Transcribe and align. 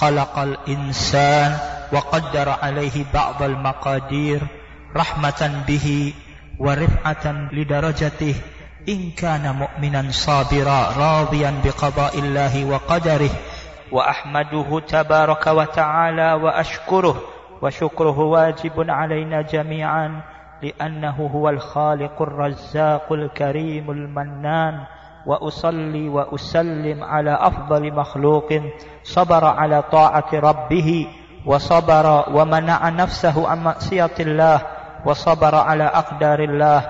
خلق 0.00 0.38
الإنسان 0.38 1.56
وقدر 1.92 2.48
عليه 2.62 3.04
بعض 3.14 3.42
المقادير 3.42 4.40
رحمة 4.96 5.64
به 5.68 6.14
ورفعة 6.58 7.52
لدرجته 7.52 8.34
إن 8.88 9.10
كان 9.10 9.54
مؤمنا 9.54 10.10
صابرا 10.10 10.80
راضيا 10.98 11.54
بقضاء 11.64 12.18
الله 12.18 12.64
وقدره 12.64 13.30
وأحمده 13.92 14.80
تبارك 14.88 15.46
وتعالى 15.46 16.32
وأشكره 16.32 17.16
وشكره 17.62 18.18
واجب 18.18 18.90
علينا 18.90 19.42
جميعا 19.42 20.20
لأنه 20.62 21.30
هو 21.34 21.48
الخالق 21.48 22.22
الرزاق 22.22 23.12
الكريم 23.12 23.90
المنان. 23.90 24.84
وأصلي 25.27 26.09
وأسلم 26.09 27.03
على 27.03 27.33
أفضل 27.33 27.93
مخلوق 27.93 28.49
صبر 29.03 29.45
على 29.45 29.81
طاعة 29.81 30.29
ربه 30.33 31.07
وصبر 31.45 32.25
ومنع 32.35 32.89
نفسه 32.89 33.49
عن 33.49 33.63
معصية 33.63 34.15
الله 34.19 34.61
وصبر 35.05 35.55
على 35.55 35.83
أقدار 35.83 36.39
الله 36.39 36.81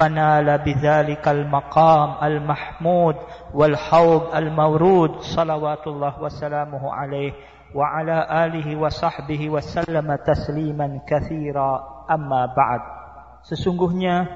فنال 0.00 0.58
بذلك 0.58 1.28
المقام 1.28 2.14
المحمود 2.22 3.16
والحوض 3.54 4.34
المورود 4.34 5.20
صلوات 5.20 5.86
الله 5.86 6.22
وسلامه 6.22 6.92
عليه 6.92 7.32
وعلى 7.74 8.46
آله 8.46 8.76
وصحبه 8.76 9.50
وسلم 9.50 10.18
تسليما 10.26 11.00
كثيرا 11.06 11.70
أما 12.10 12.46
بعد 12.56 12.82
Sesungguhnya 13.40 14.28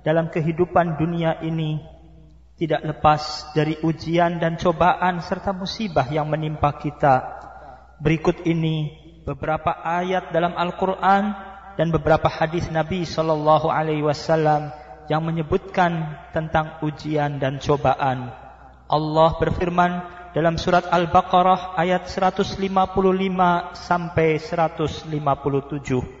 dalam 0.00 0.32
kehidupan 0.32 0.96
dunia 0.96 1.36
ini 1.44 1.76
tidak 2.61 2.85
lepas 2.85 3.49
dari 3.57 3.73
ujian 3.81 4.37
dan 4.37 4.53
cobaan 4.53 5.17
serta 5.25 5.49
musibah 5.49 6.05
yang 6.13 6.29
menimpa 6.29 6.77
kita. 6.77 7.41
Berikut 7.97 8.45
ini 8.45 8.93
beberapa 9.25 9.81
ayat 9.81 10.29
dalam 10.29 10.53
Al-Quran 10.53 11.33
dan 11.73 11.89
beberapa 11.89 12.29
hadis 12.29 12.69
Nabi 12.69 13.01
Sallallahu 13.01 13.65
Alaihi 13.65 14.05
Wasallam 14.05 14.69
yang 15.09 15.25
menyebutkan 15.25 16.21
tentang 16.37 16.77
ujian 16.85 17.41
dan 17.41 17.57
cobaan. 17.57 18.29
Allah 18.85 19.29
berfirman 19.41 19.91
dalam 20.37 20.61
surat 20.61 20.85
Al-Baqarah 20.85 21.73
ayat 21.81 22.05
155 22.13 22.61
sampai 23.73 24.37
157. 24.37 26.20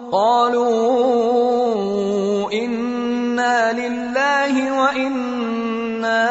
قالوا 0.11 0.71
إنا 2.51 3.73
لله 3.73 4.81
وإنا 4.81 6.29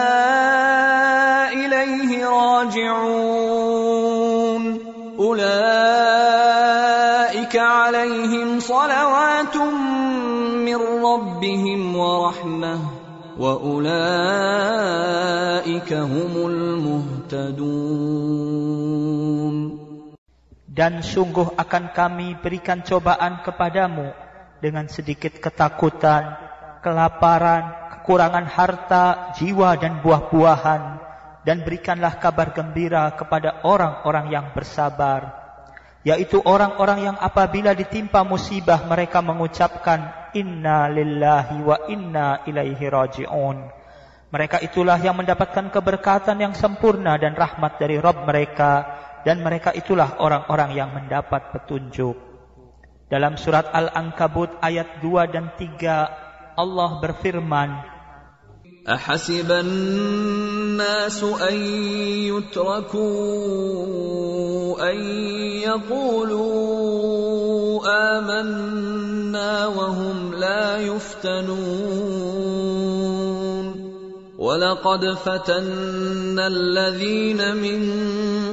إليه 1.52 2.26
راجعون 2.26 3.70
اولئك 5.18 5.50
عليهم 7.56 8.60
صلوات 8.60 9.56
من 9.56 10.76
ربهم 11.04 11.96
ورحمه 11.96 12.78
واولئك 13.40 14.60
هم 15.92 16.39
Dan 20.70 21.02
sungguh 21.02 21.58
akan 21.58 21.90
kami 21.90 22.38
berikan 22.38 22.86
cobaan 22.86 23.42
kepadamu 23.42 24.14
dengan 24.62 24.86
sedikit 24.86 25.42
ketakutan, 25.42 26.38
kelaparan, 26.78 27.90
kekurangan 27.98 28.46
harta, 28.46 29.34
jiwa 29.34 29.74
dan 29.74 29.98
buah-buahan. 29.98 31.10
Dan 31.42 31.66
berikanlah 31.66 32.22
kabar 32.22 32.54
gembira 32.54 33.10
kepada 33.18 33.66
orang-orang 33.66 34.30
yang 34.30 34.46
bersabar. 34.54 35.34
Yaitu 36.06 36.38
orang-orang 36.38 37.12
yang 37.12 37.16
apabila 37.18 37.74
ditimpa 37.74 38.22
musibah 38.22 38.86
mereka 38.86 39.18
mengucapkan 39.26 40.30
Inna 40.38 40.86
lillahi 40.86 41.66
wa 41.66 41.90
inna 41.90 42.46
ilaihi 42.46 42.86
raji'un. 42.86 43.58
Mereka 44.30 44.62
itulah 44.62 44.94
yang 45.02 45.18
mendapatkan 45.18 45.74
keberkatan 45.74 46.38
yang 46.38 46.54
sempurna 46.54 47.18
dan 47.18 47.34
rahmat 47.34 47.82
dari 47.82 47.98
Rabb 47.98 48.22
mereka 48.22 48.86
dan 49.25 49.41
mereka 49.41 49.73
itulah 49.73 50.21
orang-orang 50.21 50.77
yang 50.77 50.93
mendapat 50.93 51.51
petunjuk. 51.55 52.15
Dalam 53.09 53.37
surat 53.37 53.69
Al-Ankabut 53.69 54.49
ayat 54.61 55.01
2 55.01 55.33
dan 55.33 55.53
3 55.57 56.57
Allah 56.57 56.89
berfirman 57.01 57.95
أحسب 58.85 59.49
الناس 59.51 61.23
أن 61.23 61.57
يتركوا 62.29 63.01
أن 64.91 64.97
يقولوا 65.65 66.45
آمنا 68.17 69.67
وهم 69.67 70.33
لا 70.33 70.77
يفتنون 70.77 72.28
ولقد 74.49 75.23
فتنا 75.23 76.43
الذين 76.47 77.39
من 77.55 77.79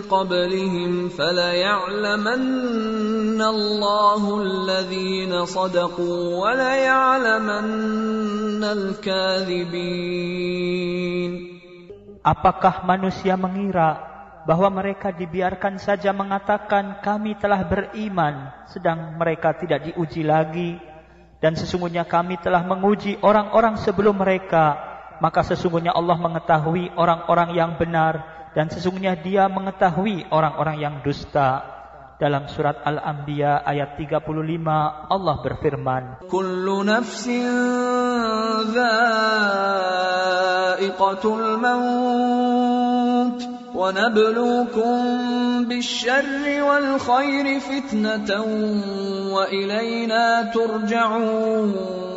قبلهم 0.06 1.08
فليعلمن 1.08 3.42
الله 3.42 4.42
الذين 4.42 5.44
صدقوا 5.44 6.20
وليعلمن 6.38 8.64
الكاذبين 8.64 10.12
Apakah 12.22 12.86
manusia 12.86 13.34
mengira 13.34 13.98
bahwa 14.46 14.70
mereka 14.70 15.10
dibiarkan 15.10 15.82
saja 15.82 16.14
mengatakan 16.14 17.02
kami 17.02 17.34
telah 17.34 17.66
beriman 17.66 18.54
sedang 18.70 19.18
mereka 19.18 19.58
tidak 19.58 19.90
diuji 19.90 20.22
lagi 20.22 20.78
dan 21.42 21.58
sesungguhnya 21.58 22.06
kami 22.06 22.38
telah 22.38 22.62
menguji 22.62 23.18
orang-orang 23.26 23.74
sebelum 23.82 24.22
mereka 24.22 24.92
maka 25.19 25.41
sesungguhnya 25.45 25.91
Allah 25.93 26.17
mengetahui 26.17 26.93
orang-orang 26.93 27.55
yang 27.57 27.77
benar 27.77 28.37
dan 28.57 28.73
sesungguhnya 28.73 29.13
dia 29.21 29.45
mengetahui 29.45 30.25
orang-orang 30.33 30.81
yang 30.81 31.05
dusta. 31.05 31.77
Dalam 32.17 32.49
surat 32.49 32.81
Al-Anbiya 32.81 33.61
ayat 33.61 33.93
35 33.93 34.25
Allah 35.13 35.35
berfirman, 35.37 36.25
Kullu 36.25 36.81
nafsin 36.81 37.45
dha'iqatul 40.73 41.61
maut 41.61 43.37
wa 43.69 43.93
nabluukum 43.93 45.69
bisyarri 45.69 46.57
wal 46.65 46.97
khairi 46.97 47.61
fitnatan 47.61 48.49
wa 49.29 49.45
ilayna 49.53 50.49
turja'un 50.49 52.16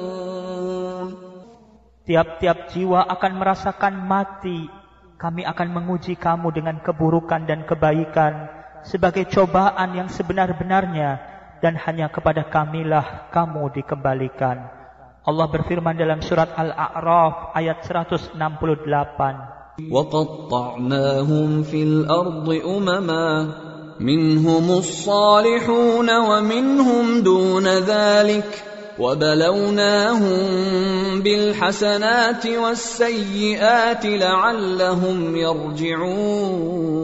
Tiap-tiap 2.09 2.69
jiwa 2.69 3.01
akan 3.01 3.31
merasakan 3.41 3.93
mati. 4.05 4.69
Kami 5.15 5.41
akan 5.41 5.67
menguji 5.73 6.19
kamu 6.19 6.53
dengan 6.53 6.77
keburukan 6.83 7.47
dan 7.49 7.65
kebaikan 7.65 8.51
sebagai 8.85 9.25
cobaan 9.25 9.97
yang 9.97 10.11
sebenar-benarnya 10.11 11.17
dan 11.63 11.73
hanya 11.81 12.11
kepada 12.13 12.45
kamilah 12.45 13.31
kamu 13.33 13.73
dikembalikan. 13.73 14.69
Allah 15.25 15.47
berfirman 15.49 15.97
dalam 15.97 16.21
surat 16.21 16.53
Al-A'raf 16.53 17.57
ayat 17.57 17.81
168. 17.81 18.37
وقطعناهم 19.75 21.63
في 21.67 21.83
الأرض 21.83 22.47
أمما 22.47 23.27
منهم 23.99 24.65
الصالحون 24.71 26.09
ومنهم 26.17 27.05
دون 27.23 27.67
ذلك 27.67 28.68
وبلوناهم 28.99 30.39
بالحسنات 31.21 32.43
والسيئات 32.47 34.05
لعلهم 34.05 35.17
يرجعون 35.35 36.95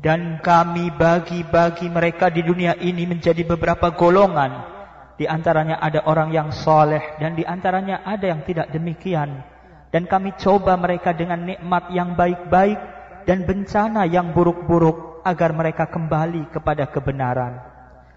Dan 0.00 0.40
kami 0.40 0.88
bagi-bagi 0.96 1.92
mereka 1.92 2.32
di 2.32 2.40
dunia 2.40 2.72
ini 2.80 3.04
menjadi 3.04 3.44
beberapa 3.44 3.92
golongan. 3.92 4.64
Di 5.20 5.28
antaranya 5.28 5.76
ada 5.76 6.08
orang 6.08 6.32
yang 6.32 6.48
soleh 6.56 7.20
dan 7.20 7.36
di 7.36 7.44
antaranya 7.44 8.00
ada 8.08 8.32
yang 8.32 8.40
tidak 8.48 8.72
demikian. 8.72 9.44
Dan 9.92 10.08
kami 10.08 10.32
coba 10.40 10.80
mereka 10.80 11.12
dengan 11.12 11.44
nikmat 11.44 11.92
yang 11.92 12.16
baik-baik 12.16 12.80
dan 13.28 13.44
bencana 13.44 14.08
yang 14.08 14.32
buruk-buruk 14.32 15.20
agar 15.20 15.52
mereka 15.52 15.84
kembali 15.84 16.48
kepada 16.48 16.88
kebenaran. 16.88 17.73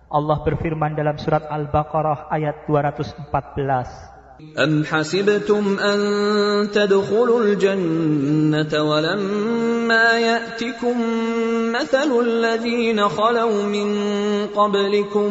Allah 0.09 0.41
berfirman 0.41 0.97
dalam 0.97 1.21
surat 1.21 1.45
Al-Baqarah 1.53 2.33
ayat 2.33 2.65
214. 2.65 4.19
أم 4.39 4.85
حسبتم 4.87 5.79
أن 5.79 5.99
تدخلوا 6.71 7.41
الجنة 7.43 8.83
ولما 8.83 10.07
يأتكم 10.19 10.97
مثل 11.75 12.11
الذين 12.21 13.09
خلوا 13.09 13.63
من 13.63 13.89
قبلكم 14.47 15.31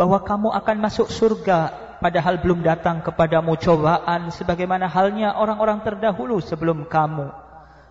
bahwa 0.00 0.24
kamu 0.24 0.48
akan 0.48 0.76
masuk 0.80 1.12
surga 1.12 1.76
padahal 2.00 2.40
belum 2.40 2.64
datang 2.64 3.04
kepadamu 3.04 3.60
cobaan 3.60 4.32
sebagaimana 4.32 4.88
halnya 4.88 5.36
orang-orang 5.36 5.84
terdahulu 5.84 6.40
sebelum 6.40 6.88
kamu. 6.88 7.28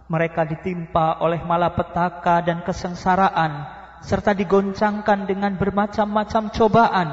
Mereka 0.09 0.41
ditimpa 0.50 1.21
oleh 1.21 1.38
malapetaka 1.45 2.41
dan 2.41 2.65
kesengsaraan 2.65 3.77
serta 4.01 4.33
digoncangkan 4.33 5.29
dengan 5.29 5.53
bermacam-macam 5.53 6.50
cobaan 6.50 7.09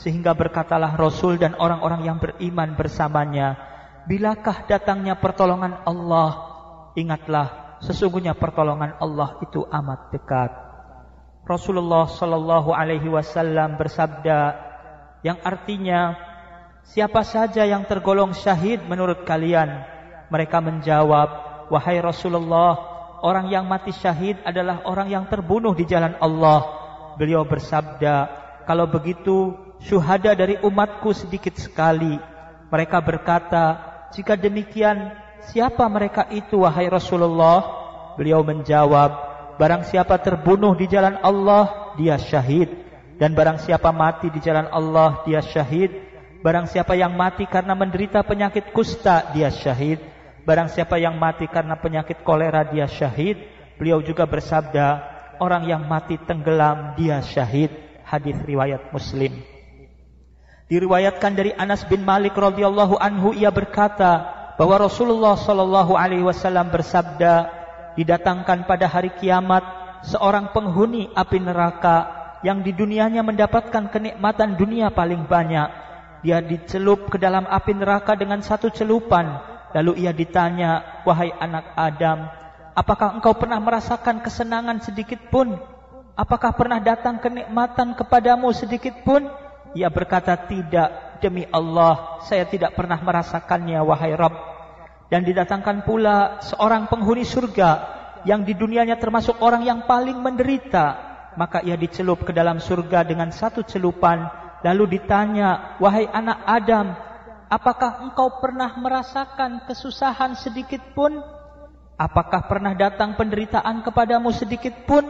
sehingga 0.00 0.32
berkatalah 0.32 0.96
Rasul 0.96 1.36
dan 1.36 1.52
orang-orang 1.60 2.08
yang 2.08 2.16
beriman 2.16 2.72
bersamanya, 2.80 3.60
bilakah 4.08 4.64
datangnya 4.64 5.20
pertolongan 5.20 5.84
Allah? 5.84 6.48
Ingatlah, 6.96 7.76
sesungguhnya 7.84 8.32
pertolongan 8.32 8.96
Allah 8.96 9.36
itu 9.44 9.68
amat 9.68 10.08
dekat. 10.16 10.69
Rasulullah 11.50 12.06
Shallallahu 12.06 12.70
Alaihi 12.70 13.10
Wasallam 13.10 13.74
bersabda, 13.74 14.70
yang 15.26 15.42
artinya 15.42 16.30
Siapa 16.90 17.22
saja 17.22 17.62
yang 17.62 17.86
tergolong 17.86 18.34
syahid 18.34 18.82
menurut 18.82 19.22
kalian? 19.22 19.86
Mereka 20.26 20.58
menjawab, 20.58 21.28
Wahai 21.70 22.02
Rasulullah, 22.02 22.74
orang 23.22 23.46
yang 23.46 23.62
mati 23.70 23.94
syahid 23.94 24.42
adalah 24.42 24.82
orang 24.82 25.06
yang 25.06 25.22
terbunuh 25.30 25.70
di 25.70 25.86
jalan 25.86 26.18
Allah. 26.18 26.66
Beliau 27.14 27.46
bersabda, 27.46 28.26
kalau 28.66 28.90
begitu 28.90 29.54
syuhada 29.86 30.34
dari 30.34 30.58
umatku 30.58 31.14
sedikit 31.14 31.54
sekali. 31.62 32.18
Mereka 32.74 32.98
berkata, 33.06 33.64
jika 34.10 34.34
demikian, 34.34 35.14
siapa 35.46 35.86
mereka 35.86 36.26
itu 36.34 36.66
wahai 36.66 36.90
Rasulullah? 36.90 37.70
Beliau 38.18 38.42
menjawab, 38.42 39.29
barang 39.60 39.84
siapa 39.84 40.16
terbunuh 40.24 40.72
di 40.72 40.88
jalan 40.88 41.20
Allah, 41.20 41.92
dia 42.00 42.16
syahid. 42.16 42.72
Dan 43.20 43.36
barang 43.36 43.60
siapa 43.60 43.92
mati 43.92 44.32
di 44.32 44.40
jalan 44.40 44.64
Allah, 44.72 45.20
dia 45.28 45.44
syahid. 45.44 45.92
Barang 46.40 46.64
siapa 46.64 46.96
yang 46.96 47.12
mati 47.12 47.44
karena 47.44 47.76
menderita 47.76 48.24
penyakit 48.24 48.72
kusta, 48.72 49.28
dia 49.36 49.52
syahid. 49.52 50.00
Barang 50.48 50.72
siapa 50.72 50.96
yang 50.96 51.20
mati 51.20 51.44
karena 51.44 51.76
penyakit 51.76 52.24
kolera, 52.24 52.64
dia 52.64 52.88
syahid. 52.88 53.36
Beliau 53.76 54.00
juga 54.00 54.24
bersabda, 54.24 55.04
orang 55.36 55.68
yang 55.68 55.84
mati 55.84 56.16
tenggelam, 56.16 56.96
dia 56.96 57.20
syahid. 57.20 57.68
Hadis 58.08 58.40
riwayat 58.40 58.88
Muslim. 58.96 59.36
Diriwayatkan 60.72 61.36
dari 61.36 61.52
Anas 61.52 61.84
bin 61.84 62.00
Malik 62.08 62.32
radhiyallahu 62.32 62.96
anhu 62.96 63.36
ia 63.36 63.52
berkata 63.52 64.32
bahwa 64.56 64.88
Rasulullah 64.88 65.36
shallallahu 65.36 65.92
alaihi 65.92 66.24
wasallam 66.24 66.72
bersabda, 66.72 67.59
didatangkan 68.00 68.64
pada 68.64 68.88
hari 68.88 69.12
kiamat 69.20 69.60
seorang 70.08 70.56
penghuni 70.56 71.12
api 71.12 71.36
neraka 71.36 72.08
yang 72.40 72.64
di 72.64 72.72
dunianya 72.72 73.20
mendapatkan 73.20 73.92
kenikmatan 73.92 74.56
dunia 74.56 74.88
paling 74.88 75.28
banyak 75.28 75.90
dia 76.20 76.44
dicelup 76.44 77.08
ke 77.08 77.16
dalam 77.16 77.48
api 77.48 77.72
neraka 77.72 78.12
dengan 78.12 78.44
satu 78.44 78.68
celupan. 78.68 79.40
Lalu 79.72 80.04
ia 80.04 80.12
ditanya, 80.12 81.00
wahai 81.06 81.32
anak 81.32 81.72
Adam, 81.78 82.28
apakah 82.76 83.16
engkau 83.16 83.32
pernah 83.38 83.56
merasakan 83.62 84.20
kesenangan 84.20 84.82
sedikit 84.82 85.20
pun? 85.30 85.56
Apakah 86.18 86.52
pernah 86.52 86.82
datang 86.82 87.22
kenikmatan 87.22 87.96
kepadamu 87.96 88.52
sedikit 88.52 88.92
pun? 89.06 89.30
Ia 89.72 89.88
berkata, 89.88 90.34
tidak, 90.34 91.22
demi 91.22 91.46
Allah, 91.54 92.20
saya 92.26 92.44
tidak 92.44 92.74
pernah 92.74 92.98
merasakannya, 92.98 93.78
wahai 93.80 94.12
Rabb. 94.18 94.49
Dan 95.10 95.26
didatangkan 95.26 95.82
pula 95.82 96.38
seorang 96.38 96.86
penghuni 96.86 97.26
surga 97.26 97.98
yang 98.22 98.46
di 98.46 98.54
dunianya 98.54 98.94
termasuk 98.96 99.42
orang 99.42 99.66
yang 99.66 99.84
paling 99.90 100.16
menderita. 100.22 101.10
Maka 101.34 101.66
ia 101.66 101.74
dicelup 101.74 102.22
ke 102.22 102.30
dalam 102.30 102.62
surga 102.62 103.02
dengan 103.02 103.34
satu 103.34 103.66
celupan 103.66 104.40
Lalu 104.60 105.00
ditanya, 105.00 105.80
wahai 105.80 106.04
anak 106.04 106.44
Adam, 106.44 106.92
apakah 107.48 108.04
engkau 108.04 108.40
pernah 108.44 108.76
merasakan 108.76 109.64
kesusahan 109.64 110.36
sedikit 110.36 110.84
pun? 110.92 111.16
Apakah 111.96 112.48
pernah 112.48 112.76
datang 112.76 113.16
penderitaan 113.16 113.80
kepadamu 113.84 114.28
sedikit 114.32 114.84
pun? 114.84 115.04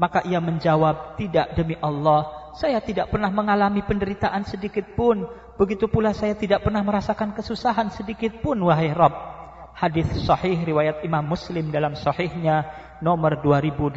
Maka 0.00 0.24
ia 0.24 0.40
menjawab, 0.40 1.16
tidak 1.20 1.52
demi 1.56 1.76
Allah, 1.80 2.52
saya 2.56 2.80
tidak 2.80 3.12
pernah 3.12 3.28
mengalami 3.28 3.84
penderitaan 3.84 4.48
sedikit 4.48 4.96
pun. 4.96 5.28
Begitu 5.60 5.88
pula 5.92 6.16
saya 6.16 6.32
tidak 6.36 6.64
pernah 6.64 6.80
merasakan 6.80 7.36
kesusahan 7.36 7.92
sedikit 7.92 8.40
pun, 8.40 8.56
wahai 8.64 8.92
Rabb. 8.92 9.39
Hadis 9.80 10.12
sahih 10.28 10.60
riwayat 10.60 11.00
Imam 11.08 11.24
Muslim 11.24 11.72
dalam 11.72 11.96
sahihnya 11.96 12.68
nomor 13.00 13.40
2807. 13.40 13.96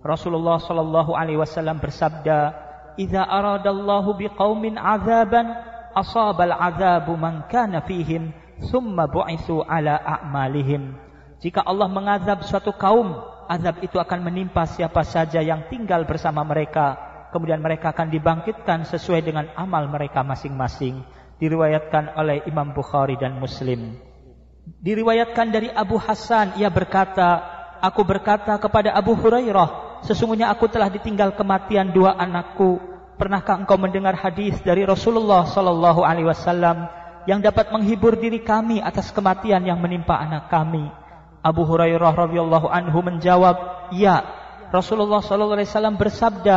Rasulullah 0.00 0.56
Shallallahu 0.56 1.12
alaihi 1.12 1.36
wasallam 1.36 1.76
bersabda, 1.76 2.56
idza 2.96 3.28
aradallahu 3.28 4.16
biqaumin 4.16 4.80
azaban 4.80 5.52
asabal 5.92 6.48
azabu 6.48 7.12
man 7.12 7.44
kana 7.52 7.84
fihim 7.84 8.32
thumma 8.72 9.04
bu'itsu 9.04 9.68
ala 9.68 10.00
a'malihim. 10.00 10.96
Jika 11.44 11.60
Allah 11.68 11.92
mengazab 11.92 12.40
suatu 12.48 12.72
kaum 12.72 13.12
azab 13.52 13.84
itu 13.84 14.00
akan 14.00 14.32
menimpa 14.32 14.64
siapa 14.64 15.04
saja 15.04 15.44
yang 15.44 15.68
tinggal 15.68 16.08
bersama 16.08 16.40
mereka. 16.40 16.96
Kemudian 17.36 17.60
mereka 17.60 17.92
akan 17.92 18.08
dibangkitkan 18.08 18.88
sesuai 18.88 19.28
dengan 19.28 19.52
amal 19.60 19.92
mereka 19.92 20.24
masing-masing. 20.24 21.04
Diriwayatkan 21.36 22.16
oleh 22.16 22.48
Imam 22.48 22.72
Bukhari 22.72 23.20
dan 23.20 23.36
Muslim 23.36 24.11
diriwayatkan 24.62 25.46
dari 25.50 25.68
Abu 25.70 25.98
Hasan 25.98 26.58
ia 26.58 26.70
berkata 26.70 27.42
aku 27.82 28.02
berkata 28.06 28.54
kepada 28.58 28.94
Abu 28.94 29.14
Hurairah 29.18 29.92
Sesungguhnya 30.02 30.50
aku 30.50 30.66
telah 30.66 30.90
ditinggal 30.90 31.38
kematian 31.38 31.94
dua 31.94 32.18
anakku. 32.18 32.82
Pernahkah 33.14 33.54
engkau 33.62 33.78
mendengar 33.78 34.18
hadis 34.18 34.58
dari 34.66 34.82
Rasulullah 34.82 35.46
sallallahu 35.46 36.02
alaihi 36.02 36.26
wasallam 36.26 36.90
yang 37.22 37.38
dapat 37.38 37.70
menghibur 37.70 38.18
diri 38.18 38.42
kami 38.42 38.82
atas 38.82 39.14
kematian 39.14 39.62
yang 39.62 39.78
menimpa 39.78 40.18
anak 40.18 40.50
kami? 40.50 40.90
Abu 41.38 41.62
Hurairah 41.62 42.18
radhiyallahu 42.18 42.66
anhu 42.66 42.98
menjawab, 42.98 43.90
"Ya." 43.94 44.26
Rasulullah 44.74 45.22
sallallahu 45.22 45.62
alaihi 45.62 45.70
wasallam 45.70 45.94
bersabda, 45.94 46.56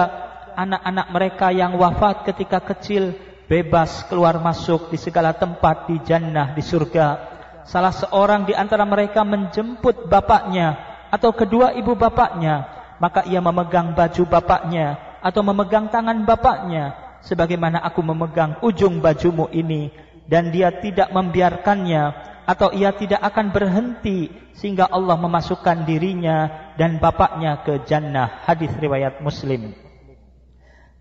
"Anak-anak 0.58 1.08
mereka 1.14 1.54
yang 1.54 1.78
wafat 1.78 2.26
ketika 2.26 2.66
kecil 2.66 3.14
bebas 3.46 4.10
keluar 4.10 4.42
masuk 4.42 4.90
di 4.90 4.98
segala 4.98 5.38
tempat 5.38 5.86
di 5.86 6.02
jannah 6.02 6.58
di 6.58 6.66
surga." 6.66 7.35
Salah 7.66 7.94
seorang 7.94 8.46
di 8.46 8.54
antara 8.54 8.86
mereka 8.86 9.26
menjemput 9.26 10.06
bapaknya 10.06 10.78
atau 11.10 11.34
kedua 11.34 11.74
ibu 11.74 11.98
bapaknya. 11.98 12.70
Maka 12.96 13.28
ia 13.28 13.44
memegang 13.44 13.92
baju 13.92 14.24
bapaknya 14.24 15.20
atau 15.20 15.42
memegang 15.44 15.92
tangan 15.92 16.24
bapaknya. 16.24 16.96
Sebagaimana 17.26 17.82
aku 17.82 18.06
memegang 18.06 18.62
ujung 18.62 19.02
bajumu 19.02 19.50
ini. 19.52 19.92
Dan 20.26 20.50
dia 20.50 20.74
tidak 20.74 21.14
membiarkannya 21.14 22.34
atau 22.50 22.74
ia 22.74 22.94
tidak 22.94 23.22
akan 23.22 23.54
berhenti 23.54 24.30
sehingga 24.58 24.90
Allah 24.90 25.18
memasukkan 25.18 25.86
dirinya 25.86 26.72
dan 26.78 26.98
bapaknya 26.98 27.62
ke 27.62 27.86
jannah. 27.86 28.42
Hadis 28.46 28.74
riwayat 28.78 29.22
Muslim 29.22 29.85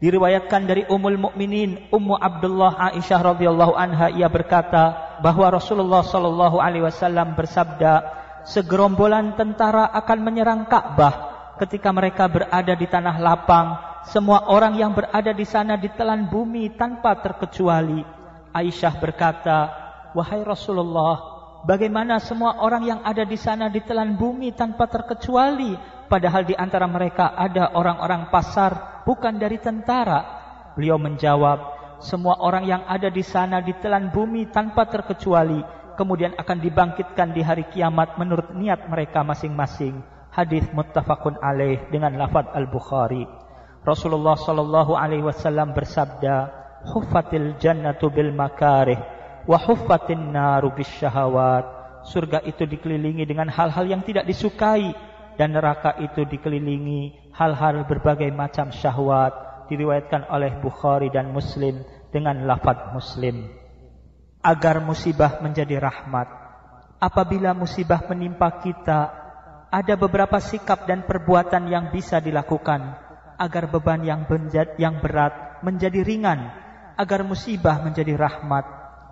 diriwayatkan 0.04 0.68
dari 0.68 0.84
Ummul 0.84 1.16
Mukminin 1.16 1.88
Ummu 1.88 2.20
Abdullah 2.20 2.76
Aisyah 2.92 3.32
radhiyallahu 3.32 3.72
anha 3.72 4.12
ia 4.12 4.28
berkata 4.28 5.16
bahwa 5.24 5.56
Rasulullah 5.56 6.04
sallallahu 6.04 6.60
alaihi 6.60 6.84
wasallam 6.84 7.32
bersabda 7.32 8.04
segerombolan 8.44 9.32
tentara 9.32 9.88
akan 9.88 10.18
menyerang 10.20 10.68
Ka'bah 10.68 11.32
ketika 11.56 11.88
mereka 11.88 12.28
berada 12.28 12.76
di 12.76 12.84
tanah 12.84 13.16
lapang, 13.16 13.80
semua 14.12 14.44
orang 14.52 14.76
yang 14.76 14.92
berada 14.92 15.32
di 15.32 15.48
sana 15.48 15.80
ditelan 15.80 16.28
bumi 16.28 16.76
tanpa 16.76 17.16
terkecuali. 17.24 18.04
Aisyah 18.52 19.00
berkata, 19.00 19.58
"Wahai 20.12 20.44
Rasulullah, 20.44 21.16
bagaimana 21.64 22.20
semua 22.20 22.60
orang 22.60 22.84
yang 22.84 23.00
ada 23.00 23.24
di 23.24 23.40
sana 23.40 23.72
ditelan 23.72 24.20
bumi 24.20 24.52
tanpa 24.52 24.84
terkecuali, 24.84 25.72
padahal 26.06 26.44
di 26.44 26.54
antara 26.56 26.84
mereka 26.88 27.32
ada 27.36 27.74
orang-orang 27.74 28.28
pasar 28.28 29.02
bukan 29.04 29.36
dari 29.36 29.60
tentara?" 29.60 30.42
Beliau 30.74 30.98
menjawab, 30.98 31.74
semua 32.02 32.36
orang 32.42 32.66
yang 32.66 32.82
ada 32.84 33.08
di 33.08 33.22
sana 33.22 33.62
ditelan 33.62 34.10
bumi 34.10 34.50
tanpa 34.50 34.84
terkecuali, 34.90 35.62
kemudian 35.94 36.34
akan 36.34 36.58
dibangkitkan 36.58 37.30
di 37.30 37.40
hari 37.40 37.64
kiamat 37.70 38.18
menurut 38.18 38.52
niat 38.52 38.90
mereka 38.90 39.22
masing-masing. 39.22 40.02
Hadis 40.34 40.66
muttafaqun 40.74 41.38
alaih 41.38 41.86
dengan 41.94 42.10
lafaz 42.18 42.50
Al-Bukhari. 42.50 43.22
Rasulullah 43.86 44.34
sallallahu 44.34 44.98
alaihi 44.98 45.22
wasallam 45.22 45.70
bersabda, 45.70 46.50
"Huffatil 46.90 47.54
jannatu 47.62 48.10
bil 48.10 48.34
makarih 48.34 48.98
wa 49.46 49.54
huffatin 49.60 50.34
naru 50.34 50.74
bis 50.74 50.90
syahawat." 50.90 51.84
Surga 52.04 52.42
itu 52.44 52.68
dikelilingi 52.68 53.24
dengan 53.24 53.48
hal-hal 53.48 53.86
yang 53.88 54.02
tidak 54.04 54.28
disukai 54.28 54.92
dan 55.34 55.54
neraka 55.54 55.98
itu 55.98 56.22
dikelilingi 56.26 57.32
hal-hal 57.34 57.82
berbagai 57.86 58.30
macam 58.30 58.70
syahwat 58.70 59.66
diriwayatkan 59.66 60.30
oleh 60.30 60.54
Bukhari 60.60 61.10
dan 61.10 61.34
Muslim 61.34 61.82
dengan 62.14 62.46
lafaz 62.46 62.94
Muslim. 62.94 63.50
Agar 64.44 64.78
musibah 64.84 65.40
menjadi 65.40 65.80
rahmat. 65.80 66.28
Apabila 67.00 67.56
musibah 67.56 68.04
menimpa 68.06 68.60
kita 68.62 69.24
ada 69.74 69.94
beberapa 69.98 70.38
sikap 70.38 70.86
dan 70.86 71.02
perbuatan 71.02 71.66
yang 71.66 71.90
bisa 71.90 72.22
dilakukan 72.22 72.94
agar 73.34 73.66
beban 73.66 74.06
yang 74.06 74.22
yang 74.78 75.02
berat 75.02 75.58
menjadi 75.66 76.06
ringan 76.06 76.54
agar 76.94 77.26
musibah 77.26 77.82
menjadi 77.82 78.14
rahmat. 78.14 78.62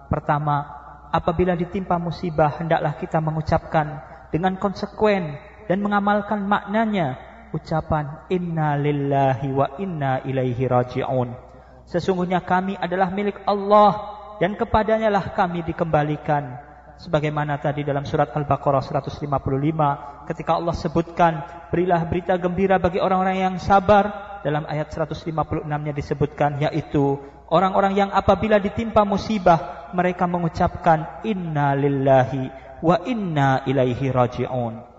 Pertama 0.07 0.63
apabila 1.11 1.59
ditimpa 1.59 1.99
musibah 1.99 2.55
hendaklah 2.63 2.95
kita 2.95 3.19
mengucapkan 3.19 3.99
dengan 4.31 4.57
konsekuen 4.57 5.37
dan 5.73 5.81
mengamalkan 5.81 6.45
maknanya 6.45 7.17
ucapan 7.57 8.29
inna 8.29 8.77
lillahi 8.77 9.49
wa 9.57 9.81
inna 9.81 10.21
ilaihi 10.21 10.69
raji'un. 10.69 11.33
Sesungguhnya 11.89 12.45
kami 12.45 12.77
adalah 12.77 13.09
milik 13.09 13.41
Allah 13.49 14.21
dan 14.37 14.53
kepadanya 14.53 15.09
lah 15.09 15.33
kami 15.33 15.65
dikembalikan. 15.65 16.61
Sebagaimana 17.01 17.57
tadi 17.57 17.89
dalam 17.89 18.05
surat 18.05 18.37
Al-Baqarah 18.37 18.85
155 18.85 20.29
ketika 20.29 20.61
Allah 20.61 20.77
sebutkan 20.77 21.33
berilah 21.73 22.05
berita 22.05 22.37
gembira 22.37 22.77
bagi 22.77 23.01
orang-orang 23.01 23.41
yang 23.41 23.55
sabar 23.57 24.37
dalam 24.45 24.69
ayat 24.69 24.93
156-nya 24.93 25.97
disebutkan 25.97 26.61
yaitu 26.69 27.17
orang-orang 27.49 27.97
yang 27.97 28.11
apabila 28.13 28.61
ditimpa 28.61 29.09
musibah 29.09 29.89
mereka 29.97 30.29
mengucapkan 30.29 31.25
inna 31.25 31.73
lillahi 31.73 32.53
wa 32.85 33.01
inna 33.09 33.65
ilaihi 33.65 34.13
raji'un. 34.13 34.92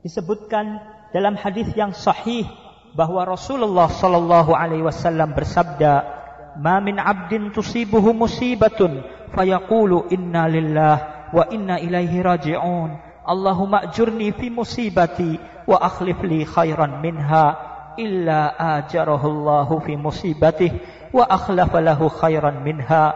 Disebutkan 0.00 0.80
dalam 1.12 1.36
hadis 1.36 1.68
yang 1.76 1.92
sahih 1.92 2.48
bahwa 2.96 3.20
Rasulullah 3.28 3.92
sallallahu 3.92 4.56
alaihi 4.56 4.80
wasallam 4.80 5.36
bersabda, 5.36 5.92
"Ma 6.56 6.80
min 6.80 6.96
'abdin 6.96 7.52
tusibuhu 7.52 8.16
musibatun 8.16 9.04
fayaqulu 9.36 10.08
inna 10.08 10.48
lillah 10.48 10.96
wa 11.36 11.44
inna 11.52 11.76
ilaihi 11.76 12.24
raji'un. 12.24 12.96
Allahumma 13.28 13.92
ajurni 13.92 14.32
fi 14.32 14.48
musibati 14.48 15.36
wa 15.68 15.76
akhlif 15.76 16.16
li 16.24 16.48
khairan 16.48 17.04
minha 17.04 17.46
illa 18.00 18.56
ajarahu 18.80 19.28
Allahu 19.28 19.84
fi 19.84 20.00
musibatihi 20.00 21.12
wa 21.12 21.28
akhlafa 21.28 21.84
lahu 21.84 22.08
khairan 22.08 22.64
minha." 22.64 23.12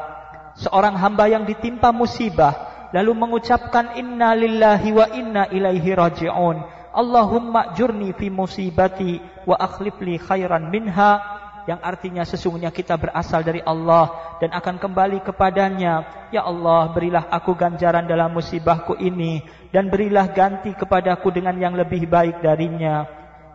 Seorang 0.55 1.01
hamba 1.01 1.33
yang 1.33 1.49
ditimpa 1.49 1.91
musibah 1.91 2.74
lalu 2.95 3.13
mengucapkan 3.19 3.99
inna 3.99 4.39
lillahi 4.39 4.89
wa 4.95 5.11
inna 5.11 5.51
ilaihi 5.51 5.99
raji'un 5.99 6.57
Allahumma 6.95 7.75
jurni 7.75 8.15
fi 8.15 8.31
musibati 8.31 9.19
wa 9.51 9.59
akhlif 9.59 9.99
li 9.99 10.15
khairan 10.15 10.71
minha 10.71 11.35
yang 11.65 11.81
artinya 11.81 12.23
sesungguhnya 12.29 12.69
kita 12.69 12.95
berasal 13.01 13.41
dari 13.41 13.65
Allah 13.65 14.37
dan 14.37 14.53
akan 14.53 14.77
kembali 14.77 15.25
kepadanya. 15.25 16.29
Ya 16.29 16.45
Allah, 16.45 16.93
berilah 16.93 17.25
aku 17.33 17.57
ganjaran 17.57 18.05
dalam 18.05 18.37
musibahku 18.37 19.01
ini 19.01 19.41
dan 19.73 19.89
berilah 19.89 20.29
ganti 20.29 20.77
kepadaku 20.77 21.33
dengan 21.33 21.57
yang 21.57 21.73
lebih 21.73 22.05
baik 22.05 22.45
darinya. 22.45 23.09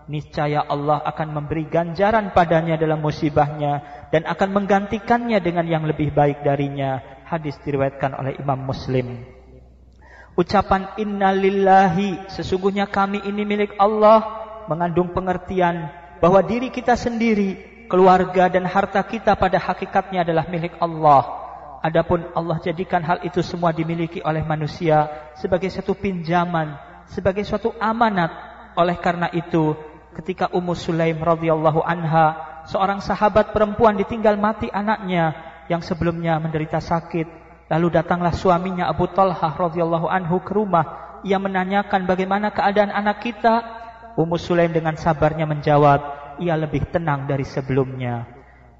Niscaya 0.09 0.65
Allah 0.65 1.05
akan 1.05 1.37
memberi 1.37 1.69
ganjaran 1.69 2.33
padanya 2.33 2.81
dalam 2.81 2.97
musibahnya 2.97 3.85
dan 4.09 4.25
akan 4.25 4.57
menggantikannya 4.57 5.37
dengan 5.37 5.69
yang 5.69 5.85
lebih 5.85 6.09
baik 6.09 6.41
darinya. 6.41 7.18
Hadis 7.29 7.61
diriwayatkan 7.61 8.17
oleh 8.17 8.33
Imam 8.41 8.57
Muslim. 8.57 9.21
Ucapan 10.33 10.97
innalillahi 10.97 12.25
sesungguhnya 12.33 12.89
kami 12.89 13.21
ini 13.21 13.45
milik 13.45 13.77
Allah 13.77 14.25
mengandung 14.65 15.13
pengertian 15.13 15.93
bahwa 16.17 16.41
diri 16.41 16.73
kita 16.73 16.97
sendiri, 16.97 17.85
keluarga 17.85 18.49
dan 18.49 18.65
harta 18.65 19.05
kita 19.05 19.37
pada 19.37 19.61
hakikatnya 19.61 20.25
adalah 20.25 20.49
milik 20.49 20.73
Allah. 20.81 21.21
Adapun 21.85 22.33
Allah 22.33 22.57
jadikan 22.65 23.05
hal 23.05 23.21
itu 23.21 23.45
semua 23.45 23.69
dimiliki 23.77 24.25
oleh 24.25 24.41
manusia 24.41 25.05
sebagai 25.37 25.69
satu 25.69 25.93
pinjaman, 25.93 26.81
sebagai 27.13 27.45
suatu 27.45 27.77
amanat. 27.77 28.33
Oleh 28.73 28.97
karena 28.97 29.29
itu, 29.37 29.77
ketika 30.17 30.49
Ummu 30.49 30.73
Sulaim 30.73 31.21
radhiyallahu 31.21 31.85
anha, 31.85 32.63
seorang 32.65 33.05
sahabat 33.05 33.53
perempuan 33.53 34.01
ditinggal 34.01 34.33
mati 34.33 34.65
anaknya 34.73 35.48
yang 35.69 35.85
sebelumnya 35.85 36.41
menderita 36.41 36.81
sakit, 36.81 37.39
Lalu 37.69 38.01
datanglah 38.01 38.33
suaminya 38.33 38.89
Abu 38.89 39.05
Talhah 39.13 39.53
radhiyallahu 39.53 40.09
anhu 40.09 40.41
ke 40.41 40.57
rumah. 40.57 41.21
Ia 41.21 41.37
menanyakan 41.37 42.09
bagaimana 42.09 42.49
keadaan 42.49 42.89
anak 42.89 43.21
kita. 43.21 43.61
Ummu 44.17 44.41
Sulaim 44.41 44.73
dengan 44.73 44.97
sabarnya 44.97 45.45
menjawab, 45.45 46.01
ia 46.41 46.57
lebih 46.57 46.89
tenang 46.89 47.29
dari 47.29 47.45
sebelumnya. 47.45 48.25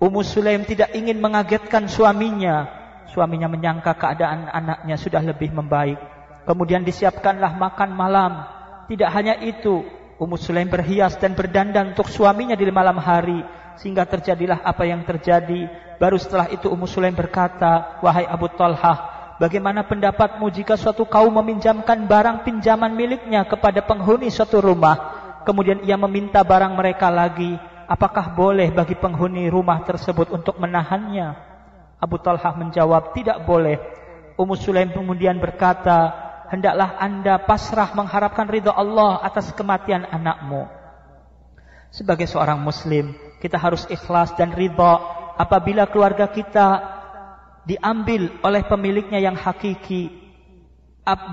Ummu 0.02 0.26
Sulaim 0.26 0.66
tidak 0.66 0.90
ingin 0.98 1.22
mengagetkan 1.22 1.86
suaminya. 1.86 2.66
Suaminya 3.14 3.46
menyangka 3.46 3.94
keadaan 3.94 4.50
anaknya 4.50 4.98
sudah 4.98 5.22
lebih 5.22 5.54
membaik. 5.54 6.02
Kemudian 6.50 6.82
disiapkanlah 6.82 7.62
makan 7.62 7.94
malam. 7.94 8.32
Tidak 8.90 9.10
hanya 9.14 9.38
itu, 9.38 9.86
Ummu 10.18 10.34
Sulaim 10.34 10.66
berhias 10.66 11.14
dan 11.22 11.38
berdandan 11.38 11.94
untuk 11.94 12.10
suaminya 12.10 12.58
di 12.58 12.66
malam 12.74 12.98
hari 12.98 13.46
sehingga 13.80 14.04
terjadilah 14.04 14.60
apa 14.62 14.84
yang 14.84 15.08
terjadi. 15.08 15.72
Baru 16.00 16.20
setelah 16.20 16.52
itu 16.52 16.68
Ummu 16.68 16.88
Sulaim 16.88 17.16
berkata, 17.16 18.00
"Wahai 18.04 18.28
Abu 18.28 18.52
Talhah, 18.52 19.36
bagaimana 19.40 19.88
pendapatmu 19.88 20.52
jika 20.52 20.76
suatu 20.76 21.08
kaum 21.08 21.32
meminjamkan 21.40 22.08
barang 22.08 22.44
pinjaman 22.44 22.92
miliknya 22.92 23.48
kepada 23.48 23.80
penghuni 23.84 24.28
suatu 24.28 24.60
rumah, 24.60 24.96
kemudian 25.48 25.84
ia 25.88 25.96
meminta 25.96 26.44
barang 26.44 26.76
mereka 26.76 27.08
lagi, 27.08 27.56
apakah 27.88 28.36
boleh 28.36 28.72
bagi 28.72 29.00
penghuni 29.00 29.48
rumah 29.48 29.80
tersebut 29.88 30.28
untuk 30.32 30.60
menahannya?" 30.60 31.36
Abu 32.00 32.20
Talhah 32.20 32.56
menjawab, 32.56 33.16
"Tidak 33.16 33.48
boleh." 33.48 33.80
Ummu 34.40 34.56
Sulaim 34.56 34.92
kemudian 34.92 35.40
berkata, 35.40 36.16
"Hendaklah 36.48 36.96
Anda 37.00 37.44
pasrah 37.44 37.92
mengharapkan 37.92 38.48
ridha 38.48 38.72
Allah 38.72 39.20
atas 39.20 39.52
kematian 39.52 40.08
anakmu." 40.08 40.68
Sebagai 41.92 42.24
seorang 42.24 42.62
muslim, 42.64 43.18
kita 43.40 43.56
harus 43.56 43.88
ikhlas 43.88 44.36
dan 44.36 44.52
ridha 44.52 45.00
apabila 45.40 45.88
keluarga 45.88 46.28
kita 46.28 47.00
diambil 47.64 48.36
oleh 48.44 48.64
pemiliknya 48.68 49.20
yang 49.20 49.40
hakiki. 49.40 50.12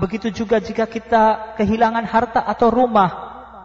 Begitu 0.01 0.33
juga 0.33 0.57
jika 0.57 0.89
kita 0.89 1.53
kehilangan 1.59 2.07
harta 2.07 2.41
atau 2.41 2.73
rumah 2.73 3.11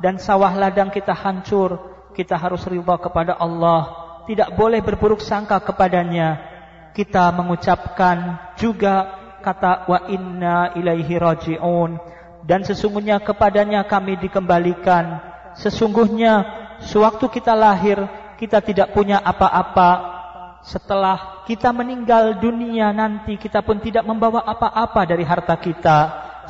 dan 0.05 0.21
sawah 0.21 0.53
ladang 0.53 0.93
kita 0.93 1.15
hancur, 1.17 1.79
kita 2.13 2.37
harus 2.37 2.67
ridha 2.69 2.99
kepada 3.01 3.39
Allah. 3.39 4.03
Tidak 4.29 4.55
boleh 4.59 4.85
berburuk 4.85 5.25
sangka 5.25 5.57
kepadanya. 5.63 6.53
Kita 6.93 7.33
mengucapkan 7.33 8.53
juga 8.61 9.23
kata 9.41 9.89
wa 9.89 9.99
inna 10.13 10.77
ilaihi 10.77 11.17
rajiun 11.17 11.97
dan 12.45 12.67
sesungguhnya 12.67 13.23
kepadanya 13.23 13.87
kami 13.87 14.19
dikembalikan. 14.19 15.23
Sesungguhnya 15.57 16.45
sewaktu 16.85 17.29
kita 17.31 17.57
lahir 17.57 18.03
kita 18.43 18.59
tidak 18.59 18.91
punya 18.91 19.23
apa-apa. 19.23 20.19
Setelah 20.67 21.47
kita 21.47 21.71
meninggal 21.71 22.43
dunia 22.43 22.91
nanti 22.91 23.39
kita 23.39 23.63
pun 23.63 23.79
tidak 23.79 24.03
membawa 24.03 24.43
apa-apa 24.43 25.07
dari 25.07 25.23
harta 25.23 25.55
kita. 25.55 25.99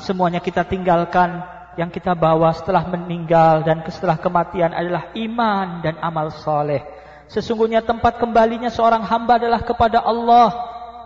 Semuanya 0.00 0.40
kita 0.40 0.64
tinggalkan. 0.64 1.44
Yang 1.72 2.00
kita 2.00 2.12
bawa 2.12 2.52
setelah 2.52 2.84
meninggal 2.84 3.64
dan 3.64 3.80
setelah 3.88 4.20
kematian 4.20 4.76
adalah 4.76 5.08
iman 5.16 5.80
dan 5.80 5.96
amal 6.04 6.28
soleh. 6.28 6.84
Sesungguhnya 7.32 7.80
tempat 7.80 8.20
kembalinya 8.20 8.68
seorang 8.68 9.04
hamba 9.04 9.40
adalah 9.40 9.60
kepada 9.60 10.00
Allah. 10.00 10.52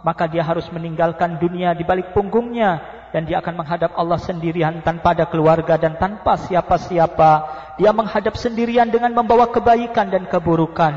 Maka 0.07 0.31
dia 0.31 0.43
harus 0.47 0.67
meninggalkan 0.71 1.39
dunia 1.39 1.75
di 1.75 1.83
balik 1.83 2.15
punggungnya 2.15 2.96
dan 3.15 3.25
dia 3.25 3.39
akan 3.39 3.63
menghadap 3.63 3.95
Allah 3.95 4.19
sendirian 4.19 4.83
tanpa 4.83 5.15
ada 5.15 5.27
keluarga 5.31 5.79
dan 5.79 5.97
tanpa 5.97 6.39
siapa-siapa. 6.41 7.31
Dia 7.79 7.93
menghadap 7.93 8.35
sendirian 8.35 8.89
dengan 8.89 9.13
membawa 9.15 9.51
kebaikan 9.51 10.11
dan 10.11 10.27
keburukan. 10.27 10.93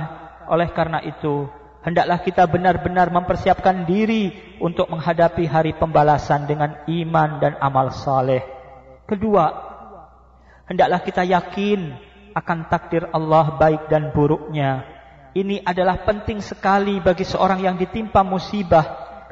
Oleh 0.50 0.70
karena 0.74 1.04
itu, 1.06 1.46
hendaklah 1.86 2.20
kita 2.22 2.44
benar-benar 2.50 3.14
mempersiapkan 3.14 3.86
diri 3.86 4.34
untuk 4.58 4.90
menghadapi 4.90 5.46
hari 5.46 5.78
pembalasan 5.78 6.50
dengan 6.50 6.82
iman 6.90 7.30
dan 7.38 7.54
amal 7.62 7.94
saleh. 7.94 8.42
Kedua, 9.06 9.46
hendaklah 10.70 11.02
kita 11.02 11.26
yakin 11.26 11.94
akan 12.34 12.70
takdir 12.70 13.10
Allah 13.10 13.58
baik 13.58 13.90
dan 13.90 14.14
buruknya. 14.14 14.86
Ini 15.34 15.62
adalah 15.62 16.02
penting 16.06 16.42
sekali 16.42 16.98
bagi 16.98 17.22
seorang 17.22 17.62
yang 17.62 17.78
ditimpa 17.78 18.26
musibah 18.26 18.86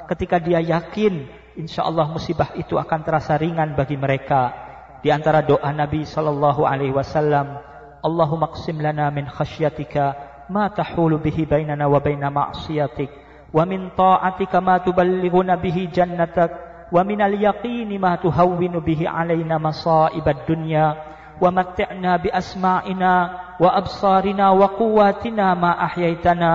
ketika 0.07 0.37
dia 0.39 0.61
yakin 0.61 1.36
insya 1.57 1.83
Allah 1.89 2.05
musibah 2.07 2.53
itu 2.53 2.77
akan 2.77 2.99
terasa 3.01 3.33
ringan 3.35 3.73
bagi 3.73 3.97
mereka. 3.97 4.53
Di 5.01 5.09
antara 5.09 5.41
doa 5.41 5.69
Nabi 5.73 6.05
sallallahu 6.05 6.65
alaihi 6.65 6.93
wasallam, 6.93 7.57
Allahumma 8.05 8.53
qsim 8.53 8.77
lana 8.77 9.09
min 9.09 9.25
khasyatika 9.25 10.15
ma 10.53 10.69
tahulu 10.71 11.19
bihi 11.19 11.43
bainana 11.43 11.89
wa 11.91 11.99
baina 11.99 12.31
ma'siyatik 12.31 13.11
wa 13.51 13.63
min 13.67 13.91
ta'atika 13.91 14.63
ma 14.63 14.79
tuballighuna 14.79 15.59
bihi 15.59 15.91
jannatak 15.91 16.51
wa 16.91 17.03
min 17.03 17.19
al-yaqini 17.19 17.99
ma 17.99 18.15
tuhawwinu 18.15 18.79
bihi 18.79 19.07
alaina 19.07 19.59
masa'ibad 19.59 20.47
dunya 20.47 20.95
wa 21.37 21.51
matti'na 21.51 22.21
bi 22.23 22.31
asma'ina 22.31 23.13
wa 23.59 23.69
absarina 23.75 24.55
wa 24.55 24.71
quwwatina 24.71 25.51
ma 25.55 25.75
ahyaitana 25.83 26.51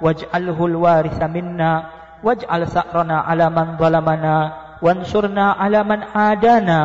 waj'alhu 0.00 0.62
al-waritha 0.72 1.28
minna 1.28 2.03
waj'al 2.24 2.64
sa'rana 2.64 3.28
'ala 3.28 3.52
man 3.52 3.76
zalamana 3.76 4.36
wansurna 4.80 5.60
'ala 5.60 5.84
man 5.84 6.08
adana 6.16 6.80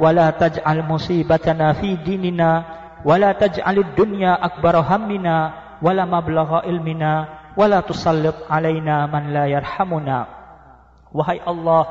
wa 0.00 0.08
la 0.08 0.32
taj'al 0.32 0.80
musibatana 0.88 1.76
fi 1.76 2.00
dinina 2.00 2.64
wa 3.04 3.14
la 3.20 3.36
taj'alid 3.36 3.92
dunya 3.92 4.32
akbar 4.32 4.80
hammina 4.80 5.36
wa 5.84 5.92
la 5.92 6.08
mablagha 6.08 6.64
ilmina 6.64 7.12
wa 7.52 7.68
la 7.68 7.84
tusallit 7.84 8.48
'alaina 8.48 9.04
man 9.12 9.28
la 9.28 9.44
yarhamuna. 9.44 10.18
Wahai 11.12 11.44
Allah 11.44 11.84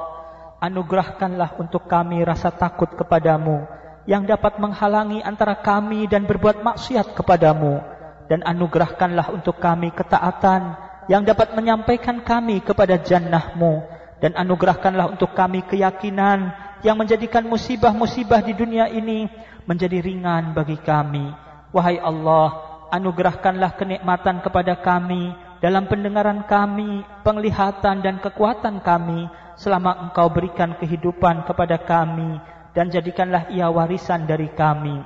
anugerahkanlah 0.58 1.62
untuk 1.62 1.86
kami 1.86 2.26
rasa 2.26 2.50
takut 2.50 2.90
kepadamu 2.98 3.66
yang 4.08 4.24
dapat 4.24 4.58
menghalangi 4.58 5.22
antara 5.22 5.60
kami 5.60 6.10
dan 6.10 6.26
berbuat 6.26 6.66
maksiat 6.66 7.14
kepadamu. 7.14 7.84
Dan 8.28 8.44
anugerahkanlah 8.44 9.32
untuk 9.32 9.56
kami 9.56 9.92
ketaatan 9.96 10.87
yang 11.08 11.24
dapat 11.24 11.56
menyampaikan 11.56 12.20
kami 12.24 12.60
kepada 12.64 13.00
jannahmu 13.00 13.84
dan 14.20 14.36
anugerahkanlah 14.36 15.16
untuk 15.16 15.32
kami 15.32 15.64
keyakinan 15.64 16.52
yang 16.84 17.00
menjadikan 17.00 17.48
musibah-musibah 17.48 18.44
di 18.44 18.54
dunia 18.54 18.92
ini 18.92 19.26
menjadi 19.66 20.00
ringan 20.04 20.54
bagi 20.54 20.78
kami. 20.80 21.32
Wahai 21.72 22.00
Allah, 22.00 22.80
anugerahkanlah 22.92 23.76
kenikmatan 23.76 24.40
kepada 24.44 24.80
kami 24.80 25.32
dalam 25.60 25.90
pendengaran 25.90 26.46
kami, 26.46 27.02
penglihatan 27.26 28.06
dan 28.06 28.22
kekuatan 28.22 28.84
kami 28.84 29.28
selama 29.58 30.08
Engkau 30.08 30.30
berikan 30.30 30.78
kehidupan 30.78 31.44
kepada 31.50 31.82
kami 31.82 32.38
dan 32.78 32.94
jadikanlah 32.94 33.50
ia 33.50 33.68
warisan 33.74 34.30
dari 34.30 34.48
kami. 34.54 35.02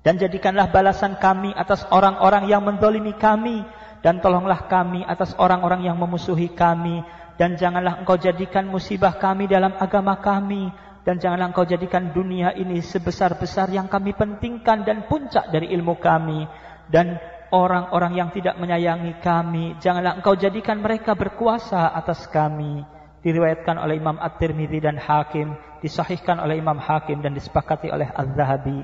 Dan 0.00 0.16
jadikanlah 0.16 0.72
balasan 0.72 1.20
kami 1.20 1.52
atas 1.52 1.84
orang-orang 1.92 2.48
yang 2.48 2.64
mendolimi 2.64 3.12
kami 3.20 3.60
dan 4.00 4.24
tolonglah 4.24 4.64
kami 4.64 5.04
atas 5.04 5.36
orang-orang 5.36 5.84
yang 5.84 5.96
memusuhi 6.00 6.52
kami. 6.56 7.04
Dan 7.36 7.56
janganlah 7.56 8.00
engkau 8.04 8.20
jadikan 8.20 8.68
musibah 8.68 9.16
kami 9.16 9.48
dalam 9.48 9.76
agama 9.76 10.20
kami. 10.20 10.72
Dan 11.04 11.16
janganlah 11.16 11.52
engkau 11.52 11.64
jadikan 11.64 12.12
dunia 12.12 12.52
ini 12.52 12.84
sebesar-besar 12.84 13.72
yang 13.72 13.88
kami 13.88 14.12
pentingkan 14.12 14.84
dan 14.84 15.08
puncak 15.08 15.48
dari 15.52 15.72
ilmu 15.72 15.96
kami. 16.00 16.44
Dan 16.88 17.16
orang-orang 17.52 18.16
yang 18.16 18.28
tidak 18.32 18.56
menyayangi 18.56 19.20
kami 19.20 19.76
janganlah 19.80 20.20
engkau 20.20 20.36
jadikan 20.36 20.80
mereka 20.80 21.12
berkuasa 21.16 21.92
atas 21.92 22.24
kami. 22.28 22.84
Diriwayatkan 23.20 23.76
oleh 23.76 24.00
Imam 24.00 24.16
At-Tirmidzi 24.16 24.80
dan 24.80 24.96
Hakim 24.96 25.52
disahihkan 25.84 26.40
oleh 26.40 26.56
Imam 26.56 26.80
Hakim 26.80 27.20
dan 27.20 27.36
disepakati 27.36 27.92
oleh 27.92 28.08
Az-Zahabi. 28.08 28.80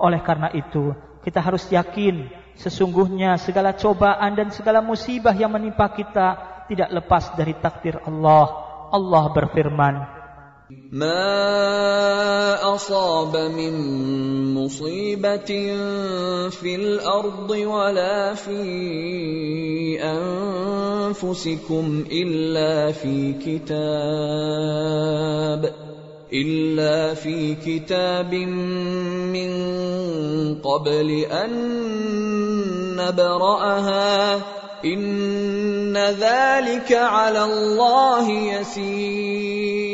Oleh 0.00 0.20
karena 0.24 0.48
itu 0.56 0.92
kita 1.24 1.40
harus 1.40 1.64
yakin 1.68 2.43
Sesungguhnya 2.59 3.39
segala 3.39 3.71
cobaan 3.71 4.35
dan 4.35 4.51
segala 4.51 4.83
musibah 4.83 5.31
yang 5.31 5.55
menimpa 5.55 5.87
kita 5.95 6.27
tidak 6.67 6.89
lepas 6.91 7.31
dari 7.39 7.55
takdir 7.55 7.95
Allah. 8.03 8.67
Allah 8.89 9.23
berfirman, 9.31 10.19
ما 10.91 12.61
أصاب 12.75 13.33
من 13.37 13.73
مصيبة 14.53 15.49
في 16.49 16.75
الأرض 16.75 17.49
ولا 17.49 18.33
في 18.33 18.61
أنفسكم 21.17 22.05
إلا 22.11 22.91
في 22.91 23.33
كتاب 23.33 23.69
إلا 26.34 27.14
في 27.14 27.54
كتاب 27.54 28.34
من 28.34 29.52
قبل 30.60 31.26
أن 31.30 31.50
نبرأها 32.96 34.34
إن 34.84 35.96
ذلك 35.96 36.92
على 36.92 37.44
الله 37.44 38.30
يسير 38.30 39.84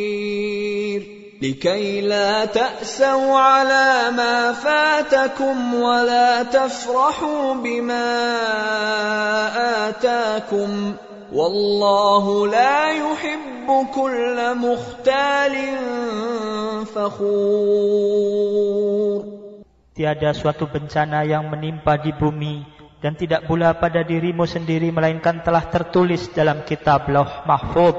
لكي 1.42 2.00
لا 2.00 2.44
تأسوا 2.44 3.36
على 3.38 4.10
ما 4.16 4.52
فاتكم 4.52 5.74
ولا 5.74 6.42
تفرحوا 6.42 7.54
بما 7.54 8.28
آتاكم 9.88 10.94
ۖ 11.06 11.09
Wallahu 11.30 12.50
la 12.50 12.90
yuhibbu 12.90 13.94
kulla 13.94 14.58
mukhtalin 14.58 15.78
fakhur. 16.90 18.10
Tiada 19.94 20.34
suatu 20.34 20.66
bencana 20.66 21.22
yang 21.22 21.46
menimpa 21.46 22.02
di 22.02 22.10
bumi 22.10 22.66
dan 22.98 23.14
tidak 23.14 23.46
pula 23.46 23.78
pada 23.78 24.02
dirimu 24.02 24.42
sendiri 24.42 24.90
melainkan 24.90 25.38
telah 25.46 25.70
tertulis 25.70 26.34
dalam 26.34 26.66
kitab 26.66 27.06
Lauh 27.06 27.46
Mahfud 27.46 27.94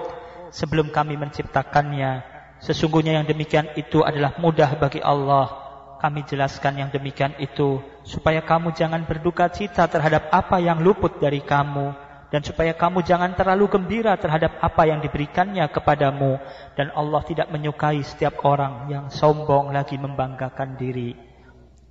sebelum 0.52 0.92
kami 0.92 1.16
menciptakannya. 1.16 2.28
Sesungguhnya 2.60 3.16
yang 3.16 3.24
demikian 3.24 3.72
itu 3.80 4.04
adalah 4.04 4.36
mudah 4.44 4.76
bagi 4.76 5.00
Allah. 5.00 5.56
Kami 6.04 6.28
jelaskan 6.28 6.84
yang 6.84 6.92
demikian 6.92 7.32
itu 7.40 7.80
supaya 8.04 8.44
kamu 8.44 8.76
jangan 8.76 9.08
berduka 9.08 9.48
cita 9.48 9.88
terhadap 9.88 10.28
apa 10.36 10.60
yang 10.60 10.84
luput 10.84 11.16
dari 11.24 11.40
kamu 11.40 12.11
dan 12.32 12.42
supaya 12.48 12.72
kamu 12.72 13.04
jangan 13.04 13.36
terlalu 13.36 13.68
gembira 13.68 14.16
terhadap 14.16 14.56
apa 14.64 14.88
yang 14.88 15.04
diberikannya 15.04 15.68
kepadamu 15.68 16.40
dan 16.80 16.88
Allah 16.96 17.22
tidak 17.28 17.52
menyukai 17.52 18.00
setiap 18.08 18.48
orang 18.48 18.88
yang 18.88 19.12
sombong 19.12 19.76
lagi 19.76 20.00
membanggakan 20.00 20.80
diri. 20.80 21.12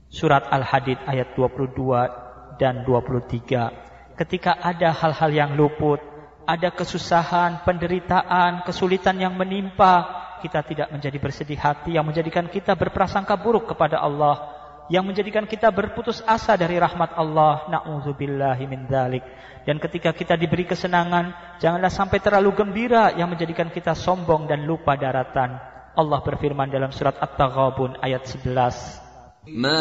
Surat 0.09 0.49
Al-Hadid 0.49 0.97
ayat 1.05 1.37
22 1.37 2.57
dan 2.57 2.83
23. 2.89 4.17
Ketika 4.17 4.59
ada 4.59 4.91
hal-hal 4.91 5.31
yang 5.31 5.51
luput, 5.55 6.01
ada 6.49 6.73
kesusahan, 6.73 7.63
penderitaan, 7.63 8.65
kesulitan 8.65 9.21
yang 9.21 9.37
menimpa, 9.37 10.09
kita 10.41 10.65
tidak 10.65 10.89
menjadi 10.89 11.21
bersedih 11.21 11.61
hati 11.61 12.01
yang 12.01 12.09
menjadikan 12.09 12.49
kita 12.49 12.73
berprasangka 12.75 13.37
buruk 13.37 13.71
kepada 13.71 14.01
Allah 14.01 14.60
yang 14.90 15.06
menjadikan 15.06 15.50
kita 15.50 15.74
berputus 15.74 16.22
asa 16.26 16.54
dari 16.54 16.78
rahmat 16.78 17.18
Allah. 17.18 17.66
Nauzubillahi 17.70 18.64
min 18.70 18.86
dzalik. 18.86 19.26
Dan 19.66 19.82
ketika 19.82 20.14
kita 20.14 20.38
diberi 20.38 20.70
kesenangan, 20.70 21.58
janganlah 21.58 21.90
sampai 21.90 22.22
terlalu 22.22 22.54
gembira 22.54 23.10
yang 23.18 23.34
menjadikan 23.34 23.74
kita 23.74 23.98
sombong 23.98 24.46
dan 24.46 24.70
lupa 24.70 24.94
daratan. 24.94 25.58
Allah 25.96 26.20
berfirman 26.22 26.70
dalam 26.70 26.94
surat 26.94 27.18
At-Taghabun 27.18 27.98
ayat 28.04 28.30
11. 28.30 29.06
ما 29.46 29.78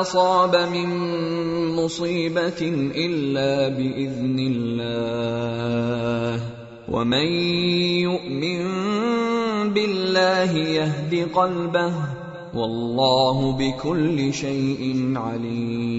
أصاب 0.00 0.50
من 0.50 0.88
مصيبة 1.78 2.60
إلا 2.90 3.68
بإذن 3.68 4.38
الله 4.50 6.40
ومن 6.90 7.26
يؤمن 8.02 8.62
بالله 9.70 10.50
يهد 10.58 11.30
قلبه 11.30 11.92
Wallahu 12.49 13.53
bikulli 13.57 14.33
syai'in 14.33 15.13
alim. 15.13 15.89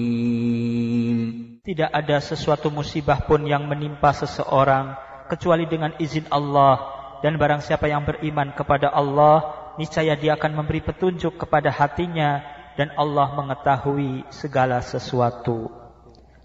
Tidak 1.61 1.87
ada 1.93 2.17
sesuatu 2.19 2.67
musibah 2.73 3.23
pun 3.23 3.45
yang 3.47 3.69
menimpa 3.69 4.11
seseorang 4.11 4.97
kecuali 5.31 5.63
dengan 5.69 5.95
izin 5.95 6.27
Allah 6.27 6.81
dan 7.23 7.37
barang 7.39 7.61
siapa 7.63 7.87
yang 7.87 8.03
beriman 8.03 8.51
kepada 8.51 8.91
Allah 8.91 9.55
niscaya 9.79 10.19
dia 10.19 10.35
akan 10.35 10.59
memberi 10.59 10.83
petunjuk 10.83 11.39
kepada 11.39 11.71
hatinya 11.71 12.43
dan 12.75 12.91
Allah 12.99 13.31
mengetahui 13.37 14.27
segala 14.33 14.83
sesuatu. 14.83 15.71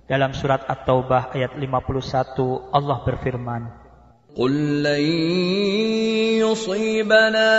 Dalam 0.07 0.31
surat 0.39 0.63
At-Taubah 0.71 1.35
ayat 1.35 1.59
51 1.59 2.71
Allah 2.71 2.99
berfirman 3.03 3.63
Qul 4.39 4.87
lan 4.87 5.03
yusibana 6.39 7.51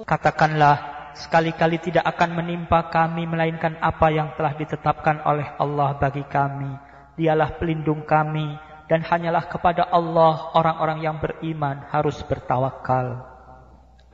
Katakanlah 0.07 0.77
sekali-kali 1.19 1.83
tidak 1.83 2.07
akan 2.07 2.39
menimpa 2.39 2.87
kami 2.95 3.27
melainkan 3.27 3.75
apa 3.83 4.15
yang 4.15 4.31
telah 4.39 4.55
ditetapkan 4.55 5.19
oleh 5.27 5.51
Allah 5.59 5.99
bagi 5.99 6.23
kami. 6.31 6.79
Dialah 7.19 7.59
pelindung 7.59 8.07
kami 8.07 8.55
dan 8.87 9.03
hanyalah 9.03 9.51
kepada 9.51 9.91
Allah 9.91 10.55
orang-orang 10.55 11.03
yang 11.03 11.19
beriman 11.19 11.91
harus 11.91 12.23
bertawakal. 12.23 13.27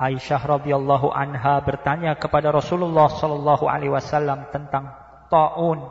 Aisyah 0.01 0.41
radhiyallahu 0.41 1.13
anha 1.13 1.61
bertanya 1.61 2.17
kepada 2.17 2.49
Rasulullah 2.49 3.13
sallallahu 3.13 3.69
alaihi 3.69 3.93
wasallam 3.93 4.49
tentang 4.49 4.89
taun. 5.29 5.85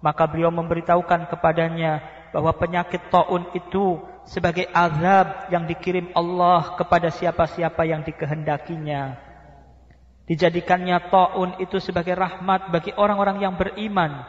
Maka 0.00 0.24
beliau 0.24 0.48
memberitahukan 0.48 1.28
kepadanya 1.28 2.00
bahwa 2.29 2.53
penyakit 2.53 3.09
taun 3.09 3.49
itu 3.57 4.01
sebagai 4.29 4.69
azab 4.69 5.49
yang 5.49 5.65
dikirim 5.65 6.13
Allah 6.13 6.77
kepada 6.77 7.09
siapa-siapa 7.09 7.81
yang 7.89 8.05
dikehendakinya. 8.05 9.17
Dijadikannya 10.29 11.09
taun 11.09 11.57
itu 11.57 11.81
sebagai 11.81 12.13
rahmat 12.13 12.69
bagi 12.69 12.93
orang-orang 12.93 13.41
yang 13.41 13.57
beriman. 13.57 14.21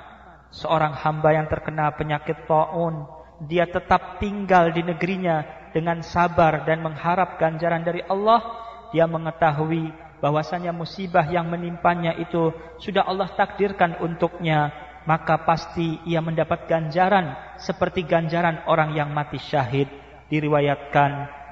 Seorang 0.50 0.96
hamba 0.96 1.36
yang 1.36 1.46
terkena 1.46 1.92
penyakit 1.92 2.48
taun, 2.48 3.04
dia 3.44 3.68
tetap 3.68 4.18
tinggal 4.18 4.72
di 4.72 4.80
negerinya 4.80 5.44
dengan 5.76 6.00
sabar 6.00 6.64
dan 6.64 6.80
mengharap 6.80 7.36
ganjaran 7.36 7.84
dari 7.84 8.00
Allah. 8.08 8.40
Dia 8.90 9.06
mengetahui 9.06 9.92
bahwasanya 10.24 10.72
musibah 10.72 11.24
yang 11.28 11.48
menimpanya 11.48 12.16
itu 12.16 12.52
sudah 12.80 13.04
Allah 13.04 13.28
takdirkan 13.36 14.00
untuknya, 14.04 14.72
maka 15.08 15.40
pasti 15.44 16.00
ia 16.04 16.20
mendapat 16.20 16.68
ganjaran 16.68 17.32
seperti 17.56 18.04
ganjaran 18.04 18.64
orang 18.68 18.92
yang 18.92 19.12
mati 19.12 19.40
syahid 19.40 19.88
diriwayatkan 20.28 21.10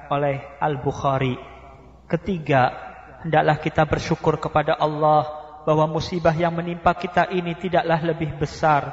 oleh 0.09 0.41
Al-Bukhari. 0.61 1.37
Ketiga, 2.09 2.73
hendaklah 3.21 3.57
kita 3.61 3.83
bersyukur 3.85 4.41
kepada 4.41 4.77
Allah 4.77 5.25
bahwa 5.67 5.99
musibah 5.99 6.33
yang 6.33 6.55
menimpa 6.55 6.95
kita 6.97 7.29
ini 7.29 7.53
tidaklah 7.53 7.99
lebih 8.01 8.33
besar. 8.39 8.89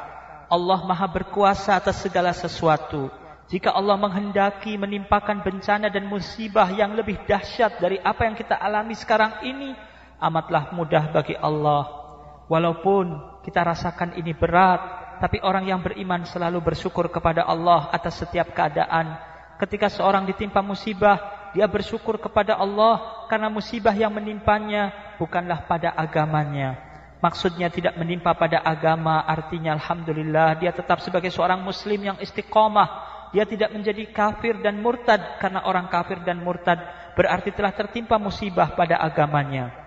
Allah 0.46 0.80
Maha 0.84 1.08
berkuasa 1.08 1.80
atas 1.80 2.04
segala 2.04 2.30
sesuatu. 2.36 3.08
Jika 3.46 3.70
Allah 3.70 3.94
menghendaki 3.94 4.74
menimpakan 4.74 5.40
bencana 5.40 5.86
dan 5.86 6.10
musibah 6.10 6.66
yang 6.74 6.98
lebih 6.98 7.22
dahsyat 7.30 7.78
dari 7.78 7.96
apa 8.02 8.26
yang 8.26 8.34
kita 8.34 8.58
alami 8.58 8.98
sekarang 8.98 9.46
ini, 9.46 9.70
amatlah 10.18 10.74
mudah 10.74 11.14
bagi 11.14 11.38
Allah. 11.38 12.05
Walaupun 12.46 13.42
kita 13.42 13.62
rasakan 13.66 14.14
ini 14.14 14.30
berat, 14.30 14.80
tapi 15.18 15.40
orang 15.42 15.66
yang 15.66 15.80
beriman 15.80 16.22
selalu 16.28 16.62
bersyukur 16.62 17.08
kepada 17.08 17.42
Allah 17.42 17.88
atas 17.90 18.20
setiap 18.20 18.52
keadaan. 18.52 19.16
Ketika 19.56 19.88
seorang 19.88 20.28
ditimpa 20.28 20.60
musibah, 20.60 21.50
dia 21.56 21.64
bersyukur 21.64 22.20
kepada 22.20 22.60
Allah 22.60 23.24
karena 23.32 23.48
musibah 23.48 23.96
yang 23.96 24.12
menimpanya 24.12 24.92
bukanlah 25.16 25.64
pada 25.64 25.96
agamanya. 25.96 26.76
Maksudnya 27.16 27.72
tidak 27.72 27.96
menimpa 27.96 28.36
pada 28.36 28.60
agama 28.60 29.24
artinya 29.24 29.72
Alhamdulillah 29.72 30.60
dia 30.60 30.68
tetap 30.68 31.00
sebagai 31.00 31.32
seorang 31.32 31.64
muslim 31.64 32.12
yang 32.12 32.18
istiqomah. 32.20 33.16
Dia 33.32 33.48
tidak 33.48 33.72
menjadi 33.72 34.04
kafir 34.12 34.60
dan 34.60 34.78
murtad 34.84 35.40
karena 35.40 35.64
orang 35.64 35.88
kafir 35.88 36.20
dan 36.22 36.44
murtad 36.44 36.78
berarti 37.16 37.50
telah 37.56 37.72
tertimpa 37.72 38.20
musibah 38.20 38.76
pada 38.76 39.00
agamanya. 39.00 39.85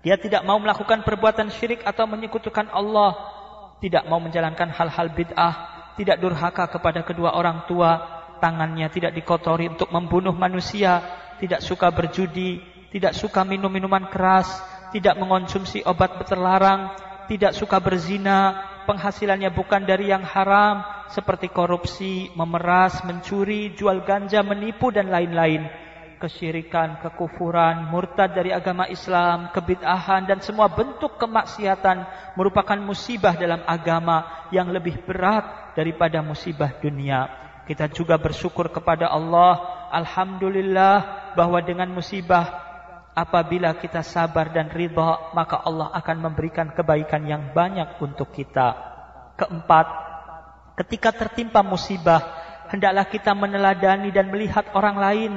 Dia 0.00 0.16
tidak 0.16 0.40
mau 0.48 0.56
melakukan 0.56 1.04
perbuatan 1.04 1.52
syirik 1.52 1.84
atau 1.84 2.08
menyekutukan 2.08 2.72
Allah. 2.72 3.12
Tidak 3.84 4.08
mau 4.08 4.16
menjalankan 4.16 4.72
hal-hal 4.72 5.12
bid'ah. 5.12 5.54
Tidak 6.00 6.16
durhaka 6.16 6.68
kepada 6.72 7.04
kedua 7.04 7.36
orang 7.36 7.68
tua. 7.68 8.20
Tangannya 8.40 8.88
tidak 8.88 9.12
dikotori 9.12 9.68
untuk 9.68 9.92
membunuh 9.92 10.32
manusia, 10.32 11.04
tidak 11.36 11.60
suka 11.60 11.92
berjudi, 11.92 12.64
tidak 12.88 13.12
suka 13.12 13.44
minum 13.44 13.68
minuman 13.68 14.08
keras, 14.08 14.48
tidak 14.96 15.20
mengonsumsi 15.20 15.84
obat 15.84 16.16
terlarang, 16.24 16.96
tidak 17.28 17.52
suka 17.52 17.76
berzina, 17.84 18.64
penghasilannya 18.88 19.52
bukan 19.52 19.84
dari 19.84 20.08
yang 20.08 20.24
haram. 20.24 20.80
Seperti 21.10 21.50
korupsi, 21.50 22.30
memeras, 22.38 23.02
mencuri, 23.02 23.74
jual 23.74 24.06
ganja, 24.06 24.46
menipu 24.46 24.94
dan 24.94 25.10
lain-lain. 25.10 25.89
Kesyirikan, 26.20 27.00
kekufuran, 27.00 27.88
murtad 27.88 28.36
dari 28.36 28.52
agama 28.52 28.84
Islam, 28.92 29.48
kebid'ahan 29.56 30.28
dan 30.28 30.44
semua 30.44 30.68
bentuk 30.68 31.16
kemaksiatan 31.16 32.04
merupakan 32.36 32.76
musibah 32.76 33.32
dalam 33.40 33.64
agama 33.64 34.48
yang 34.52 34.68
lebih 34.68 35.00
berat 35.08 35.72
daripada 35.72 36.20
musibah 36.20 36.76
dunia. 36.76 37.40
Kita 37.70 37.86
juga 37.86 38.18
bersyukur 38.18 38.66
kepada 38.74 39.06
Allah 39.06 39.62
Alhamdulillah 39.94 41.32
bahwa 41.38 41.62
dengan 41.62 41.86
musibah 41.94 42.66
Apabila 43.14 43.78
kita 43.78 44.02
sabar 44.02 44.50
dan 44.50 44.74
ridha 44.74 45.30
Maka 45.30 45.62
Allah 45.62 45.94
akan 45.94 46.30
memberikan 46.30 46.74
kebaikan 46.74 47.22
yang 47.30 47.54
banyak 47.54 47.94
untuk 48.02 48.34
kita 48.34 48.74
Keempat 49.38 49.86
Ketika 50.82 51.14
tertimpa 51.14 51.62
musibah 51.62 52.22
Hendaklah 52.74 53.06
kita 53.06 53.38
meneladani 53.38 54.10
dan 54.10 54.34
melihat 54.34 54.66
orang 54.74 54.98
lain 54.98 55.32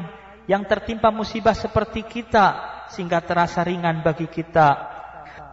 Yang 0.49 0.63
tertimpa 0.67 1.09
musibah 1.09 1.55
seperti 1.55 2.03
kita 2.03 2.45
Sehingga 2.91 3.23
terasa 3.23 3.63
ringan 3.63 4.03
bagi 4.03 4.27
kita 4.27 4.69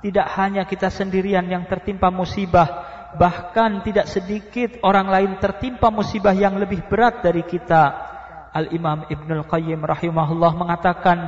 Tidak 0.03 0.29
hanya 0.39 0.67
kita 0.67 0.91
sendirian 0.91 1.47
yang 1.47 1.69
tertimpa 1.71 2.11
musibah 2.11 2.91
bahkan 3.15 3.83
tidak 3.83 4.07
sedikit 4.07 4.79
orang 4.87 5.11
lain 5.11 5.33
tertimpa 5.43 5.91
musibah 5.91 6.31
yang 6.31 6.59
lebih 6.63 6.87
berat 6.87 7.25
dari 7.25 7.43
kita. 7.43 8.07
Al-Imam 8.51 9.07
Ibnul 9.07 9.47
Qayyim 9.47 9.83
rahimahullah 9.87 10.53
mengatakan, 10.59 11.19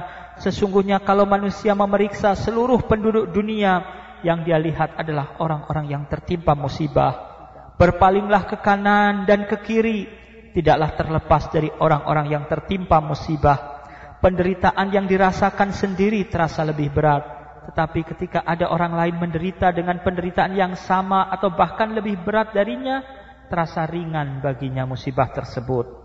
sesungguhnya 0.43 1.03
kalau 1.07 1.23
manusia 1.23 1.71
memeriksa 1.75 2.35
seluruh 2.35 2.83
penduduk 2.87 3.31
dunia, 3.31 3.83
yang 4.23 4.47
dia 4.47 4.59
lihat 4.59 4.99
adalah 4.99 5.39
orang-orang 5.39 5.91
yang 5.91 6.03
tertimpa 6.07 6.55
musibah. 6.55 7.31
Berpalinglah 7.79 8.47
ke 8.47 8.57
kanan 8.63 9.27
dan 9.27 9.47
ke 9.51 9.59
kiri, 9.63 10.07
tidaklah 10.53 10.95
terlepas 10.95 11.49
dari 11.51 11.73
orang-orang 11.81 12.31
yang 12.31 12.45
tertimpa 12.47 13.01
musibah. 13.01 13.83
Penderitaan 14.23 14.95
yang 14.95 15.11
dirasakan 15.11 15.75
sendiri 15.75 16.31
terasa 16.31 16.63
lebih 16.63 16.95
berat. 16.95 17.25
Tetapi 17.73 18.01
ketika 18.15 18.47
ada 18.47 18.71
orang 18.71 18.95
lain 18.95 19.19
menderita 19.19 19.75
dengan 19.75 19.99
penderitaan 19.99 20.55
yang 20.55 20.79
sama 20.79 21.27
atau 21.33 21.51
bahkan 21.51 21.91
lebih 21.91 22.23
berat 22.23 22.55
darinya, 22.55 23.03
terasa 23.51 23.83
ringan 23.89 24.39
baginya 24.39 24.87
musibah 24.87 25.33
tersebut. 25.35 26.03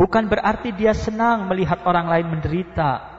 Bukan 0.00 0.32
berarti 0.32 0.72
dia 0.72 0.96
senang 0.96 1.44
melihat 1.44 1.84
orang 1.84 2.08
lain 2.08 2.32
menderita. 2.32 3.09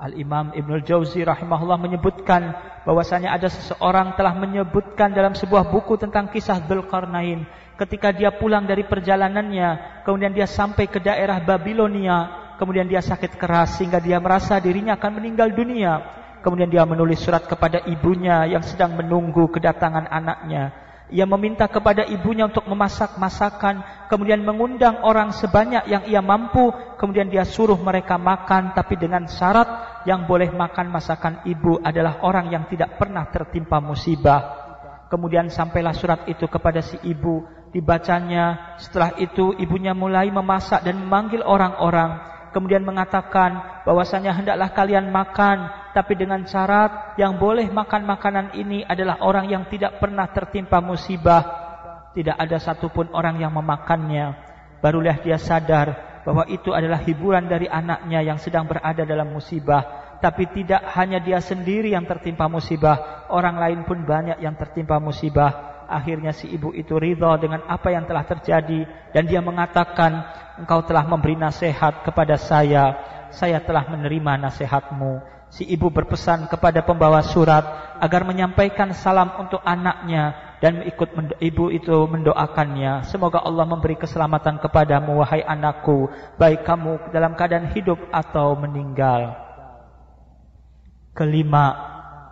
Al-Imam 0.00 0.56
Ibn 0.56 0.80
Jauzi 0.80 1.20
rahimahullah 1.20 1.76
menyebutkan 1.76 2.56
bahwasanya 2.88 3.36
ada 3.36 3.52
seseorang 3.52 4.16
telah 4.16 4.32
menyebutkan 4.32 5.12
dalam 5.12 5.36
sebuah 5.36 5.68
buku 5.68 6.00
tentang 6.00 6.32
kisah 6.32 6.56
Dzulqarnain 6.64 7.44
ketika 7.76 8.08
dia 8.10 8.32
pulang 8.32 8.64
dari 8.64 8.88
perjalanannya 8.88 10.02
kemudian 10.08 10.32
dia 10.32 10.48
sampai 10.48 10.88
ke 10.88 11.04
daerah 11.04 11.36
Babilonia 11.44 12.52
kemudian 12.56 12.88
dia 12.88 13.04
sakit 13.04 13.36
keras 13.36 13.76
sehingga 13.76 14.00
dia 14.00 14.16
merasa 14.16 14.56
dirinya 14.56 14.96
akan 14.96 15.20
meninggal 15.20 15.52
dunia 15.52 16.20
Kemudian 16.40 16.72
dia 16.72 16.88
menulis 16.88 17.20
surat 17.20 17.44
kepada 17.44 17.84
ibunya 17.84 18.48
yang 18.48 18.64
sedang 18.64 18.96
menunggu 18.96 19.44
kedatangan 19.52 20.08
anaknya. 20.08 20.72
Ia 21.10 21.26
meminta 21.26 21.66
kepada 21.66 22.06
ibunya 22.06 22.46
untuk 22.46 22.66
memasak 22.70 23.18
masakan, 23.18 23.82
kemudian 24.06 24.46
mengundang 24.46 25.02
orang 25.02 25.34
sebanyak 25.34 25.86
yang 25.90 26.06
ia 26.06 26.22
mampu, 26.22 26.70
kemudian 27.02 27.26
dia 27.26 27.42
suruh 27.42 27.78
mereka 27.78 28.14
makan 28.14 28.72
tapi 28.74 28.94
dengan 28.94 29.26
syarat 29.26 30.02
yang 30.06 30.24
boleh 30.24 30.54
makan 30.54 30.88
masakan 30.88 31.42
ibu 31.46 31.82
adalah 31.82 32.22
orang 32.22 32.48
yang 32.54 32.64
tidak 32.70 32.94
pernah 32.94 33.26
tertimpa 33.28 33.82
musibah. 33.82 34.62
Kemudian 35.10 35.50
sampailah 35.50 35.92
surat 35.92 36.20
itu 36.30 36.46
kepada 36.46 36.78
si 36.78 36.94
ibu, 37.02 37.42
dibacanya. 37.74 38.78
Setelah 38.78 39.18
itu 39.18 39.50
ibunya 39.58 39.90
mulai 39.90 40.30
memasak 40.30 40.86
dan 40.86 41.02
memanggil 41.02 41.42
orang-orang 41.42 42.30
kemudian 42.50 42.82
mengatakan 42.82 43.82
bahwasanya 43.86 44.34
hendaklah 44.34 44.70
kalian 44.74 45.08
makan 45.10 45.70
tapi 45.90 46.14
dengan 46.14 46.46
syarat 46.46 47.18
yang 47.18 47.34
boleh 47.34 47.66
makan 47.66 48.06
makanan 48.06 48.46
ini 48.54 48.86
adalah 48.86 49.18
orang 49.26 49.50
yang 49.50 49.66
tidak 49.66 49.98
pernah 49.98 50.30
tertimpa 50.30 50.78
musibah. 50.78 51.42
Tidak 52.14 52.34
ada 52.34 52.58
satupun 52.62 53.10
orang 53.10 53.42
yang 53.42 53.50
memakannya. 53.50 54.34
Barulah 54.78 55.18
dia 55.18 55.38
sadar 55.38 56.22
bahwa 56.22 56.46
itu 56.46 56.70
adalah 56.70 57.02
hiburan 57.02 57.50
dari 57.50 57.66
anaknya 57.66 58.22
yang 58.22 58.38
sedang 58.38 58.70
berada 58.70 59.02
dalam 59.02 59.34
musibah. 59.34 60.14
Tapi 60.22 60.46
tidak 60.52 60.84
hanya 60.94 61.18
dia 61.18 61.42
sendiri 61.42 61.90
yang 61.90 62.06
tertimpa 62.06 62.46
musibah. 62.46 63.26
Orang 63.32 63.58
lain 63.58 63.82
pun 63.82 64.06
banyak 64.06 64.38
yang 64.38 64.54
tertimpa 64.54 65.02
musibah. 65.02 65.84
Akhirnya 65.90 66.30
si 66.30 66.46
ibu 66.54 66.70
itu 66.70 66.94
ridha 67.02 67.34
dengan 67.34 67.66
apa 67.66 67.90
yang 67.90 68.06
telah 68.06 68.22
terjadi. 68.22 68.86
Dan 69.10 69.26
dia 69.26 69.42
mengatakan, 69.42 70.22
"Engkau 70.60 70.86
telah 70.86 71.02
memberi 71.02 71.34
nasihat 71.34 72.06
kepada 72.06 72.38
saya, 72.38 72.94
saya 73.34 73.58
telah 73.58 73.90
menerima 73.90 74.38
nasihatmu." 74.38 75.39
Si 75.50 75.66
ibu 75.66 75.90
berpesan 75.90 76.46
kepada 76.46 76.86
pembawa 76.86 77.26
surat 77.26 77.66
agar 77.98 78.22
menyampaikan 78.22 78.94
salam 78.94 79.34
untuk 79.34 79.58
anaknya 79.66 80.56
dan 80.62 80.86
ikut 80.86 81.10
ibu 81.42 81.74
itu 81.74 81.96
mendoakannya. 82.06 83.02
Semoga 83.10 83.42
Allah 83.42 83.66
memberi 83.66 83.98
keselamatan 83.98 84.62
kepadamu 84.62 85.18
wahai 85.18 85.42
anakku, 85.42 86.06
baik 86.38 86.62
kamu 86.62 87.10
dalam 87.10 87.34
keadaan 87.34 87.74
hidup 87.74 87.98
atau 88.14 88.54
meninggal. 88.54 89.34
Kelima, 91.18 91.66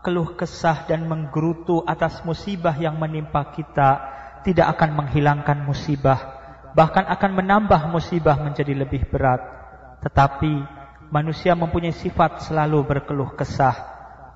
keluh 0.07 0.39
kesah 0.39 0.87
dan 0.87 1.11
menggerutu 1.11 1.83
atas 1.83 2.23
musibah 2.23 2.79
yang 2.79 2.97
menimpa 3.03 3.51
kita 3.51 3.91
tidak 4.47 4.79
akan 4.79 4.95
menghilangkan 4.95 5.59
musibah. 5.67 6.39
bahkan 6.77 7.11
akan 7.11 7.43
menambah 7.43 7.91
musibah 7.91 8.39
menjadi 8.39 8.71
lebih 8.77 9.11
berat. 9.11 9.43
Tetapi 9.99 10.78
manusia 11.09 11.57
mempunyai 11.57 11.93
sifat 11.93 12.45
selalu 12.45 12.85
berkeluh 12.85 13.33
kesah. 13.37 13.77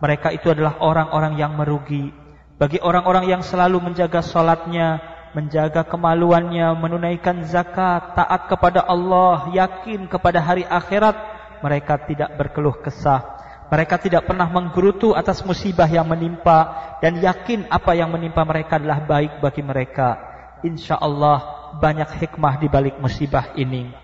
Mereka 0.03 0.35
itu 0.35 0.51
adalah 0.51 0.83
orang-orang 0.83 1.39
yang 1.39 1.55
merugi. 1.55 2.11
Bagi 2.59 2.83
orang-orang 2.83 3.31
yang 3.31 3.43
selalu 3.45 3.79
menjaga 3.79 4.23
solatnya, 4.23 4.99
menjaga 5.33 5.87
kemaluannya, 5.87 6.75
menunaikan 6.77 7.45
zakat, 7.49 8.19
taat 8.19 8.51
kepada 8.51 8.85
Allah, 8.85 9.51
yakin 9.55 10.11
kepada 10.11 10.43
hari 10.43 10.67
akhirat, 10.67 11.17
mereka 11.63 11.97
tidak 12.03 12.35
berkeluh 12.37 12.77
kesah. 12.83 13.41
Mereka 13.73 13.97
tidak 14.05 14.29
pernah 14.29 14.45
menggerutu 14.53 15.17
atas 15.17 15.41
musibah 15.49 15.89
yang 15.89 16.05
menimpa 16.05 16.77
dan 17.01 17.17
yakin 17.17 17.65
apa 17.73 17.97
yang 17.97 18.13
menimpa 18.13 18.45
mereka 18.45 18.77
adalah 18.77 19.01
baik 19.01 19.41
bagi 19.41 19.65
mereka. 19.65 20.21
Insya 20.61 21.01
Allah 21.01 21.41
banyak 21.81 22.21
hikmah 22.21 22.61
di 22.61 22.69
balik 22.69 23.01
musibah 23.01 23.57
ini. 23.57 24.02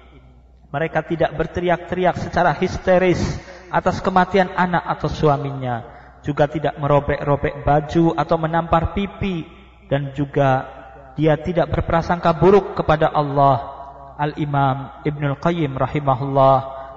Mereka 0.68 1.00
tidak 1.08 1.32
berteriak-teriak 1.32 2.20
secara 2.20 2.52
histeris 2.52 3.20
atas 3.72 4.04
kematian 4.04 4.52
anak 4.52 4.84
atau 4.84 5.08
suaminya. 5.08 5.84
Juga 6.20 6.44
tidak 6.44 6.76
merobek-robek 6.76 7.64
baju 7.64 8.12
atau 8.12 8.36
menampar 8.36 8.92
pipi. 8.92 9.48
Dan 9.88 10.12
juga 10.12 10.68
dia 11.16 11.40
tidak 11.40 11.72
berprasangka 11.72 12.36
buruk 12.36 12.76
kepada 12.76 13.08
Allah. 13.08 13.80
Al-Imam 14.18 15.06
Ibnul 15.06 15.38
Qayyim 15.38 15.78
rahimahullah 15.78 16.56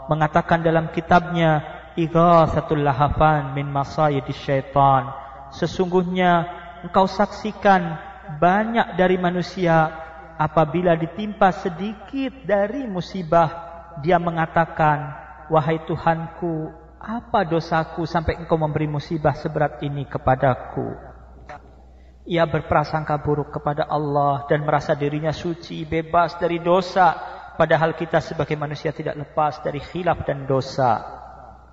mengatakan 0.10 0.66
dalam 0.66 0.90
kitabnya 0.90 1.62
ighathatul 1.96 2.82
lahafan 2.82 3.56
min 3.56 3.70
masayidis 3.70 4.42
syaitan. 4.42 5.14
Sesungguhnya 5.54 6.50
engkau 6.84 7.06
saksikan 7.08 7.96
banyak 8.42 8.98
dari 8.98 9.16
manusia 9.22 9.92
apabila 10.42 10.98
ditimpa 10.98 11.54
sedikit 11.54 12.34
dari 12.42 12.90
musibah 12.90 13.70
dia 14.02 14.18
mengatakan 14.18 15.14
wahai 15.54 15.86
Tuhanku 15.86 16.74
apa 16.98 17.46
dosaku 17.46 18.10
sampai 18.10 18.42
engkau 18.42 18.58
memberi 18.58 18.90
musibah 18.90 19.38
seberat 19.38 19.78
ini 19.86 20.10
kepadaku 20.10 20.98
ia 22.26 22.50
berprasangka 22.50 23.22
buruk 23.22 23.54
kepada 23.54 23.86
Allah 23.86 24.50
dan 24.50 24.66
merasa 24.66 24.98
dirinya 24.98 25.30
suci 25.30 25.86
bebas 25.86 26.42
dari 26.42 26.58
dosa 26.58 27.14
padahal 27.54 27.94
kita 27.94 28.18
sebagai 28.18 28.58
manusia 28.58 28.90
tidak 28.90 29.22
lepas 29.22 29.62
dari 29.62 29.78
khilaf 29.78 30.26
dan 30.26 30.50
dosa 30.50 31.22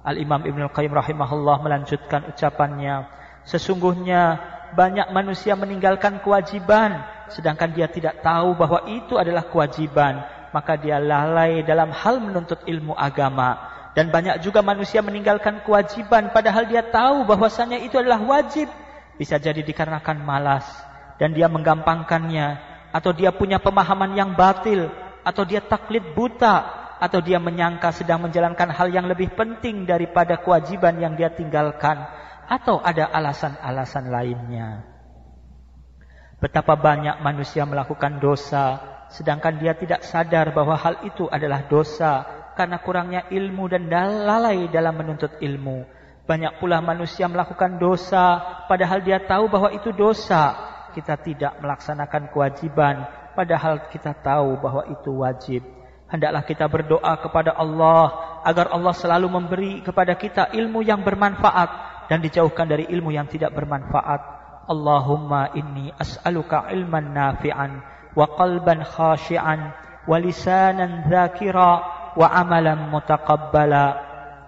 Al-Imam 0.09 0.40
Ibn 0.46 0.72
Al-Qayyim 0.72 0.94
rahimahullah 0.94 1.57
melanjutkan 1.61 2.33
ucapannya. 2.33 3.11
Sesungguhnya 3.44 4.40
banyak 4.72 5.12
manusia 5.12 5.52
meninggalkan 5.52 6.24
kewajiban. 6.24 7.02
Sedangkan 7.33 7.73
dia 7.73 7.88
tidak 7.88 8.21
tahu 8.25 8.57
bahwa 8.57 8.85
itu 8.88 9.17
adalah 9.17 9.47
kewajiban. 9.49 10.25
Maka 10.53 10.81
dia 10.81 10.97
lalai 10.97 11.61
dalam 11.62 11.93
hal 11.93 12.21
menuntut 12.21 12.64
ilmu 12.64 12.97
agama. 12.97 13.77
Dan 13.93 14.09
banyak 14.09 14.41
juga 14.41 14.64
manusia 14.64 15.05
meninggalkan 15.05 15.61
kewajiban. 15.64 16.33
Padahal 16.33 16.64
dia 16.64 16.85
tahu 16.85 17.29
bahwasanya 17.29 17.81
itu 17.85 18.01
adalah 18.01 18.21
wajib. 18.23 18.71
Bisa 19.21 19.37
jadi 19.37 19.61
dikarenakan 19.61 20.25
malas. 20.25 20.64
Dan 21.21 21.37
dia 21.37 21.51
menggampangkannya. 21.51 22.61
Atau 22.95 23.12
dia 23.12 23.35
punya 23.35 23.61
pemahaman 23.61 24.17
yang 24.17 24.33
batil. 24.33 24.88
Atau 25.27 25.45
dia 25.45 25.61
taklid 25.61 26.17
buta 26.17 26.79
atau 26.99 27.23
dia 27.23 27.38
menyangka 27.38 27.95
sedang 27.95 28.27
menjalankan 28.27 28.75
hal 28.75 28.91
yang 28.91 29.07
lebih 29.07 29.31
penting 29.38 29.87
daripada 29.87 30.43
kewajiban 30.43 30.99
yang 30.99 31.14
dia 31.14 31.31
tinggalkan 31.31 31.95
atau 32.49 32.81
ada 32.81 33.07
alasan-alasan 33.12 34.09
lainnya. 34.09 34.88
Betapa 36.38 36.79
banyak 36.79 37.18
manusia 37.18 37.66
melakukan 37.66 38.22
dosa 38.22 38.79
sedangkan 39.09 39.57
dia 39.57 39.72
tidak 39.72 40.05
sadar 40.05 40.53
bahwa 40.53 40.77
hal 40.77 41.03
itu 41.03 41.24
adalah 41.27 41.64
dosa 41.66 42.22
karena 42.55 42.79
kurangnya 42.79 43.27
ilmu 43.33 43.66
dan 43.66 43.88
lalai 43.90 44.68
dalam 44.70 44.94
menuntut 44.94 45.40
ilmu. 45.40 45.83
Banyak 46.29 46.61
pula 46.61 46.85
manusia 46.85 47.24
melakukan 47.24 47.81
dosa 47.81 48.38
padahal 48.68 49.01
dia 49.01 49.18
tahu 49.22 49.48
bahwa 49.48 49.72
itu 49.72 49.90
dosa. 49.90 50.55
Kita 50.92 51.18
tidak 51.18 51.59
melaksanakan 51.62 52.31
kewajiban 52.31 53.07
padahal 53.33 53.88
kita 53.88 54.14
tahu 54.18 54.62
bahwa 54.62 54.83
itu 54.90 55.11
wajib. 55.18 55.62
Hendaklah 56.09 56.42
kita 56.46 56.70
berdoa 56.70 57.18
kepada 57.20 57.53
Allah 57.57 58.40
agar 58.46 58.72
Allah 58.72 58.94
selalu 58.96 59.29
memberi 59.29 59.72
kepada 59.85 60.14
kita 60.14 60.55
ilmu 60.55 60.87
yang 60.87 61.03
bermanfaat 61.03 61.70
dan 62.09 62.22
dijauhkan 62.22 62.64
dari 62.64 62.88
ilmu 62.88 63.11
yang 63.11 63.27
tidak 63.27 63.53
bermanfaat. 63.53 64.38
Allahumma 64.68 65.57
inni 65.57 65.88
as'aluka 65.96 66.68
ilman 66.68 67.16
nafi'an 67.16 67.81
wa 68.12 68.24
qalban 68.37 68.85
khashi'an 68.85 69.72
wa 70.04 70.16
lisanan 70.20 71.09
dzakira 71.09 71.70
wa 72.12 72.26
amalan 72.28 72.92
mutaqabbala. 72.92 73.87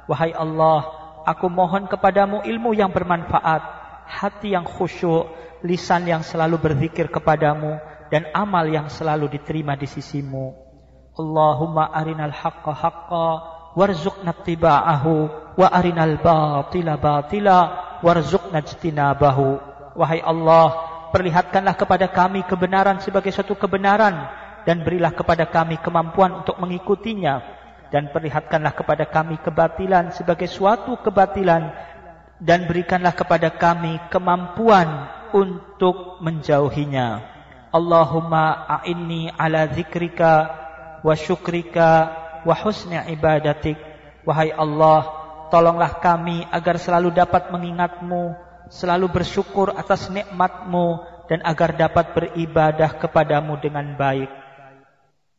Wahai 0.05 0.37
Allah, 0.37 0.81
aku 1.25 1.49
mohon 1.49 1.89
kepadamu 1.89 2.45
ilmu 2.45 2.77
yang 2.77 2.93
bermanfaat, 2.93 3.63
hati 4.05 4.53
yang 4.53 4.69
khusyuk, 4.69 5.33
lisan 5.65 6.05
yang 6.05 6.21
selalu 6.21 6.61
berzikir 6.61 7.09
kepadamu 7.09 7.81
dan 8.11 8.27
amal 8.35 8.67
yang 8.67 8.91
selalu 8.91 9.31
diterima 9.31 9.79
di 9.79 9.87
sisimu. 9.87 10.53
Allahumma 11.15 11.95
arinal 11.95 12.35
haqqa 12.35 12.73
haqqa 12.75 13.29
warzuqna 13.79 14.35
tiba'ahu 14.35 15.15
wa 15.57 15.67
arinal 15.71 16.19
batila 16.19 16.99
batila 16.99 17.59
warzuqna 18.03 18.67
jtinabahu. 18.67 19.70
Wahai 19.95 20.23
Allah, 20.23 20.69
perlihatkanlah 21.11 21.75
kepada 21.75 22.07
kami 22.07 22.47
kebenaran 22.47 23.03
sebagai 23.03 23.35
suatu 23.35 23.59
kebenaran 23.59 24.31
dan 24.63 24.87
berilah 24.87 25.11
kepada 25.11 25.49
kami 25.49 25.81
kemampuan 25.83 26.45
untuk 26.45 26.57
mengikutinya 26.63 27.43
dan 27.91 28.09
perlihatkanlah 28.15 28.73
kepada 28.73 29.05
kami 29.11 29.37
kebatilan 29.43 30.15
sebagai 30.15 30.47
suatu 30.47 30.95
kebatilan 31.03 31.75
dan 32.41 32.65
berikanlah 32.71 33.13
kepada 33.13 33.53
kami 33.53 33.99
kemampuan 34.09 35.11
untuk 35.35 36.23
menjauhinya. 36.23 37.21
Allahumma 37.71 38.67
a'inni 38.67 39.31
ala 39.35 39.69
zikrika 39.71 40.33
wa 41.03 41.15
syukrika 41.15 41.91
wa 42.43 42.55
husni 42.57 42.99
ibadatik. 43.15 43.79
Wahai 44.27 44.51
Allah, 44.51 45.07
tolonglah 45.53 45.99
kami 46.03 46.47
agar 46.51 46.79
selalu 46.79 47.15
dapat 47.15 47.51
mengingatmu, 47.53 48.35
selalu 48.71 49.11
bersyukur 49.11 49.75
atas 49.75 50.09
nikmatmu, 50.09 51.03
dan 51.31 51.47
agar 51.47 51.79
dapat 51.79 52.11
beribadah 52.11 52.99
kepadamu 52.99 53.59
dengan 53.63 53.95
baik. 53.95 54.31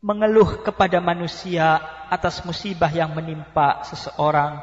Mengeluh 0.00 0.64
kepada 0.64 1.00
manusia 1.04 1.80
atas 2.08 2.40
musibah 2.48 2.88
yang 2.88 3.12
menimpa 3.12 3.84
seseorang, 3.84 4.56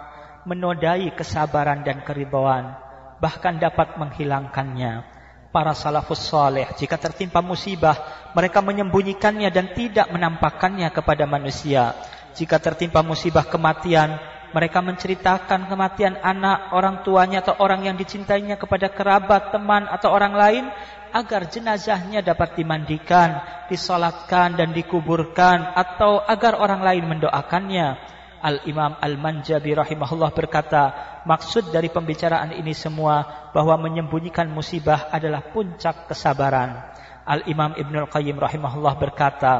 menodai 0.49 1.13
kesabaran 1.13 1.85
dan 1.85 2.01
keridhaan, 2.01 2.73
bahkan 3.21 3.61
dapat 3.61 3.97
menghilangkannya 4.01 5.19
para 5.49 5.73
salafus 5.73 6.29
saleh 6.29 6.69
jika 6.77 6.95
tertimpa 6.97 7.41
musibah 7.41 7.97
mereka 8.37 8.61
menyembunyikannya 8.61 9.49
dan 9.49 9.73
tidak 9.73 10.07
menampakkannya 10.13 10.93
kepada 10.93 11.25
manusia 11.25 11.97
jika 12.37 12.61
tertimpa 12.61 13.01
musibah 13.01 13.43
kematian 13.49 14.21
mereka 14.49 14.81
menceritakan 14.81 15.69
kematian 15.69 16.17
anak, 16.21 16.73
orang 16.73 17.05
tuanya 17.05 17.45
atau 17.45 17.57
orang 17.61 17.85
yang 17.85 17.95
dicintainya 17.95 18.57
kepada 18.57 18.89
kerabat, 18.89 19.53
teman 19.53 19.85
atau 19.85 20.09
orang 20.09 20.33
lain 20.33 20.65
agar 21.13 21.49
jenazahnya 21.49 22.21
dapat 22.21 22.57
dimandikan, 22.57 23.41
disolatkan 23.69 24.57
dan 24.57 24.73
dikuburkan 24.73 25.73
atau 25.73 26.21
agar 26.21 26.57
orang 26.57 26.81
lain 26.81 27.05
mendoakannya. 27.09 28.17
Al-Imam 28.39 28.95
Al-Manjabi 29.03 29.75
rahimahullah 29.75 30.31
berkata, 30.31 30.83
maksud 31.27 31.75
dari 31.75 31.91
pembicaraan 31.91 32.55
ini 32.55 32.71
semua 32.71 33.51
bahwa 33.51 33.75
menyembunyikan 33.75 34.47
musibah 34.47 35.11
adalah 35.11 35.43
puncak 35.51 36.07
kesabaran. 36.07 36.87
Al-Imam 37.27 37.75
Ibnul 37.75 38.07
Qayyim 38.07 38.39
rahimahullah 38.39 38.95
berkata, 38.95 39.53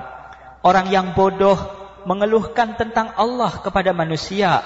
orang 0.64 0.88
yang 0.88 1.12
bodoh 1.12 1.60
mengeluhkan 2.08 2.80
tentang 2.80 3.12
Allah 3.20 3.60
kepada 3.60 3.92
manusia. 3.92 4.64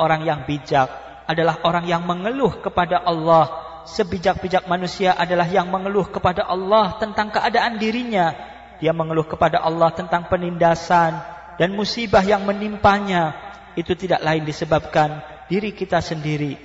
Orang 0.00 0.24
yang 0.24 0.44
bijak 0.48 0.88
adalah 1.28 1.60
orang 1.64 1.88
yang 1.88 2.04
mengeluh 2.04 2.60
kepada 2.60 3.00
Allah. 3.02 3.70
Sebijak-bijak 3.82 4.70
manusia 4.70 5.10
adalah 5.18 5.48
yang 5.50 5.66
mengeluh 5.66 6.06
kepada 6.06 6.46
Allah 6.46 6.96
tentang 7.02 7.34
keadaan 7.34 7.82
dirinya. 7.82 8.30
Dia 8.78 8.94
mengeluh 8.94 9.26
kepada 9.26 9.62
Allah 9.62 9.90
tentang 9.94 10.30
penindasan 10.30 11.18
dan 11.58 11.74
musibah 11.74 12.22
yang 12.22 12.42
menimpanya 12.46 13.34
itu 13.78 13.94
tidak 13.94 14.20
lain 14.22 14.42
disebabkan 14.44 15.22
diri 15.46 15.72
kita 15.74 16.00
sendiri. 16.02 16.56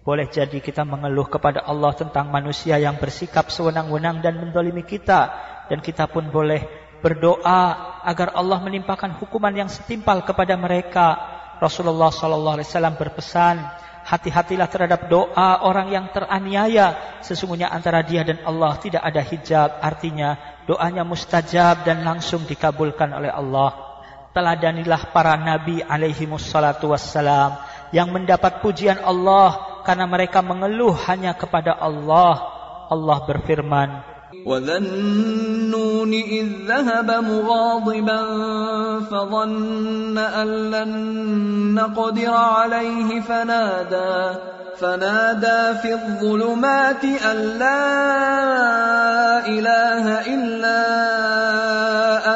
Boleh 0.00 0.26
jadi 0.32 0.64
kita 0.64 0.82
mengeluh 0.82 1.28
kepada 1.28 1.60
Allah 1.60 1.92
tentang 1.92 2.32
manusia 2.32 2.80
yang 2.80 2.96
bersikap 2.96 3.52
sewenang-wenang 3.52 4.24
dan 4.24 4.40
mendolimi 4.40 4.82
kita. 4.82 5.28
Dan 5.68 5.84
kita 5.84 6.08
pun 6.10 6.32
boleh 6.32 6.66
berdoa 7.04 8.00
agar 8.02 8.34
Allah 8.34 8.58
menimpakan 8.64 9.14
hukuman 9.20 9.52
yang 9.52 9.68
setimpal 9.68 10.24
kepada 10.24 10.56
mereka. 10.56 11.39
Rasulullah 11.60 12.08
sallallahu 12.08 12.56
alaihi 12.56 12.68
wasallam 12.72 12.96
berpesan, 12.96 13.60
hati-hatilah 14.08 14.66
terhadap 14.66 15.12
doa 15.12 15.60
orang 15.62 15.92
yang 15.92 16.08
teraniaya. 16.08 17.20
Sesungguhnya 17.20 17.68
antara 17.68 18.00
dia 18.00 18.24
dan 18.24 18.40
Allah 18.48 18.80
tidak 18.80 19.04
ada 19.04 19.20
hijab, 19.20 19.78
artinya 19.84 20.40
doanya 20.64 21.04
mustajab 21.04 21.84
dan 21.84 22.00
langsung 22.00 22.48
dikabulkan 22.48 23.12
oleh 23.12 23.28
Allah. 23.28 23.76
Teladanilah 24.32 25.10
para 25.10 25.34
nabi 25.36 25.82
alaihi 25.82 26.24
wassalatu 26.24 26.94
wassalam 26.94 27.58
yang 27.90 28.08
mendapat 28.14 28.62
pujian 28.62 29.02
Allah 29.02 29.82
karena 29.82 30.06
mereka 30.06 30.40
mengeluh 30.40 30.94
hanya 31.10 31.34
kepada 31.34 31.74
Allah. 31.74 32.58
Allah 32.90 33.18
berfirman, 33.22 34.02
وذا 34.46 34.76
النون 34.76 36.12
إذ 36.12 36.46
ذهب 36.66 37.10
مغاضبا 37.10 38.20
فظن 39.00 40.18
أن 40.18 40.70
لن 40.70 40.90
نقدر 41.74 42.30
عليه 42.30 43.20
فنادى 43.20 44.38
فنادى 44.80 45.78
في 45.82 45.94
الظلمات 45.94 47.04
أن 47.04 47.36
لا 47.58 49.46
إله 49.46 50.20
إلا 50.34 50.80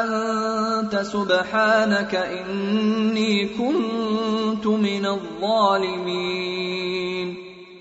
أنت 0.01 0.95
سبحانك 0.95 2.15
إني 2.15 3.45
كنت 3.47 4.67
من 4.67 5.05
الظالمين. 5.05 6.65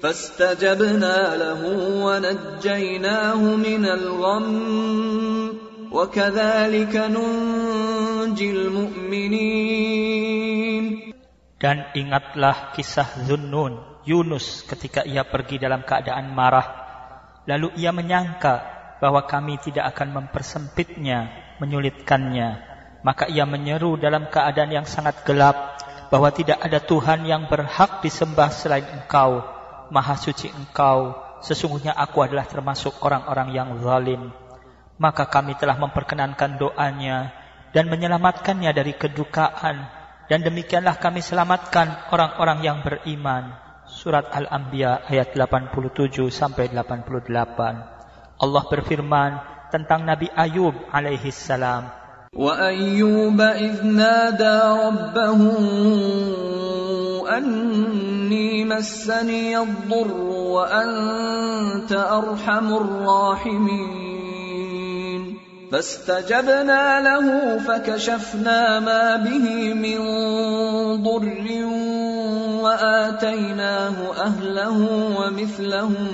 فاستجبنا 0.03 1.35
له 1.35 1.61
ونجيناه 2.05 3.41
من 3.55 3.83
الغم 3.85 4.47
وكذلك 5.91 6.95
ننجي 6.95 8.51
المؤمنين 8.51 9.69
Dan 11.59 11.91
ingatlah 11.91 12.71
kisah 12.71 13.27
Zunnun, 13.27 13.99
Yunus 14.07 14.63
ketika 14.63 15.03
ia 15.03 15.27
pergi 15.27 15.59
dalam 15.59 15.83
keadaan 15.83 16.31
marah. 16.31 16.87
Lalu 17.43 17.75
ia 17.75 17.91
menyangka 17.91 18.63
bahwa 19.03 19.27
kami 19.27 19.59
tidak 19.59 19.91
akan 19.91 20.23
mempersempitnya, 20.23 21.27
menyulitkannya. 21.59 22.63
Maka 23.03 23.27
ia 23.27 23.43
menyeru 23.43 23.99
dalam 23.99 24.31
keadaan 24.31 24.71
yang 24.71 24.87
sangat 24.87 25.27
gelap 25.27 25.83
bahwa 26.07 26.31
tidak 26.31 26.63
ada 26.63 26.79
Tuhan 26.79 27.27
yang 27.27 27.51
berhak 27.51 27.99
disembah 28.07 28.55
selain 28.55 28.87
engkau. 28.95 29.52
Maha 29.94 30.18
suci 30.18 30.50
engkau, 30.50 31.14
sesungguhnya 31.38 31.94
aku 31.94 32.26
adalah 32.26 32.50
termasuk 32.50 32.98
orang-orang 33.06 33.54
yang 33.54 33.78
zalim. 33.78 34.34
Maka 34.98 35.30
kami 35.30 35.54
telah 35.54 35.78
memperkenankan 35.78 36.58
doanya 36.58 37.30
dan 37.70 37.86
menyelamatkannya 37.86 38.74
dari 38.74 38.98
kedukaan. 38.98 39.86
Dan 40.26 40.42
demikianlah 40.42 40.98
kami 40.98 41.22
selamatkan 41.22 42.10
orang-orang 42.10 42.58
yang 42.66 42.78
beriman. 42.82 43.54
Surat 43.86 44.34
Al-Anbiya 44.34 45.06
ayat 45.06 45.36
87 45.36 46.26
sampai 46.32 46.74
88. 46.74 47.30
Allah 48.40 48.64
berfirman 48.66 49.30
tentang 49.70 50.02
Nabi 50.02 50.26
Ayub 50.34 50.74
alaihi 50.90 51.30
salam. 51.30 52.03
وأيوب 52.34 53.40
إذ 53.40 53.86
نادى 53.86 54.60
ربه 54.86 55.40
أني 57.36 58.64
مسني 58.64 59.58
الضر 59.58 60.12
وأنت 60.30 61.92
أرحم 61.92 62.74
الراحمين. 62.74 64.14
فاستجبنا 65.72 67.00
له 67.00 67.58
فكشفنا 67.58 68.80
ما 68.80 69.16
به 69.16 69.74
من 69.74 69.98
ضر 71.02 71.46
وآتيناه 72.62 74.12
أهله 74.26 74.78
ومثلهم 75.18 76.08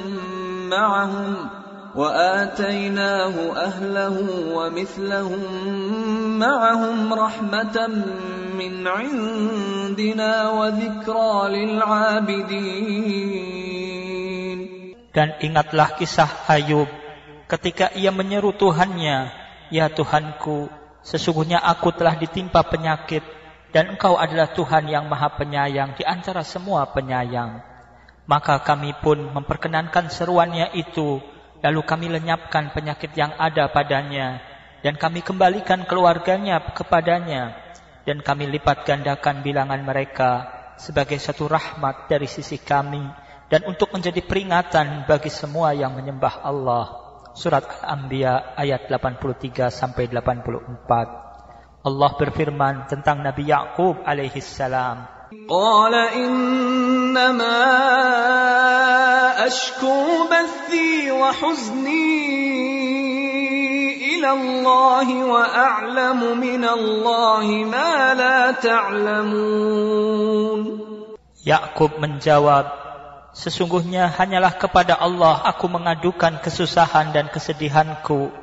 معهم. 0.70 1.59
وآتيناه 1.95 3.35
أهله 3.55 4.17
ومثلهم 4.51 5.43
معهم 6.39 7.13
رحمة 7.13 7.77
من 8.59 8.73
عندنا 8.87 10.31
وذكرى 10.49 11.33
للعابدين 11.55 13.15
Dan 15.15 15.31
ingatlah 15.39 15.95
kisah 15.95 16.27
Ayub 16.51 16.91
ketika 17.47 17.87
ia 17.95 18.11
menyeru 18.11 18.51
Tuhannya, 18.51 19.31
Ya 19.71 19.87
Tuhanku, 19.87 20.67
sesungguhnya 21.07 21.63
aku 21.63 21.95
telah 21.95 22.19
ditimpa 22.19 22.67
penyakit 22.67 23.23
dan 23.71 23.95
engkau 23.95 24.19
adalah 24.19 24.51
Tuhan 24.51 24.91
yang 24.91 25.07
maha 25.07 25.31
penyayang 25.39 25.95
di 25.95 26.03
antara 26.03 26.43
semua 26.43 26.91
penyayang. 26.91 27.63
Maka 28.27 28.59
kami 28.59 28.91
pun 28.99 29.23
memperkenankan 29.31 30.11
seruannya 30.11 30.75
itu, 30.75 31.23
lalu 31.60 31.80
kami 31.84 32.06
lenyapkan 32.08 32.72
penyakit 32.72 33.12
yang 33.16 33.36
ada 33.36 33.68
padanya, 33.68 34.40
dan 34.80 34.96
kami 34.96 35.20
kembalikan 35.20 35.84
keluarganya 35.84 36.60
kepadanya, 36.72 37.56
dan 38.08 38.24
kami 38.24 38.48
lipat 38.48 38.88
gandakan 38.88 39.44
bilangan 39.44 39.80
mereka 39.84 40.30
sebagai 40.80 41.20
satu 41.20 41.44
rahmat 41.44 42.08
dari 42.08 42.24
sisi 42.24 42.56
kami, 42.56 43.04
dan 43.52 43.68
untuk 43.68 43.92
menjadi 43.92 44.24
peringatan 44.24 45.04
bagi 45.04 45.28
semua 45.28 45.76
yang 45.76 45.92
menyembah 45.92 46.40
Allah. 46.40 46.86
Surat 47.36 47.62
Al-Anbiya 47.62 48.58
ayat 48.58 48.90
83 48.90 49.70
sampai 49.70 50.10
84. 50.10 51.86
Allah 51.86 52.10
berfirman 52.18 52.90
tentang 52.90 53.22
Nabi 53.22 53.48
Yakub 53.48 54.02
alaihi 54.02 54.42
salam. 54.42 55.19
Qala 55.30 56.10
innama. 56.18 57.62
Yakub 71.46 71.90
menjawab, 72.02 72.66
Sesungguhnya 73.30 74.10
hanyalah 74.10 74.58
kepada 74.58 74.98
Allah 74.98 75.46
aku 75.46 75.70
mengadukan 75.70 76.42
kesusahan 76.42 77.14
dan 77.14 77.30
kesedihanku 77.30 78.34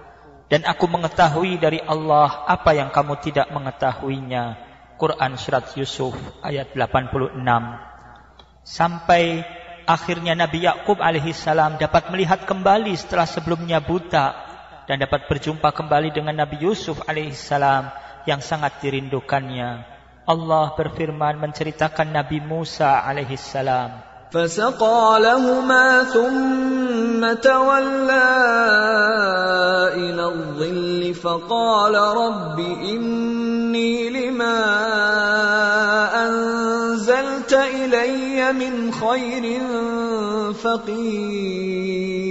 dan 0.47 0.63
aku 0.63 0.87
mengetahui 0.87 1.59
dari 1.59 1.83
Allah 1.83 2.47
apa 2.47 2.71
yang 2.71 2.87
kamu 2.95 3.19
tidak 3.19 3.51
mengetahuinya. 3.51 4.66
Quran 5.00 5.34
Surat 5.34 5.66
Yusuf 5.74 6.14
ayat 6.46 6.76
86. 6.78 7.34
Sampai 8.62 9.42
akhirnya 9.82 10.38
Nabi 10.38 10.62
Yakub 10.62 11.02
alaihissalam 11.02 11.82
dapat 11.82 12.14
melihat 12.14 12.46
kembali 12.46 12.94
setelah 12.94 13.26
sebelumnya 13.26 13.82
buta. 13.82 14.50
Dan 14.86 14.98
dapat 14.98 15.30
berjumpa 15.30 15.70
kembali 15.74 16.10
dengan 16.10 16.42
Nabi 16.42 16.62
Yusuf 16.62 17.02
alaihissalam 17.06 17.90
yang 18.26 18.42
sangat 18.42 18.82
dirindukannya. 18.82 19.82
Allah 20.22 20.74
berfirman 20.78 21.38
menceritakan 21.38 22.14
Nabi 22.14 22.38
Musa 22.42 23.02
alaihissalam. 23.02 24.12
فسقى 24.32 25.20
لهما 25.20 26.04
ثم 26.04 27.20
تولى 27.20 28.32
إلى 29.92 30.24
الظل 30.24 31.14
فقال 31.14 31.94
رب 31.94 32.58
إني 33.76 34.08
لما 34.08 34.56
أنزلت 36.24 37.52
إلي 37.52 38.40
من 38.56 38.88
خير 38.88 39.44
فقير 40.56 42.22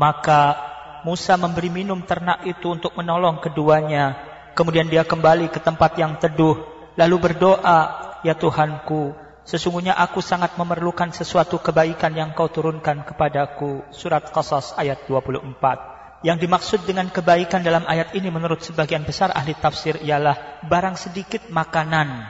Maka 0.00 0.56
Musa 1.04 1.36
memberi 1.36 1.68
minum 1.68 2.00
ternak 2.08 2.48
itu 2.48 2.72
untuk 2.72 2.96
menolong 2.96 3.36
keduanya. 3.44 4.16
Kemudian 4.56 4.88
dia 4.88 5.04
kembali 5.04 5.52
ke 5.52 5.60
tempat 5.60 5.92
yang 6.00 6.16
teduh. 6.16 6.56
Lalu 6.96 7.16
berdoa, 7.20 7.80
Ya 8.24 8.32
Tuhanku, 8.32 9.12
sesungguhnya 9.44 9.92
aku 9.92 10.24
sangat 10.24 10.56
memerlukan 10.56 11.12
sesuatu 11.12 11.60
kebaikan 11.60 12.16
yang 12.16 12.32
kau 12.32 12.48
turunkan 12.48 13.04
kepadaku. 13.04 13.84
Surat 13.92 14.24
Qasas 14.32 14.72
ayat 14.80 15.04
24. 15.04 15.93
Yang 16.25 16.49
dimaksud 16.49 16.79
dengan 16.89 17.05
kebaikan 17.13 17.61
dalam 17.61 17.85
ayat 17.85 18.17
ini 18.17 18.33
menurut 18.33 18.57
sebagian 18.65 19.05
besar 19.05 19.29
ahli 19.29 19.53
tafsir 19.53 20.01
ialah 20.01 20.65
barang 20.65 20.97
sedikit 20.97 21.53
makanan. 21.53 22.25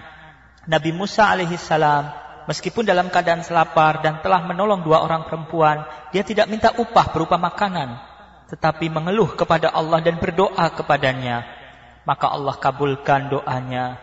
Nabi 0.67 0.91
Musa 0.91 1.31
alaihissalam 1.31 2.03
meskipun 2.43 2.83
dalam 2.83 3.07
keadaan 3.07 3.39
selapar 3.39 4.03
dan 4.03 4.19
telah 4.19 4.43
menolong 4.43 4.83
dua 4.83 4.99
orang 4.99 5.23
perempuan, 5.23 5.87
dia 6.11 6.27
tidak 6.27 6.51
minta 6.51 6.75
upah 6.75 7.15
berupa 7.15 7.39
makanan, 7.39 7.95
tetapi 8.51 8.91
mengeluh 8.91 9.31
kepada 9.31 9.71
Allah 9.71 10.03
dan 10.03 10.19
berdoa 10.19 10.75
kepadanya. 10.75 11.47
Maka 12.03 12.35
Allah 12.35 12.59
kabulkan 12.59 13.31
doanya. 13.31 13.95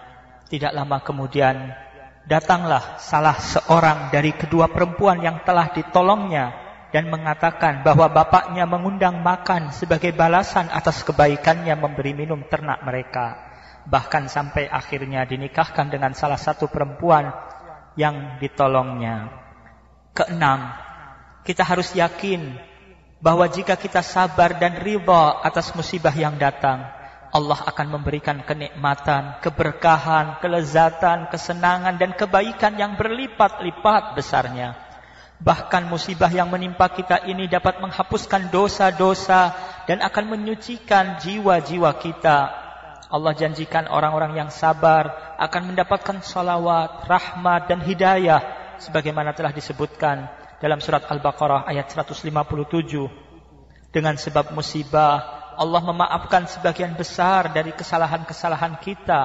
Tidak 0.49 0.73
lama 0.73 1.05
kemudian 1.05 1.69
datanglah 2.25 2.97
salah 2.97 3.37
seorang 3.37 4.09
dari 4.09 4.33
kedua 4.33 4.73
perempuan 4.73 5.21
yang 5.21 5.45
telah 5.45 5.69
ditolongnya 5.69 6.72
dan 6.93 7.09
mengatakan 7.09 7.81
bahwa 7.81 8.07
bapaknya 8.13 8.69
mengundang 8.69 9.25
makan 9.25 9.73
sebagai 9.73 10.13
balasan 10.13 10.69
atas 10.69 11.01
kebaikannya 11.03 11.73
memberi 11.75 12.13
minum 12.13 12.45
ternak 12.47 12.85
mereka. 12.85 13.51
bahkan 13.83 14.31
sampai 14.31 14.71
akhirnya 14.71 15.27
dinikahkan 15.27 15.91
dengan 15.91 16.15
salah 16.15 16.39
satu 16.39 16.71
perempuan 16.71 17.35
yang 17.99 18.39
ditolongnya. 18.39 19.27
Keenam, 20.15 20.71
kita 21.43 21.67
harus 21.67 21.91
yakin 21.91 22.63
bahwa 23.19 23.47
jika 23.51 23.75
kita 23.79 24.03
sabar 24.03 24.59
dan 24.59 24.83
riba 24.83 25.43
atas 25.43 25.75
musibah 25.75 26.15
yang 26.15 26.39
datang, 26.39 26.85
Allah 27.33 27.59
akan 27.65 27.89
memberikan 27.97 28.45
kenikmatan, 28.45 29.41
keberkahan, 29.41 30.43
kelezatan, 30.45 31.33
kesenangan 31.33 31.97
dan 31.97 32.13
kebaikan 32.13 32.77
yang 32.77 32.95
berlipat-lipat 33.01 34.19
besarnya. 34.19 34.77
Bahkan 35.43 35.91
musibah 35.91 36.31
yang 36.31 36.47
menimpa 36.55 36.87
kita 36.87 37.27
ini 37.27 37.51
dapat 37.51 37.83
menghapuskan 37.83 38.55
dosa-dosa 38.55 39.51
dan 39.91 39.99
akan 39.99 40.39
menyucikan 40.39 41.19
jiwa-jiwa 41.19 41.91
kita. 41.99 42.39
Allah 43.11 43.35
janjikan 43.35 43.91
orang-orang 43.91 44.39
yang 44.39 44.51
sabar 44.55 45.35
akan 45.43 45.75
mendapatkan 45.75 46.23
salawat, 46.23 47.11
rahmat 47.11 47.67
dan 47.67 47.83
hidayah 47.83 48.41
sebagaimana 48.79 49.35
telah 49.35 49.51
disebutkan 49.51 50.31
dalam 50.63 50.79
surat 50.79 51.11
Al-Baqarah 51.11 51.67
ayat 51.67 51.91
157. 51.91 52.23
Dengan 53.91 54.15
sebab 54.15 54.55
musibah, 54.55 55.43
Allah 55.59 55.83
memaafkan 55.83 56.47
sebagian 56.47 56.95
besar 56.95 57.51
dari 57.51 57.75
kesalahan-kesalahan 57.75 58.79
kita. 58.79 59.21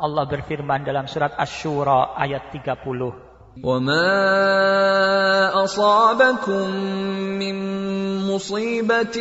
Allah 0.00 0.24
berfirman 0.24 0.82
dalam 0.82 1.04
surat 1.04 1.36
Asy-Syura 1.36 2.16
ayat 2.16 2.48
30. 2.48 3.29
وما 3.63 4.11
اصابكم 5.63 6.69
من 7.39 7.55
مصيبه 8.27 9.17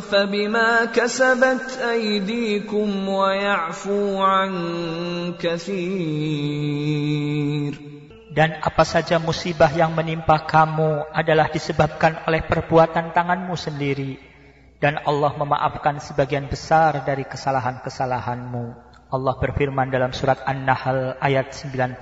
فبما 0.00 0.84
كسبت 0.84 1.78
ايديكم 1.78 3.08
ويعفو 3.08 4.22
عن 4.22 4.52
كثير 5.36 6.72
Dan 8.32 8.64
apa 8.64 8.80
saja 8.88 9.20
musibah 9.20 9.68
yang 9.76 9.92
menimpa 9.92 10.48
kamu 10.48 11.04
adalah 11.12 11.52
disebabkan 11.52 12.24
oleh 12.24 12.40
perbuatan 12.40 13.12
tanganmu 13.12 13.52
sendiri. 13.52 14.16
Dan 14.80 15.04
Allah 15.04 15.36
memaafkan 15.36 16.00
sebagian 16.00 16.48
besar 16.48 17.04
dari 17.04 17.28
kesalahan-kesalahanmu. 17.28 18.64
Allah 19.12 19.34
berfirman 19.36 19.92
dalam 19.92 20.16
surat 20.16 20.40
An-Nahl 20.48 21.20
ayat 21.20 21.52
96. 21.52 22.00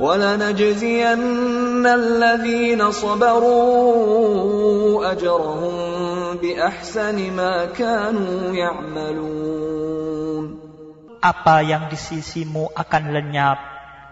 ولنجزين 0.00 1.86
الذين 1.86 2.90
صبروا 2.90 3.92
أجرهم 5.12 5.74
بأحسن 6.36 7.32
ما 7.36 7.64
كانوا 7.64 8.54
يعملون. 8.54 9.42
Apa 11.22 11.62
yang 11.62 11.86
di 11.86 11.94
sisimu 11.94 12.66
akan 12.74 13.14
lenyap 13.14 13.54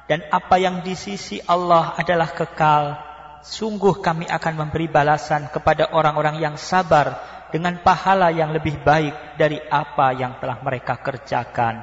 dan 0.06 0.22
apa 0.30 0.62
yang 0.62 0.86
di 0.86 0.94
sisi 0.94 1.42
Allah 1.42 1.90
adalah 1.98 2.30
kekal. 2.30 3.09
sungguh 3.45 4.01
kami 4.01 4.25
akan 4.25 4.53
memberi 4.65 4.89
balasan 4.89 5.47
kepada 5.53 5.93
orang-orang 5.93 6.41
yang 6.41 6.55
sabar 6.57 7.21
dengan 7.53 7.77
pahala 7.85 8.33
yang 8.33 8.51
lebih 8.51 8.81
baik 8.81 9.37
dari 9.37 9.61
apa 9.61 10.11
yang 10.17 10.41
telah 10.41 10.59
mereka 10.65 10.97
kerjakan. 10.97 11.77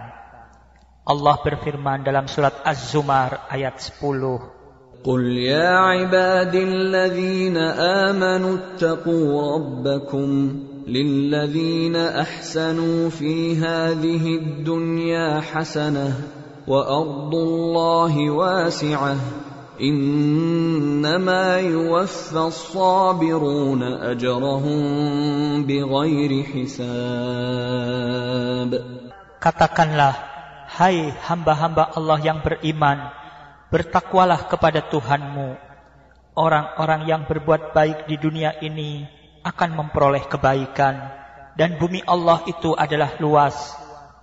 Allah 1.03 1.37
berfirman 1.43 2.07
dalam 2.07 2.27
surat 2.31 2.63
Az-Zumar 2.63 3.47
ayat 3.51 3.79
10. 3.79 4.63
قل 5.03 5.23
يا 5.35 5.99
عبادي 5.99 6.63
الذين 6.63 7.57
آمنوا 8.07 8.55
اتقوا 8.55 9.55
ربكم 9.55 10.29
للذين 10.87 11.97
أحسنوا 11.97 13.11
في 13.11 13.59
هذه 13.59 14.25
الدنيا 14.37 15.41
حسنة 15.41 16.15
وأرض 16.69 17.35
الله 17.35 18.31
واسعة 18.31 19.17
إنما 19.81 21.59
يوفى 21.59 22.39
الصابرون 22.39 23.83
أجرهم 23.83 24.81
بغير 25.67 26.33
حساب 26.45 27.73
Katakanlah, 29.43 30.15
hai 30.71 31.11
hamba-hamba 31.27 31.99
Allah 31.99 32.15
yang 32.23 32.47
beriman, 32.47 33.11
bertakwalah 33.75 34.47
kepada 34.47 34.87
Tuhanmu. 34.87 35.59
Orang-orang 36.39 37.11
yang 37.11 37.27
berbuat 37.27 37.75
baik 37.75 38.07
di 38.07 38.23
dunia 38.23 38.55
ini 38.63 39.03
akan 39.43 39.75
memperoleh 39.75 40.31
kebaikan, 40.31 40.95
dan 41.59 41.75
bumi 41.75 42.07
Allah 42.07 42.47
itu 42.47 42.71
adalah 42.79 43.19
luas. 43.19 43.75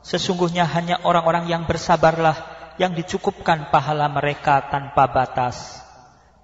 Sesungguhnya 0.07 0.63
hanya 0.63 1.03
orang-orang 1.03 1.51
yang 1.51 1.67
bersabarlah 1.67 2.52
yang 2.80 2.94
dicukupkan 2.94 3.70
pahala 3.70 4.10
mereka 4.10 4.66
tanpa 4.66 5.06
batas. 5.06 5.82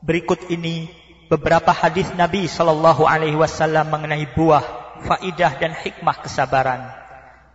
Berikut 0.00 0.46
ini 0.48 0.88
beberapa 1.26 1.74
hadis 1.74 2.10
Nabi 2.14 2.46
Shallallahu 2.46 3.06
Alaihi 3.06 3.38
Wasallam 3.38 3.90
mengenai 3.90 4.26
buah, 4.34 4.62
faidah 5.06 5.58
dan 5.58 5.74
hikmah 5.74 6.16
kesabaran. 6.22 6.90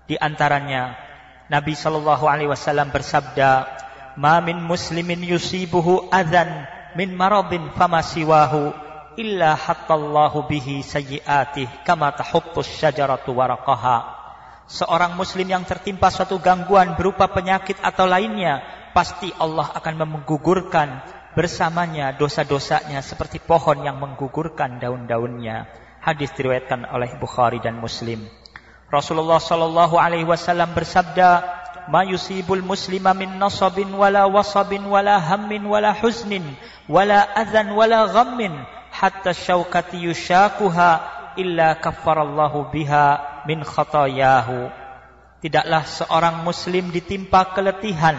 Di 0.05 0.19
antaranya 0.19 0.95
Nabi 1.47 1.73
Shallallahu 1.73 2.25
Alaihi 2.25 2.51
Wasallam 2.51 2.91
bersabda, 2.91 3.67
"Ma 4.19 4.39
min 4.43 4.59
muslimin 4.59 5.23
yusibuhu 5.23 6.07
adzan 6.11 6.67
min 6.95 7.13
maradin 7.15 7.71
fama 7.75 8.03
siwahu 8.03 8.71
illa 9.15 9.55
hattallahu 9.55 10.47
bihi 10.51 10.83
sayyiatih 10.83 11.67
kama 11.87 12.11
tahuttus 12.15 12.67
syajaratu 12.67 13.31
waraqaha." 13.31 14.24
Seorang 14.65 15.13
muslim 15.13 15.45
yang 15.45 15.61
tertimpa 15.61 16.09
suatu 16.09 16.41
gangguan 16.41 16.97
berupa 16.97 17.29
penyakit 17.29 17.77
atau 17.85 18.09
lainnya, 18.09 18.65
pasti 18.97 19.29
Allah 19.37 19.69
akan 19.77 19.93
menggugurkan 20.09 21.05
bersamanya 21.37 22.17
dosa-dosanya 22.17 23.05
seperti 23.05 23.37
pohon 23.37 23.85
yang 23.85 24.01
menggugurkan 24.01 24.81
daun-daunnya. 24.81 25.69
Hadis 26.01 26.33
diriwayatkan 26.33 26.89
oleh 26.89 27.13
Bukhari 27.21 27.61
dan 27.61 27.77
Muslim. 27.77 28.25
Rasulullah 28.89 29.37
Shallallahu 29.37 30.01
alaihi 30.01 30.25
wasallam 30.25 30.73
bersabda, 30.73 31.45
"Ma 31.93 32.01
yusibul 32.01 32.65
muslima 32.65 33.13
min 33.13 33.37
nasabin 33.37 33.93
wala 33.93 34.25
wasabin 34.25 34.81
wala 34.89 35.21
hammin 35.21 35.61
wala 35.61 35.93
huznin 35.93 36.57
wala 36.89 37.21
adzan 37.37 37.69
wala 37.69 38.09
ghammin 38.09 38.53
hatta 38.89 39.29
syaukati 39.29 40.09
yushakuha 40.09 40.89
illa 41.37 41.77
kaffarallahu 41.77 42.73
biha 42.73 43.34
min 43.45 43.61
khatayahu. 43.65 44.69
Tidaklah 45.41 45.83
seorang 45.85 46.41
muslim 46.41 46.89
ditimpa 46.89 47.53
keletihan, 47.53 48.17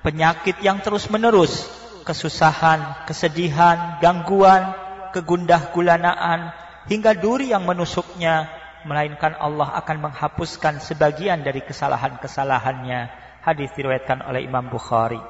penyakit 0.00 0.56
yang 0.64 0.80
terus-menerus, 0.80 1.68
kesusahan, 2.08 3.04
kesedihan, 3.04 4.00
gangguan, 4.00 4.72
kegundah 5.12 5.68
gulanaan, 5.76 6.56
hingga 6.88 7.12
duri 7.12 7.52
yang 7.52 7.68
menusuknya, 7.68 8.48
melainkan 8.88 9.36
Allah 9.38 9.78
akan 9.78 10.10
menghapuskan 10.10 10.82
sebagian 10.82 11.44
dari 11.44 11.62
kesalahan-kesalahannya. 11.62 13.00
Hadis 13.42 13.70
diriwayatkan 13.76 14.24
oleh 14.26 14.46
Imam 14.46 14.70
Bukhari. 14.70 15.20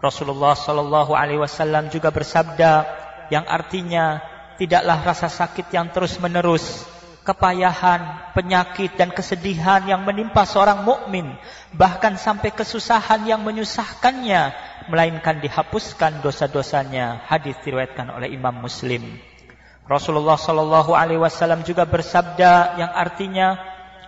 Rasulullah 0.00 0.56
Shallallahu 0.56 1.12
Alaihi 1.12 1.40
Wasallam 1.44 1.92
juga 1.92 2.08
bersabda 2.08 2.88
yang 3.28 3.44
artinya 3.44 4.20
tidaklah 4.56 4.96
rasa 5.04 5.28
sakit 5.28 5.68
yang 5.72 5.92
terus-menerus, 5.92 6.88
kepayahan, 7.22 8.32
penyakit 8.32 8.96
dan 8.96 9.12
kesedihan 9.12 9.84
yang 9.84 10.02
menimpa 10.02 10.42
seorang 10.48 10.82
mukmin, 10.82 11.36
bahkan 11.76 12.16
sampai 12.16 12.50
kesusahan 12.50 13.24
yang 13.28 13.44
menyusahkannya, 13.44 14.52
melainkan 14.88 15.38
dihapuskan 15.38 16.24
dosa-dosanya. 16.24 17.22
Hadis 17.28 17.56
diriwayatkan 17.62 18.10
oleh 18.10 18.32
Imam 18.32 18.56
Muslim. 18.58 19.20
Rasulullah 19.90 20.38
Shallallahu 20.38 20.94
Alaihi 20.94 21.18
Wasallam 21.18 21.66
juga 21.66 21.82
bersabda 21.82 22.78
yang 22.78 22.92
artinya 22.94 23.58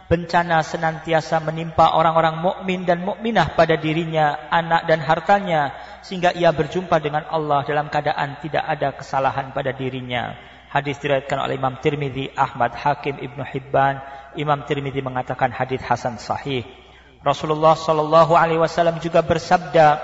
bencana 0.07 0.61
senantiasa 0.61 1.41
menimpa 1.41 1.97
orang-orang 1.97 2.37
mukmin 2.37 2.85
dan 2.85 3.01
mukminah 3.01 3.57
pada 3.57 3.81
dirinya, 3.81 4.37
anak 4.53 4.85
dan 4.85 5.01
hartanya, 5.01 5.73
sehingga 6.05 6.37
ia 6.37 6.53
berjumpa 6.53 7.01
dengan 7.01 7.25
Allah 7.33 7.65
dalam 7.65 7.89
keadaan 7.89 8.37
tidak 8.45 8.61
ada 8.61 8.93
kesalahan 8.93 9.57
pada 9.57 9.73
dirinya. 9.73 10.52
Hadis 10.73 10.97
diriwayatkan 11.05 11.37
oleh 11.37 11.61
Imam 11.61 11.77
Tirmidzi, 11.85 12.33
Ahmad 12.33 12.73
Hakim, 12.73 13.21
Ibnu 13.21 13.45
Hibban. 13.45 14.01
Imam 14.41 14.65
Tirmidzi 14.65 15.05
mengatakan 15.05 15.53
hadis 15.53 15.85
hasan 15.85 16.17
sahih. 16.17 16.65
Rasulullah 17.21 17.77
Shallallahu 17.77 18.33
alaihi 18.33 18.57
wasallam 18.57 18.97
juga 18.97 19.21
bersabda, 19.21 20.01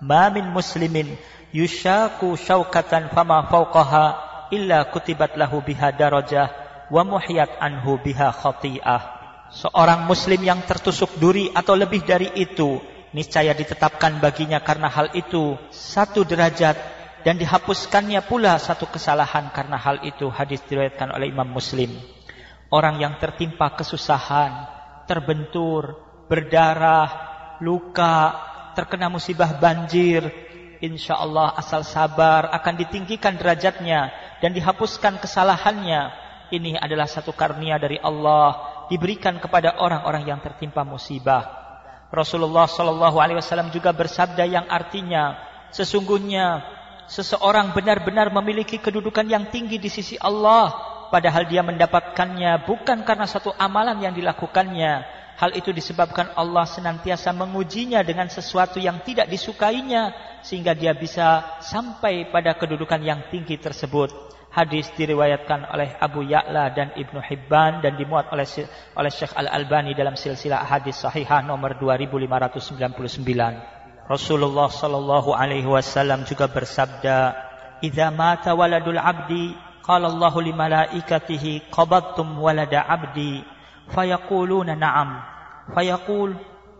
"Ma 0.00 0.32
min 0.32 0.48
muslimin 0.48 1.12
yushaku 1.52 2.40
syaukatan 2.40 3.12
fama 3.12 3.44
fawqaha 3.52 4.04
illa 4.48 4.88
kutibat 4.88 5.36
lahu 5.36 5.60
biha 5.60 5.92
darajah 5.92 6.48
wa 6.88 7.04
muhiyat 7.04 7.60
anhu 7.60 8.00
biha 8.00 8.32
khati'ah." 8.32 9.20
Seorang 9.52 10.08
muslim 10.08 10.40
yang 10.40 10.64
tertusuk 10.64 11.20
duri 11.20 11.52
atau 11.52 11.76
lebih 11.76 12.00
dari 12.00 12.32
itu, 12.40 12.80
niscaya 13.12 13.52
ditetapkan 13.52 14.24
baginya 14.24 14.56
karena 14.64 14.88
hal 14.88 15.12
itu 15.12 15.60
satu 15.68 16.24
derajat 16.24 17.01
dan 17.22 17.38
dihapuskannya 17.38 18.22
pula 18.26 18.58
satu 18.58 18.90
kesalahan 18.90 19.50
karena 19.54 19.78
hal 19.78 20.02
itu 20.02 20.26
hadis 20.30 20.62
diriwayatkan 20.66 21.14
oleh 21.14 21.30
Imam 21.30 21.46
Muslim. 21.46 21.90
Orang 22.72 22.98
yang 22.98 23.18
tertimpa 23.22 23.74
kesusahan, 23.78 24.66
terbentur, 25.06 25.98
berdarah, 26.26 27.08
luka, 27.62 28.34
terkena 28.74 29.06
musibah 29.06 29.54
banjir, 29.60 30.26
insya 30.82 31.14
Allah 31.20 31.54
asal 31.54 31.86
sabar 31.86 32.50
akan 32.50 32.74
ditinggikan 32.82 33.38
derajatnya 33.38 34.10
dan 34.42 34.50
dihapuskan 34.50 35.22
kesalahannya. 35.22 36.20
Ini 36.52 36.76
adalah 36.76 37.08
satu 37.08 37.32
karunia 37.32 37.80
dari 37.80 37.96
Allah 37.96 38.84
diberikan 38.90 39.40
kepada 39.40 39.80
orang-orang 39.80 40.28
yang 40.28 40.40
tertimpa 40.42 40.84
musibah. 40.84 41.62
Rasulullah 42.12 42.68
Shallallahu 42.68 43.16
Alaihi 43.16 43.40
Wasallam 43.40 43.72
juga 43.72 43.88
bersabda 43.96 44.44
yang 44.44 44.68
artinya 44.68 45.40
sesungguhnya 45.72 46.60
seseorang 47.12 47.76
benar-benar 47.76 48.32
memiliki 48.32 48.80
kedudukan 48.80 49.28
yang 49.28 49.52
tinggi 49.52 49.76
di 49.76 49.92
sisi 49.92 50.16
Allah 50.16 50.72
padahal 51.12 51.44
dia 51.44 51.60
mendapatkannya 51.60 52.64
bukan 52.64 53.04
karena 53.04 53.28
satu 53.28 53.52
amalan 53.60 54.00
yang 54.00 54.16
dilakukannya 54.16 55.20
Hal 55.42 55.58
itu 55.58 55.74
disebabkan 55.74 56.38
Allah 56.38 56.62
senantiasa 56.62 57.34
mengujinya 57.34 57.98
dengan 58.06 58.30
sesuatu 58.30 58.78
yang 58.78 59.02
tidak 59.02 59.26
disukainya 59.26 60.14
sehingga 60.44 60.70
dia 60.70 60.94
bisa 60.94 61.58
sampai 61.58 62.30
pada 62.30 62.54
kedudukan 62.54 63.02
yang 63.02 63.26
tinggi 63.26 63.58
tersebut. 63.58 64.14
Hadis 64.54 64.86
diriwayatkan 64.94 65.66
oleh 65.72 65.96
Abu 65.98 66.22
Ya'la 66.28 66.70
dan 66.76 66.92
Ibnu 66.94 67.18
Hibban 67.24 67.82
dan 67.82 67.98
dimuat 67.98 68.30
oleh 68.30 68.46
oleh 68.94 69.10
Syekh 69.10 69.34
Al-Albani 69.34 69.98
dalam 69.98 70.14
silsilah 70.14 70.62
hadis 70.62 71.02
sahihah 71.02 71.42
nomor 71.42 71.74
2599. 71.74 73.81
Rasulullah 74.11 74.71
sallallahu 74.71 75.35
alaihi 75.35 75.67
wasallam 75.67 76.23
juga 76.23 76.47
bersabda, 76.47 77.35
"Idza 77.83 78.07
mata 78.11 78.55
waladul 78.55 78.97
'abdi, 78.97 79.51
qala 79.83 80.07
Allahu 80.07 80.39
li 80.43 80.55
malaikatihi 80.55 81.67
qabadtum 81.71 82.39
walada 82.39 82.83
'abdi." 82.83 83.57
فيقولون 83.87 84.79
نعم 84.79 85.21
فيقول 85.75 86.35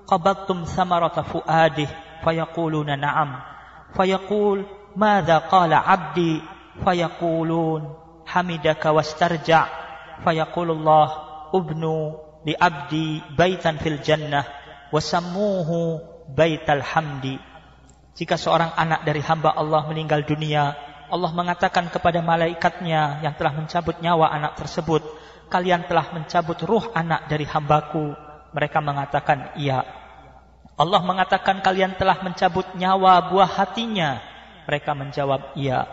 قبضتم 0.07 0.63
ثمرة 0.63 1.21
فؤاده 1.21 1.87
فيقولون 2.23 2.99
نعم 2.99 3.39
فيقول 3.97 4.65
ماذا 4.95 5.37
قال 5.37 5.73
عبدي 5.73 6.41
فيقولون 6.85 7.93
حمدك 8.25 8.85
واسترجع 8.85 9.65
فيقول 10.23 10.71
الله 10.71 11.11
ابنوا 11.53 12.11
لعبدي 12.45 13.21
بيتا 13.37 13.71
في 13.71 13.89
الجنة 13.89 14.43
وسموه 14.93 15.99
baital 16.32 16.80
hamdi. 16.80 17.36
Jika 18.12 18.36
seorang 18.36 18.76
anak 18.76 19.08
dari 19.08 19.20
hamba 19.24 19.56
Allah 19.56 19.88
meninggal 19.88 20.24
dunia, 20.24 20.76
Allah 21.12 21.32
mengatakan 21.32 21.92
kepada 21.92 22.24
malaikatnya 22.24 23.20
yang 23.20 23.36
telah 23.36 23.52
mencabut 23.52 24.00
nyawa 24.00 24.32
anak 24.32 24.56
tersebut, 24.56 25.04
kalian 25.52 25.84
telah 25.84 26.08
mencabut 26.12 26.56
ruh 26.64 26.84
anak 26.96 27.28
dari 27.28 27.44
hambaku. 27.44 28.16
Mereka 28.52 28.80
mengatakan, 28.84 29.56
iya. 29.56 29.84
Allah 30.76 31.00
mengatakan 31.04 31.60
kalian 31.60 31.96
telah 32.00 32.20
mencabut 32.24 32.64
nyawa 32.76 33.32
buah 33.32 33.48
hatinya. 33.48 34.20
Mereka 34.68 34.92
menjawab, 34.92 35.56
iya. 35.56 35.88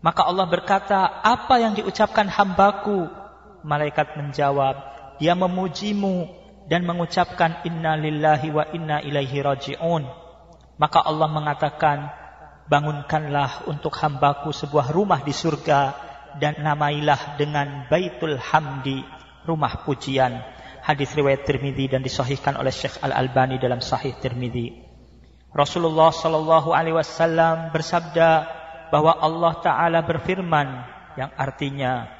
Maka 0.00 0.28
Allah 0.28 0.46
berkata, 0.48 1.24
apa 1.24 1.60
yang 1.60 1.76
diucapkan 1.76 2.28
hambaku? 2.28 3.08
Malaikat 3.64 4.16
menjawab, 4.16 4.76
dia 5.18 5.34
memujimu 5.34 6.30
dan 6.68 6.84
mengucapkan 6.84 7.64
inna 7.64 7.96
lillahi 7.96 8.52
wa 8.52 8.64
inna 8.76 9.00
ilaihi 9.00 9.40
raji'un. 9.40 10.04
Maka 10.78 11.00
Allah 11.02 11.28
mengatakan, 11.32 11.98
bangunkanlah 12.68 13.66
untuk 13.66 13.96
hambaku 13.96 14.52
sebuah 14.52 14.92
rumah 14.92 15.24
di 15.24 15.32
surga 15.32 15.96
dan 16.36 16.60
namailah 16.60 17.40
dengan 17.40 17.88
Baitul 17.88 18.36
Hamdi, 18.36 19.00
rumah 19.48 19.82
pujian. 19.82 20.44
Hadis 20.84 21.12
riwayat 21.16 21.48
Tirmidzi 21.48 21.88
dan 21.88 22.04
disahihkan 22.04 22.54
oleh 22.60 22.70
Syekh 22.70 23.00
Al-Albani 23.00 23.56
dalam 23.56 23.80
Sahih 23.80 24.14
Tirmidzi. 24.20 24.86
Rasulullah 25.56 26.12
sallallahu 26.12 26.76
alaihi 26.76 26.96
wasallam 26.96 27.72
bersabda 27.72 28.30
bahwa 28.92 29.16
Allah 29.16 29.52
taala 29.64 30.00
berfirman 30.04 30.68
yang 31.16 31.32
artinya 31.34 32.17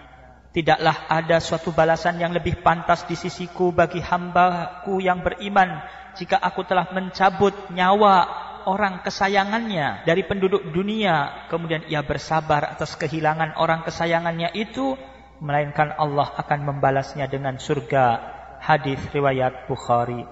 tidaklah 0.59 1.07
ada 1.07 1.39
suatu 1.39 1.71
balasan 1.71 2.19
yang 2.19 2.35
lebih 2.35 2.59
pantas 2.67 3.07
di 3.07 3.15
sisiku 3.15 3.71
bagi 3.71 4.03
hambaku 4.03 4.99
yang 4.99 5.23
beriman 5.23 5.87
jika 6.19 6.35
aku 6.35 6.67
telah 6.67 6.91
mencabut 6.91 7.55
nyawa 7.71 8.27
orang 8.67 9.07
kesayangannya 9.07 10.03
dari 10.03 10.27
penduduk 10.27 10.67
dunia, 10.75 11.47
kemudian 11.47 11.87
ia 11.87 12.03
bersabar 12.03 12.75
atas 12.75 12.99
kehilangan 12.99 13.55
orang 13.55 13.87
kesayangannya 13.87 14.51
itu, 14.59 14.99
melainkan 15.39 15.95
Allah 15.95 16.35
akan 16.35 16.75
membalasnya 16.75 17.31
dengan 17.31 17.57
surga. 17.63 18.37
Hadis 18.59 18.99
riwayat 19.15 19.71
Bukhari. 19.71 20.27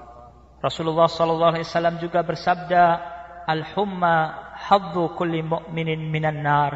Rasulullah 0.59 1.07
wasallam 1.07 2.03
juga 2.03 2.27
bersabda, 2.27 2.85
"Al-humma 3.47 4.51
haddu 4.59 5.14
kulli 5.14 5.47
mu'minin 5.47 6.11
minan 6.11 6.43
nar." 6.43 6.72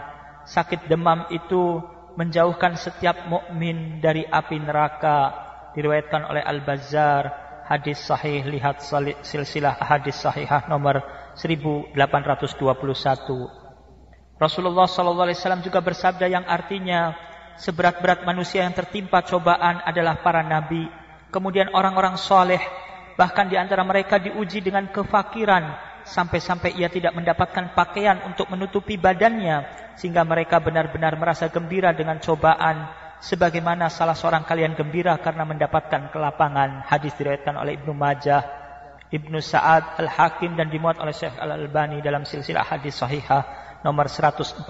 Sakit 0.46 0.86
demam 0.86 1.26
itu 1.34 1.82
menjauhkan 2.18 2.74
setiap 2.78 3.26
mukmin 3.28 4.00
dari 4.02 4.26
api 4.26 4.56
neraka. 4.58 5.48
Diriwayatkan 5.70 6.26
oleh 6.26 6.42
Al-Bazzar, 6.42 7.24
hadis 7.70 8.02
sahih 8.02 8.42
lihat 8.42 8.82
silsilah 9.22 9.78
hadis 9.78 10.18
sahihah 10.18 10.66
nomor 10.66 10.98
1821. 11.38 11.94
Rasulullah 14.40 14.88
sallallahu 14.90 15.26
alaihi 15.30 15.38
wasallam 15.38 15.62
juga 15.62 15.78
bersabda 15.78 16.26
yang 16.26 16.42
artinya 16.48 17.14
seberat-berat 17.61 18.26
manusia 18.26 18.66
yang 18.66 18.74
tertimpa 18.74 19.22
cobaan 19.22 19.84
adalah 19.86 20.18
para 20.24 20.42
nabi, 20.42 20.88
kemudian 21.30 21.70
orang-orang 21.70 22.16
soleh, 22.18 22.58
bahkan 23.14 23.46
di 23.46 23.54
antara 23.54 23.84
mereka 23.84 24.18
diuji 24.18 24.64
dengan 24.64 24.88
kefakiran 24.90 25.89
sampai-sampai 26.05 26.76
ia 26.76 26.88
tidak 26.88 27.16
mendapatkan 27.16 27.72
pakaian 27.74 28.22
untuk 28.28 28.48
menutupi 28.53 29.01
badannya 29.01 29.64
sehingga 29.96 30.24
mereka 30.24 30.61
benar-benar 30.61 31.16
merasa 31.20 31.53
gembira 31.53 31.92
dengan 31.92 32.20
cobaan 32.22 32.88
sebagaimana 33.20 33.92
salah 33.92 34.16
seorang 34.16 34.48
kalian 34.48 34.72
gembira 34.72 35.16
karena 35.20 35.44
mendapatkan 35.44 36.09
kelapangan 36.09 36.88
hadis 36.88 37.12
diriwayatkan 37.20 37.57
oleh 37.57 37.76
Ibnu 37.76 37.92
Majah 37.92 38.61
Ibnu 39.11 39.42
Sa'ad 39.42 39.98
Al-Hakim 39.98 40.55
dan 40.55 40.70
dimuat 40.70 41.03
oleh 41.03 41.11
Syekh 41.11 41.34
Al-Albani 41.34 41.98
dalam 41.98 42.22
silsilah 42.22 42.62
hadis 42.62 42.94
sahihah 42.94 43.42
nomor 43.82 44.07
144. 44.07 44.62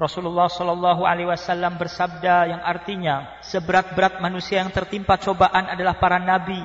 Rasulullah 0.00 0.48
Shallallahu 0.48 1.04
alaihi 1.04 1.28
wasallam 1.28 1.76
bersabda 1.76 2.48
yang 2.48 2.62
artinya 2.64 3.36
seberat-berat 3.44 4.24
manusia 4.24 4.64
yang 4.64 4.72
tertimpa 4.72 5.20
cobaan 5.20 5.68
adalah 5.68 6.00
para 6.00 6.16
nabi, 6.16 6.64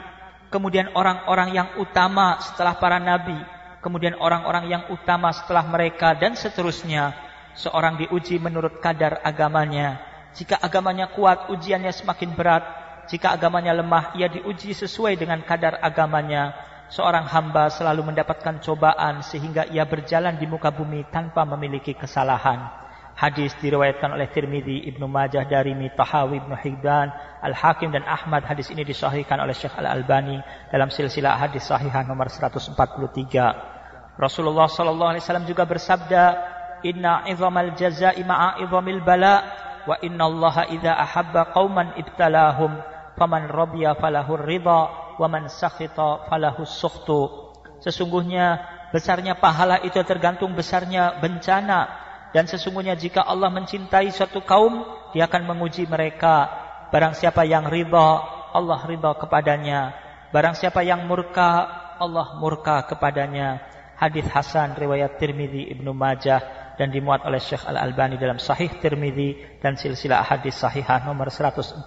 kemudian 0.53 0.93
orang-orang 0.93 1.49
yang 1.57 1.67
utama 1.81 2.37
setelah 2.37 2.77
para 2.77 3.01
nabi, 3.01 3.33
kemudian 3.81 4.13
orang-orang 4.21 4.69
yang 4.69 4.83
utama 4.93 5.33
setelah 5.33 5.65
mereka 5.65 6.13
dan 6.13 6.37
seterusnya. 6.37 7.17
Seorang 7.57 7.97
diuji 7.97 8.37
menurut 8.37 8.77
kadar 8.77 9.21
agamanya. 9.25 9.97
Jika 10.37 10.57
agamanya 10.61 11.09
kuat, 11.09 11.49
ujiannya 11.49 11.93
semakin 11.93 12.33
berat. 12.33 12.65
Jika 13.09 13.33
agamanya 13.33 13.73
lemah, 13.77 14.13
ia 14.17 14.29
diuji 14.29 14.73
sesuai 14.73 15.17
dengan 15.17 15.41
kadar 15.45 15.77
agamanya. 15.81 16.53
Seorang 16.89 17.25
hamba 17.29 17.69
selalu 17.69 18.13
mendapatkan 18.13 18.61
cobaan 18.61 19.21
sehingga 19.25 19.69
ia 19.69 19.85
berjalan 19.85 20.37
di 20.37 20.45
muka 20.49 20.69
bumi 20.73 21.05
tanpa 21.09 21.45
memiliki 21.45 21.93
kesalahan. 21.93 22.82
Hadis 23.23 23.55
diriwayatkan 23.63 24.11
oleh 24.11 24.27
Tirmidzi, 24.27 24.83
Ibnu 24.91 25.07
Majah, 25.07 25.47
Darimi, 25.47 25.87
Tahawi, 25.95 26.43
Ibnu 26.43 26.59
Hibban, 26.59 27.07
Al-Hakim 27.39 27.95
dan 27.95 28.03
Ahmad. 28.03 28.43
Hadis 28.43 28.67
ini 28.75 28.83
disahihkan 28.83 29.39
oleh 29.39 29.55
Syekh 29.55 29.79
Al-Albani 29.79 30.43
dalam 30.67 30.91
silsilah 30.91 31.39
hadis 31.39 31.63
sahihah 31.63 32.03
nomor 32.03 32.27
143. 32.27 32.75
Rasulullah 34.19 34.67
sallallahu 34.67 35.15
alaihi 35.15 35.23
wasallam 35.23 35.47
juga 35.47 35.63
bersabda, 35.63 36.23
"Inna 36.83 37.23
'idhamal 37.23 37.71
jazaa'i 37.79 38.27
ma'a 38.27 38.59
'idhamil 38.59 38.99
bala' 38.99 39.39
wa 39.87 39.95
inna 40.03 40.27
Allah 40.27 40.55
idza 40.67 40.91
ahabba 40.91 41.55
qauman 41.55 41.95
ibtalahum." 41.95 42.91
faman 43.17 43.49
radiya 43.49 43.93
falahu 43.97 44.37
ridha 44.41 44.81
wa 45.17 45.27
man 45.29 45.45
sakhita 45.45 46.25
falahu 46.29 46.65
sukhtu 46.65 47.53
sesungguhnya 47.85 48.61
besarnya 48.89 49.37
pahala 49.37 49.81
itu 49.85 50.01
tergantung 50.01 50.57
besarnya 50.57 51.21
bencana 51.21 52.02
dan 52.33 52.49
sesungguhnya 52.49 52.97
jika 52.97 53.21
Allah 53.21 53.53
mencintai 53.53 54.09
suatu 54.09 54.41
kaum 54.41 54.81
dia 55.13 55.29
akan 55.29 55.53
menguji 55.53 55.85
mereka. 55.85 56.49
Barang 56.89 57.13
siapa 57.13 57.45
yang 57.45 57.69
ridha 57.69 58.09
Allah 58.53 58.81
ridha 58.89 59.13
kepadanya. 59.13 59.93
Barang 60.33 60.57
siapa 60.57 60.81
yang 60.81 61.05
murka 61.05 61.69
Allah 62.01 62.33
murka 62.41 62.89
kepadanya. 62.89 63.61
Hadis 64.01 64.25
hasan 64.33 64.73
riwayat 64.73 65.21
Tirmizi 65.21 65.69
Ibnu 65.77 65.93
Majah 65.93 66.73
dan 66.73 66.89
dimuat 66.89 67.21
oleh 67.29 67.37
Syekh 67.37 67.69
Al 67.69 67.77
Albani 67.77 68.17
dalam 68.17 68.41
Sahih 68.41 68.81
Tirmizi 68.81 69.37
dan 69.61 69.77
silsilah 69.77 70.25
hadis 70.25 70.57
sahihah 70.57 71.05
nomor 71.05 71.29
146 71.29 71.85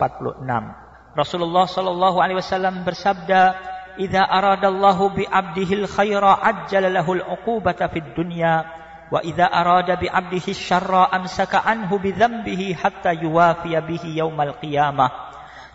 Rasulullah 1.19 1.67
sallallahu 1.67 2.23
alaihi 2.23 2.39
wasallam 2.39 2.87
bersabda, 2.87 3.59
"Idza 3.99 4.23
aradallahu 4.23 5.19
bi 5.19 5.25
'abdihil 5.27 5.91
khaira 5.91 6.39
ajjala 6.39 6.87
lahul 6.87 7.19
'uqubata 7.19 7.91
fid 7.91 8.15
dunya 8.15 8.86
Wa 9.07 9.23
idza 9.23 9.47
arada 9.47 9.95
bi 9.95 10.11
'abdihi 10.11 10.51
syarra 10.51 11.07
amsaka 11.15 11.63
anhu 11.63 12.03
bi 12.03 12.11
dzambihi 12.11 12.75
hatta 12.75 13.15
yuwafiya 13.15 13.87
bihi 13.87 14.19
yaumal 14.19 14.59
qiyamah. 14.59 15.11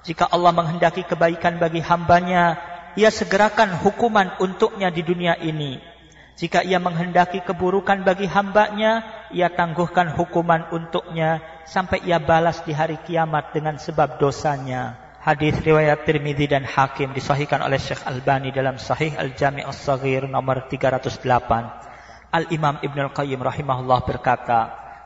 Jika 0.04 0.28
Allah 0.28 0.52
menghendaki 0.52 1.08
kebaikan 1.08 1.62
bagi 1.62 1.80
hambanya, 1.80 2.60
ia 3.00 3.08
segerakan 3.08 3.80
hukuman 3.80 4.36
untuknya 4.42 4.92
di 4.92 5.06
dunia 5.06 5.40
ini. 5.40 5.80
Jika 6.36 6.66
ia 6.66 6.82
menghendaki 6.82 7.46
keburukan 7.46 8.02
bagi 8.02 8.26
hambanya, 8.26 9.06
ia 9.30 9.48
tangguhkan 9.54 10.10
hukuman 10.18 10.68
untuknya 10.74 11.40
sampai 11.70 12.02
ia 12.02 12.18
balas 12.18 12.66
di 12.66 12.74
hari 12.74 12.98
kiamat 13.06 13.54
dengan 13.54 13.78
sebab 13.78 14.18
dosanya. 14.18 14.98
Hadis 15.22 15.54
riwayat 15.62 16.02
Tirmidzi 16.02 16.50
dan 16.50 16.66
Hakim 16.66 17.14
disahihkan 17.14 17.62
oleh 17.62 17.78
Syekh 17.78 18.02
Albani 18.10 18.50
dalam 18.50 18.82
Sahih 18.82 19.14
Al-Jami' 19.14 19.62
As-Saghir 19.62 20.26
nomor 20.26 20.66
308. 20.66 21.91
Al-Imam 22.32 22.80
Ibn 22.80 22.98
Al-Qayyim 23.12 23.40
rahimahullah 23.44 24.00
berkata, 24.08 24.60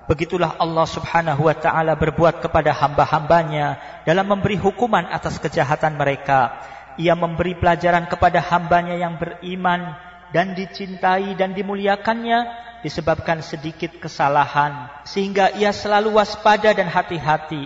Begitulah 0.06 0.62
Allah 0.62 0.86
subhanahu 0.86 1.50
wa 1.50 1.58
ta'ala 1.58 1.98
berbuat 1.98 2.46
kepada 2.46 2.70
hamba-hambanya 2.78 3.82
dalam 4.06 4.30
memberi 4.30 4.54
hukuman 4.54 5.10
atas 5.10 5.42
kejahatan 5.42 5.98
mereka. 5.98 6.62
Ia 7.02 7.18
memberi 7.18 7.58
pelajaran 7.58 8.06
kepada 8.06 8.38
hambanya 8.38 8.94
yang 8.94 9.18
beriman 9.18 9.98
dan 10.30 10.54
dicintai 10.54 11.34
dan 11.34 11.58
dimuliakannya 11.58 12.46
disebabkan 12.86 13.42
sedikit 13.42 13.98
kesalahan 13.98 14.94
sehingga 15.10 15.50
ia 15.58 15.74
selalu 15.74 16.22
waspada 16.22 16.70
dan 16.78 16.86
hati-hati 16.86 17.66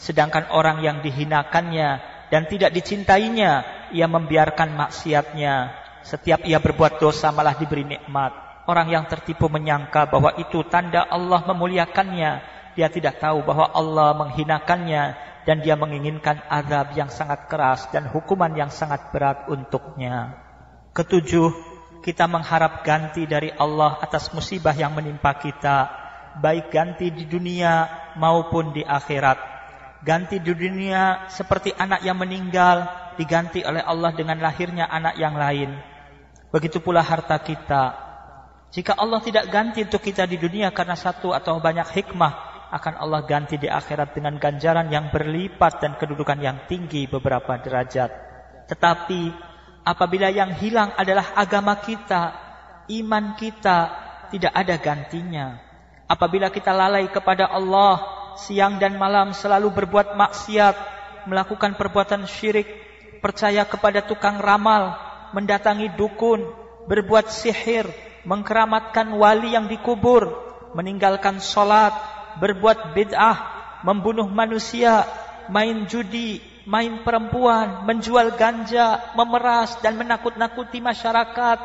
Sedangkan 0.00 0.48
orang 0.48 0.80
yang 0.80 1.04
dihinakannya 1.04 2.00
dan 2.32 2.48
tidak 2.48 2.72
dicintainya, 2.72 3.68
ia 3.92 4.08
membiarkan 4.08 4.72
maksiatnya. 4.72 5.76
Setiap 6.00 6.40
ia 6.48 6.56
berbuat 6.56 6.96
dosa 6.96 7.28
malah 7.28 7.52
diberi 7.52 7.84
nikmat. 7.84 8.49
Orang 8.70 8.86
yang 8.86 9.10
tertipu 9.10 9.50
menyangka 9.50 10.06
bahwa 10.06 10.30
itu 10.38 10.62
tanda 10.70 11.02
Allah 11.02 11.42
memuliakannya. 11.42 12.32
Dia 12.78 12.86
tidak 12.86 13.18
tahu 13.18 13.42
bahwa 13.42 13.66
Allah 13.74 14.14
menghinakannya 14.14 15.02
dan 15.42 15.58
dia 15.58 15.74
menginginkan 15.74 16.38
azab 16.46 16.94
yang 16.94 17.10
sangat 17.10 17.50
keras 17.50 17.90
dan 17.90 18.06
hukuman 18.06 18.54
yang 18.54 18.70
sangat 18.70 19.10
berat 19.10 19.50
untuknya. 19.50 20.38
Ketujuh, 20.94 21.50
kita 22.06 22.30
mengharap 22.30 22.86
ganti 22.86 23.26
dari 23.26 23.50
Allah 23.50 23.98
atas 23.98 24.30
musibah 24.30 24.78
yang 24.78 24.94
menimpa 24.94 25.34
kita, 25.34 25.90
baik 26.38 26.70
ganti 26.70 27.10
di 27.10 27.26
dunia 27.26 27.90
maupun 28.14 28.70
di 28.70 28.86
akhirat 28.86 29.50
ganti 30.00 30.40
di 30.40 30.52
dunia 30.56 31.28
seperti 31.28 31.76
anak 31.76 32.00
yang 32.00 32.16
meninggal 32.16 32.88
diganti 33.20 33.60
oleh 33.60 33.84
Allah 33.84 34.16
dengan 34.16 34.40
lahirnya 34.40 34.88
anak 34.88 35.20
yang 35.20 35.36
lain. 35.36 35.76
Begitu 36.50 36.80
pula 36.80 37.04
harta 37.04 37.36
kita. 37.38 38.09
Jika 38.70 38.94
Allah 38.94 39.18
tidak 39.18 39.50
ganti 39.50 39.82
untuk 39.82 39.98
kita 39.98 40.30
di 40.30 40.38
dunia 40.38 40.70
karena 40.70 40.94
satu 40.94 41.34
atau 41.34 41.58
banyak 41.58 41.90
hikmah, 41.90 42.50
akan 42.70 43.02
Allah 43.02 43.26
ganti 43.26 43.58
di 43.58 43.66
akhirat 43.66 44.14
dengan 44.14 44.38
ganjaran 44.38 44.86
yang 44.94 45.10
berlipat 45.10 45.82
dan 45.82 45.98
kedudukan 45.98 46.38
yang 46.38 46.70
tinggi 46.70 47.10
beberapa 47.10 47.58
derajat. 47.58 48.10
Tetapi 48.70 49.22
apabila 49.82 50.30
yang 50.30 50.54
hilang 50.54 50.94
adalah 50.94 51.34
agama 51.34 51.82
kita, 51.82 52.30
iman 52.94 53.34
kita, 53.34 53.78
tidak 54.30 54.54
ada 54.54 54.78
gantinya. 54.78 55.58
Apabila 56.06 56.54
kita 56.54 56.70
lalai 56.70 57.10
kepada 57.10 57.50
Allah, 57.50 57.98
siang 58.38 58.78
dan 58.78 58.94
malam 58.94 59.34
selalu 59.34 59.74
berbuat 59.82 60.14
maksiat, 60.14 60.76
melakukan 61.26 61.74
perbuatan 61.74 62.22
syirik, 62.30 62.70
percaya 63.18 63.66
kepada 63.66 64.06
tukang 64.06 64.38
ramal, 64.38 64.94
mendatangi 65.34 65.90
dukun, 65.98 66.46
berbuat 66.86 67.26
sihir, 67.34 67.90
mengkeramatkan 68.24 69.12
wali 69.16 69.56
yang 69.56 69.66
dikubur, 69.66 70.30
meninggalkan 70.76 71.40
sholat, 71.40 71.92
berbuat 72.38 72.94
bid'ah, 72.94 73.38
membunuh 73.82 74.28
manusia, 74.28 75.08
main 75.48 75.88
judi, 75.88 76.38
main 76.68 77.02
perempuan, 77.02 77.88
menjual 77.88 78.36
ganja, 78.36 79.12
memeras 79.16 79.80
dan 79.80 79.96
menakut-nakuti 79.96 80.78
masyarakat, 80.78 81.58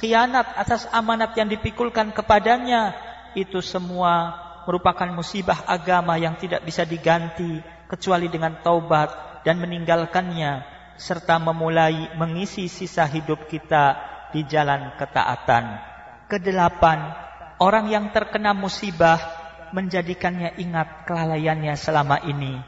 khianat 0.00 0.46
atas 0.56 0.88
amanat 0.94 1.34
yang 1.34 1.50
dipikulkan 1.50 2.14
kepadanya, 2.14 2.94
itu 3.36 3.60
semua 3.60 4.42
merupakan 4.64 5.06
musibah 5.12 5.62
agama 5.68 6.18
yang 6.18 6.34
tidak 6.40 6.64
bisa 6.66 6.82
diganti 6.82 7.62
kecuali 7.86 8.26
dengan 8.26 8.58
taubat 8.64 9.42
dan 9.46 9.62
meninggalkannya 9.62 10.66
serta 10.98 11.38
memulai 11.38 12.16
mengisi 12.18 12.66
sisa 12.66 13.06
hidup 13.06 13.46
kita 13.46 13.94
di 14.34 14.42
jalan 14.48 14.96
ketaatan. 14.98 15.95
Kedelapan, 16.26 17.14
orang 17.62 17.86
yang 17.86 18.10
terkena 18.10 18.50
musibah 18.50 19.14
menjadikannya 19.70 20.58
ingat 20.58 21.06
kelalaiannya 21.06 21.78
selama 21.78 22.18
ini. 22.26 22.58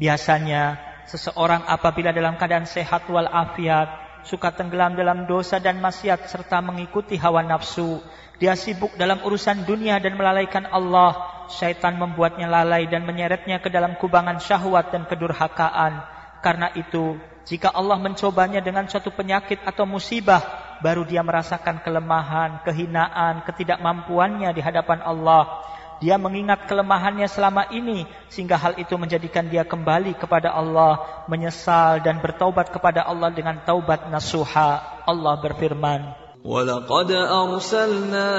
Biasanya 0.00 0.80
seseorang 1.04 1.68
apabila 1.68 2.16
dalam 2.16 2.40
keadaan 2.40 2.64
sehat 2.64 3.04
walafiat 3.12 4.04
suka 4.24 4.56
tenggelam 4.56 4.96
dalam 4.96 5.28
dosa 5.28 5.60
dan 5.60 5.84
maksiat 5.84 6.32
serta 6.32 6.64
mengikuti 6.64 7.20
hawa 7.20 7.44
nafsu. 7.44 8.00
Dia 8.40 8.56
sibuk 8.56 8.96
dalam 8.96 9.20
urusan 9.20 9.68
dunia 9.68 10.00
dan 10.00 10.16
melalaikan 10.16 10.64
Allah 10.72 11.44
syaitan 11.52 12.00
membuatnya 12.00 12.48
lalai 12.48 12.88
dan 12.88 13.04
menyeretnya 13.04 13.60
ke 13.60 13.68
dalam 13.68 14.00
kubangan 14.00 14.40
syahwat 14.40 14.96
dan 14.96 15.04
kedurhakaan. 15.04 16.02
Karena 16.40 16.72
itu, 16.72 17.20
jika 17.44 17.68
Allah 17.68 18.00
mencobanya 18.00 18.64
dengan 18.64 18.88
suatu 18.88 19.12
penyakit 19.12 19.60
atau 19.62 19.84
musibah, 19.84 20.40
baru 20.79 21.03
dia 21.03 21.23
merasakan 21.23 21.83
kelemahan, 21.83 22.63
kehinaan, 22.63 23.43
ketidakmampuannya 23.43 24.49
di 24.55 24.61
hadapan 24.63 25.03
Allah. 25.03 25.63
Dia 25.99 26.15
mengingat 26.15 26.63
kelemahannya 26.63 27.27
selama 27.27 27.67
ini 27.75 28.07
sehingga 28.31 28.55
hal 28.55 28.79
itu 28.79 28.95
menjadikan 28.95 29.51
dia 29.51 29.67
kembali 29.67 30.15
kepada 30.15 30.55
Allah, 30.55 31.23
menyesal 31.27 31.99
dan 31.99 32.23
bertaubat 32.23 32.71
kepada 32.71 33.03
Allah 33.03 33.27
dengan 33.35 33.59
taubat 33.67 34.07
nasuha. 34.07 35.03
Allah 35.03 35.35
berfirman, 35.43 36.29
ولقد 36.39 37.11
أرسلنا 37.11 38.31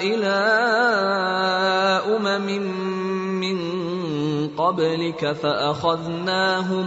إلى 0.00 0.38
أمم 2.08 2.48
من 3.36 3.58
قبلك 4.56 5.32
فأخذناهم 5.32 6.86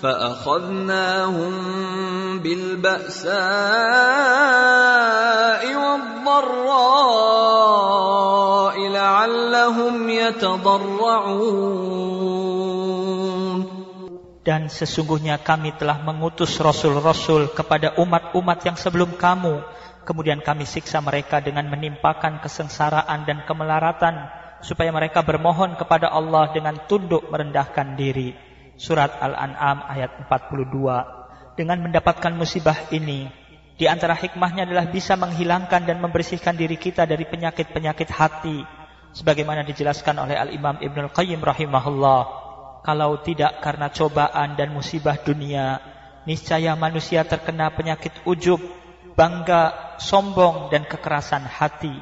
فأخذناهم 0.00 1.52
بالبأساء 2.44 3.32
والضراء 5.74 6.36
لعلهم 8.76 9.94
يتضرعون 10.10 11.66
Dan 14.46 14.70
sesungguhnya 14.70 15.42
kami 15.42 15.74
telah 15.74 16.06
mengutus 16.06 16.54
rasul-rasul 16.62 17.50
kepada 17.50 17.98
umat-umat 17.98 18.62
yang 18.62 18.78
sebelum 18.78 19.18
kamu. 19.18 19.58
Kemudian 20.06 20.38
kami 20.38 20.62
siksa 20.62 21.02
mereka 21.02 21.42
dengan 21.42 21.66
menimpakan 21.66 22.38
kesengsaraan 22.38 23.26
dan 23.26 23.42
kemelaratan. 23.42 24.30
Supaya 24.62 24.94
mereka 24.94 25.26
bermohon 25.26 25.74
kepada 25.74 26.14
Allah 26.14 26.54
dengan 26.54 26.78
tunduk 26.86 27.26
merendahkan 27.26 27.98
diri. 27.98 28.38
Surat 28.81 29.21
Al-An'am 29.21 29.85
ayat 29.85 30.25
42. 30.25 31.53
Dengan 31.53 31.77
mendapatkan 31.85 32.33
musibah 32.33 32.89
ini, 32.89 33.29
di 33.77 33.85
antara 33.85 34.17
hikmahnya 34.17 34.65
adalah 34.65 34.89
bisa 34.89 35.13
menghilangkan 35.13 35.85
dan 35.85 36.01
membersihkan 36.01 36.57
diri 36.57 36.81
kita 36.81 37.05
dari 37.05 37.29
penyakit-penyakit 37.29 38.09
hati. 38.09 38.65
Sebagaimana 39.13 39.61
dijelaskan 39.61 40.17
oleh 40.25 40.33
Al-Imam 40.33 40.81
Ibn 40.81 40.97
Al-Qayyim 41.05 41.45
rahimahullah 41.45 42.21
kalau 42.81 43.21
tidak 43.21 43.61
karena 43.61 43.93
cobaan 43.93 44.57
dan 44.57 44.73
musibah 44.73 45.17
dunia, 45.21 45.77
niscaya 46.25 46.73
manusia 46.73 47.21
terkena 47.21 47.69
penyakit 47.73 48.13
ujub, 48.25 48.57
bangga, 49.13 49.97
sombong 50.01 50.73
dan 50.73 50.89
kekerasan 50.89 51.45
hati. 51.45 51.93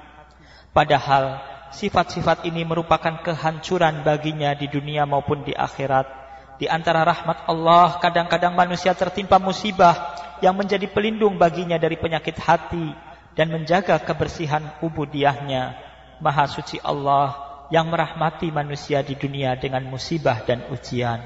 Padahal 0.72 1.44
sifat-sifat 1.76 2.48
ini 2.48 2.64
merupakan 2.64 3.20
kehancuran 3.20 4.08
baginya 4.08 4.56
di 4.56 4.72
dunia 4.72 5.04
maupun 5.04 5.44
di 5.44 5.52
akhirat. 5.52 6.19
Di 6.60 6.68
antara 6.68 7.08
rahmat 7.08 7.48
Allah, 7.48 8.04
kadang-kadang 8.04 8.52
manusia 8.52 8.92
tertimpa 8.92 9.40
musibah 9.40 9.96
yang 10.44 10.60
menjadi 10.60 10.92
pelindung 10.92 11.40
baginya 11.40 11.80
dari 11.80 11.96
penyakit 11.96 12.36
hati 12.36 12.92
dan 13.32 13.48
menjaga 13.48 13.96
kebersihan 14.04 14.76
ubudiahnya. 14.84 15.80
Maha 16.20 16.52
suci 16.52 16.76
Allah 16.84 17.40
yang 17.72 17.88
merahmati 17.88 18.52
manusia 18.52 19.00
di 19.00 19.16
dunia 19.16 19.56
dengan 19.56 19.88
musibah 19.88 20.44
dan 20.44 20.68
ujian. 20.68 21.24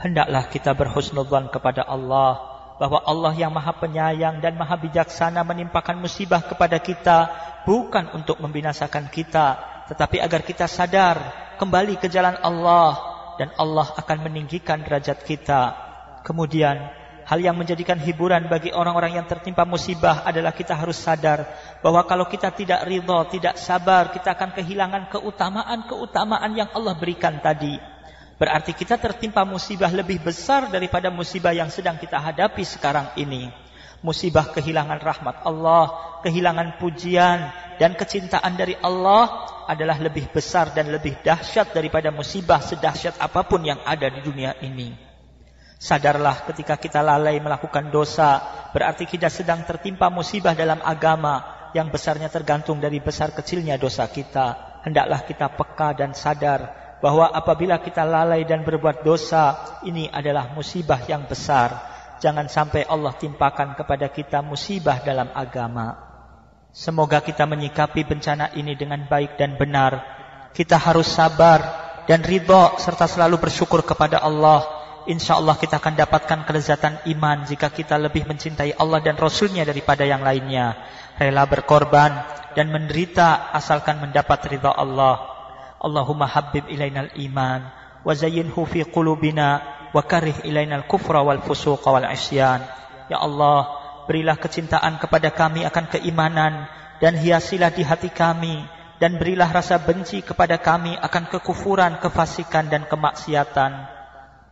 Hendaklah 0.00 0.48
kita 0.48 0.72
berhusnudzan 0.72 1.52
kepada 1.52 1.84
Allah 1.84 2.40
bahwa 2.80 3.04
Allah 3.04 3.36
yang 3.36 3.52
maha 3.54 3.76
penyayang 3.76 4.40
dan 4.40 4.58
maha 4.58 4.80
bijaksana 4.80 5.44
menimpakan 5.46 6.00
musibah 6.00 6.42
kepada 6.42 6.80
kita 6.82 7.30
bukan 7.68 8.10
untuk 8.16 8.42
membinasakan 8.42 9.06
kita 9.12 9.60
tetapi 9.86 10.18
agar 10.18 10.42
kita 10.42 10.66
sadar 10.66 11.16
kembali 11.60 12.02
ke 12.02 12.10
jalan 12.10 12.34
Allah 12.42 13.13
dan 13.36 13.52
Allah 13.58 13.90
akan 13.96 14.18
meninggikan 14.26 14.82
derajat 14.82 15.22
kita. 15.26 15.74
Kemudian 16.24 17.04
Hal 17.24 17.40
yang 17.40 17.56
menjadikan 17.56 17.96
hiburan 17.96 18.52
bagi 18.52 18.68
orang-orang 18.68 19.16
yang 19.16 19.24
tertimpa 19.24 19.64
musibah 19.64 20.28
adalah 20.28 20.52
kita 20.52 20.76
harus 20.76 21.00
sadar 21.00 21.48
bahwa 21.80 22.04
kalau 22.04 22.28
kita 22.28 22.52
tidak 22.52 22.84
ridho, 22.84 23.16
tidak 23.32 23.56
sabar, 23.56 24.12
kita 24.12 24.36
akan 24.36 24.52
kehilangan 24.52 25.08
keutamaan-keutamaan 25.08 26.52
yang 26.52 26.68
Allah 26.76 26.92
berikan 26.92 27.40
tadi. 27.40 27.80
Berarti 28.36 28.76
kita 28.76 29.00
tertimpa 29.00 29.40
musibah 29.48 29.88
lebih 29.88 30.20
besar 30.20 30.68
daripada 30.68 31.08
musibah 31.08 31.56
yang 31.56 31.72
sedang 31.72 31.96
kita 31.96 32.20
hadapi 32.20 32.60
sekarang 32.60 33.16
ini. 33.16 33.63
Musibah 34.04 34.52
kehilangan 34.52 35.00
rahmat 35.00 35.48
Allah, 35.48 36.20
kehilangan 36.20 36.76
pujian 36.76 37.48
dan 37.80 37.96
kecintaan 37.96 38.52
dari 38.52 38.76
Allah 38.84 39.48
adalah 39.64 39.96
lebih 39.96 40.28
besar 40.28 40.76
dan 40.76 40.92
lebih 40.92 41.16
dahsyat 41.24 41.72
daripada 41.72 42.12
musibah 42.12 42.60
sedahsyat 42.60 43.16
apa 43.16 43.48
pun 43.48 43.64
yang 43.64 43.80
ada 43.80 44.12
di 44.12 44.20
dunia 44.20 44.60
ini. 44.60 44.92
Sadarlah 45.80 46.44
ketika 46.48 46.76
kita 46.76 47.00
lalai 47.00 47.40
melakukan 47.40 47.88
dosa, 47.88 48.40
berarti 48.76 49.08
kita 49.08 49.32
sedang 49.32 49.64
tertimpa 49.64 50.12
musibah 50.12 50.52
dalam 50.52 50.84
agama 50.84 51.68
yang 51.74 51.90
besarnya 51.90 52.30
tergantung 52.30 52.78
dari 52.78 53.02
besar 53.02 53.34
kecilnya 53.34 53.74
dosa 53.76 54.06
kita. 54.08 54.80
Hendaklah 54.86 55.24
kita 55.26 55.48
peka 55.52 55.96
dan 55.96 56.12
sadar 56.12 56.72
bahwa 57.02 57.28
apabila 57.28 57.82
kita 57.82 58.00
lalai 58.00 58.48
dan 58.48 58.64
berbuat 58.64 59.04
dosa, 59.04 59.76
ini 59.84 60.08
adalah 60.08 60.54
musibah 60.56 61.02
yang 61.04 61.28
besar. 61.28 61.94
Jangan 62.24 62.48
sampai 62.48 62.88
Allah 62.88 63.12
timpakan 63.20 63.76
kepada 63.76 64.08
kita 64.08 64.40
musibah 64.40 65.04
dalam 65.04 65.28
agama. 65.36 65.92
Semoga 66.72 67.20
kita 67.20 67.44
menyikapi 67.44 68.00
bencana 68.08 68.48
ini 68.56 68.72
dengan 68.72 69.04
baik 69.04 69.36
dan 69.36 69.60
benar. 69.60 70.00
Kita 70.56 70.80
harus 70.80 71.04
sabar 71.04 71.60
dan 72.08 72.24
ridho 72.24 72.80
serta 72.80 73.04
selalu 73.04 73.44
bersyukur 73.44 73.84
kepada 73.84 74.24
Allah 74.24 74.64
insya 75.04 75.36
Allah 75.36 75.56
kita 75.60 75.76
akan 75.76 75.94
dapatkan 76.00 76.40
kelezatan 76.48 77.04
iman 77.12 77.44
jika 77.44 77.68
kita 77.68 78.00
lebih 78.00 78.24
mencintai 78.24 78.72
Allah 78.80 79.04
dan 79.04 79.20
Rasulnya 79.20 79.68
daripada 79.68 80.08
yang 80.08 80.24
lainnya. 80.24 80.80
Rela 81.20 81.44
berkorban 81.44 82.24
dan 82.56 82.72
menderita 82.72 83.52
asalkan 83.52 84.00
mendapat 84.00 84.48
ridha 84.48 84.72
Allah. 84.72 85.28
Allahumma 85.76 86.24
habib 86.24 86.64
ilainal 86.72 87.12
iman 87.20 87.60
wa 88.00 88.12
fi 88.64 88.80
qulubina 88.88 89.83
wa 89.94 90.02
karih 90.02 90.34
ilainal 90.42 90.84
kufra 90.90 91.22
wal 91.22 91.38
fusuqa 91.38 91.94
wal 91.94 92.04
isyan. 92.10 92.66
Ya 93.06 93.22
Allah, 93.22 93.70
berilah 94.10 94.34
kecintaan 94.34 94.98
kepada 94.98 95.30
kami 95.30 95.62
akan 95.62 95.86
keimanan 95.86 96.66
dan 96.98 97.14
hiasilah 97.14 97.70
di 97.70 97.86
hati 97.86 98.10
kami 98.10 98.66
dan 98.98 99.16
berilah 99.16 99.48
rasa 99.54 99.78
benci 99.78 100.26
kepada 100.26 100.58
kami 100.58 100.98
akan 100.98 101.30
kekufuran, 101.30 102.02
kefasikan 102.02 102.66
dan 102.66 102.90
kemaksiatan. 102.90 103.72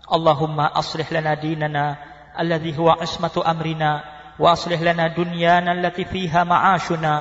Allahumma 0.06 0.70
aslih 0.70 1.06
lana 1.10 1.34
dinana 1.34 1.98
alladhi 2.36 2.74
huwa 2.74 3.00
ismatu 3.00 3.42
amrina 3.42 4.02
wa 4.36 4.52
aslih 4.52 4.80
lana 4.80 5.12
dunyana 5.12 5.72
allati 5.72 6.04
fiha 6.04 6.44
ma'ashuna 6.44 7.12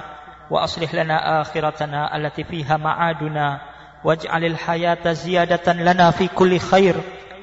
wa 0.49 0.57
aslih 0.65 0.89
lana 0.91 1.43
akhiratana 1.43 2.11
allati 2.11 2.43
fiha 2.43 2.75
ma'aduna 2.75 3.63
waj'alil 4.01 4.57
hayata 4.57 5.13
ziyadatan 5.13 5.85
lana 5.85 6.11
fi 6.11 6.27
kulli 6.27 6.59
khair 6.59 6.97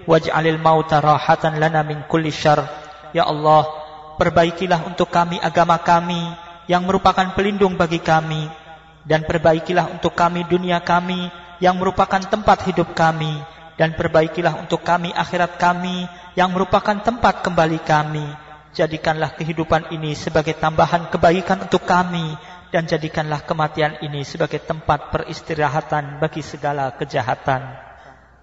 Waj'alil 0.09 0.57
mauta 0.57 1.05
rahatan 1.05 1.61
lana 1.61 1.85
min 1.85 2.01
kulli 2.09 2.33
syar. 2.33 2.65
Ya 3.13 3.29
Allah, 3.29 3.69
perbaikilah 4.17 4.89
untuk 4.89 5.13
kami 5.13 5.37
agama 5.37 5.77
kami 5.85 6.33
yang 6.65 6.89
merupakan 6.89 7.37
pelindung 7.37 7.77
bagi 7.77 8.01
kami. 8.01 8.49
Dan 9.05 9.29
perbaikilah 9.29 9.93
untuk 9.93 10.17
kami 10.17 10.49
dunia 10.49 10.81
kami 10.81 11.29
yang 11.61 11.77
merupakan 11.77 12.25
tempat 12.25 12.65
hidup 12.65 12.97
kami. 12.97 13.37
Dan 13.77 13.93
perbaikilah 14.01 14.57
untuk 14.57 14.81
kami 14.81 15.13
akhirat 15.13 15.61
kami 15.61 16.09
yang 16.41 16.57
merupakan 16.57 16.97
tempat 17.05 17.45
kembali 17.45 17.85
kami. 17.85 18.25
Jadikanlah 18.73 19.37
kehidupan 19.37 19.93
ini 19.93 20.17
sebagai 20.17 20.57
tambahan 20.57 21.13
kebaikan 21.13 21.69
untuk 21.69 21.85
kami. 21.85 22.33
Dan 22.73 22.89
jadikanlah 22.89 23.45
kematian 23.45 24.01
ini 24.01 24.25
sebagai 24.25 24.65
tempat 24.65 25.13
peristirahatan 25.13 26.17
bagi 26.17 26.41
segala 26.41 26.97
kejahatan. 26.97 27.88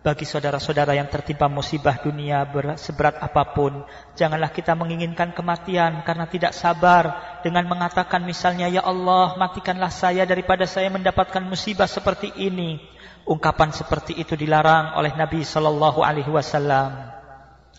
Bagi 0.05 0.21
saudara-saudara 0.21 0.93
yang 0.93 1.09
tertimpa 1.09 1.49
musibah 1.49 1.97
dunia 1.97 2.45
seberat 2.77 3.17
apa 3.17 3.57
pun, 3.57 3.81
janganlah 4.13 4.53
kita 4.53 4.77
menginginkan 4.77 5.33
kematian 5.33 6.05
karena 6.05 6.29
tidak 6.29 6.53
sabar 6.53 7.17
dengan 7.41 7.65
mengatakan 7.65 8.21
misalnya, 8.21 8.69
Ya 8.69 8.85
Allah, 8.85 9.33
matikanlah 9.33 9.89
saya 9.89 10.21
daripada 10.29 10.69
saya 10.69 10.93
mendapatkan 10.93 11.41
musibah 11.41 11.89
seperti 11.89 12.29
ini. 12.37 12.77
Ungkapan 13.25 13.73
seperti 13.73 14.13
itu 14.13 14.37
dilarang 14.37 14.93
oleh 14.93 15.09
Nabi 15.17 15.41
sallallahu 15.41 16.05
alaihi 16.05 16.29
wasallam. 16.29 17.09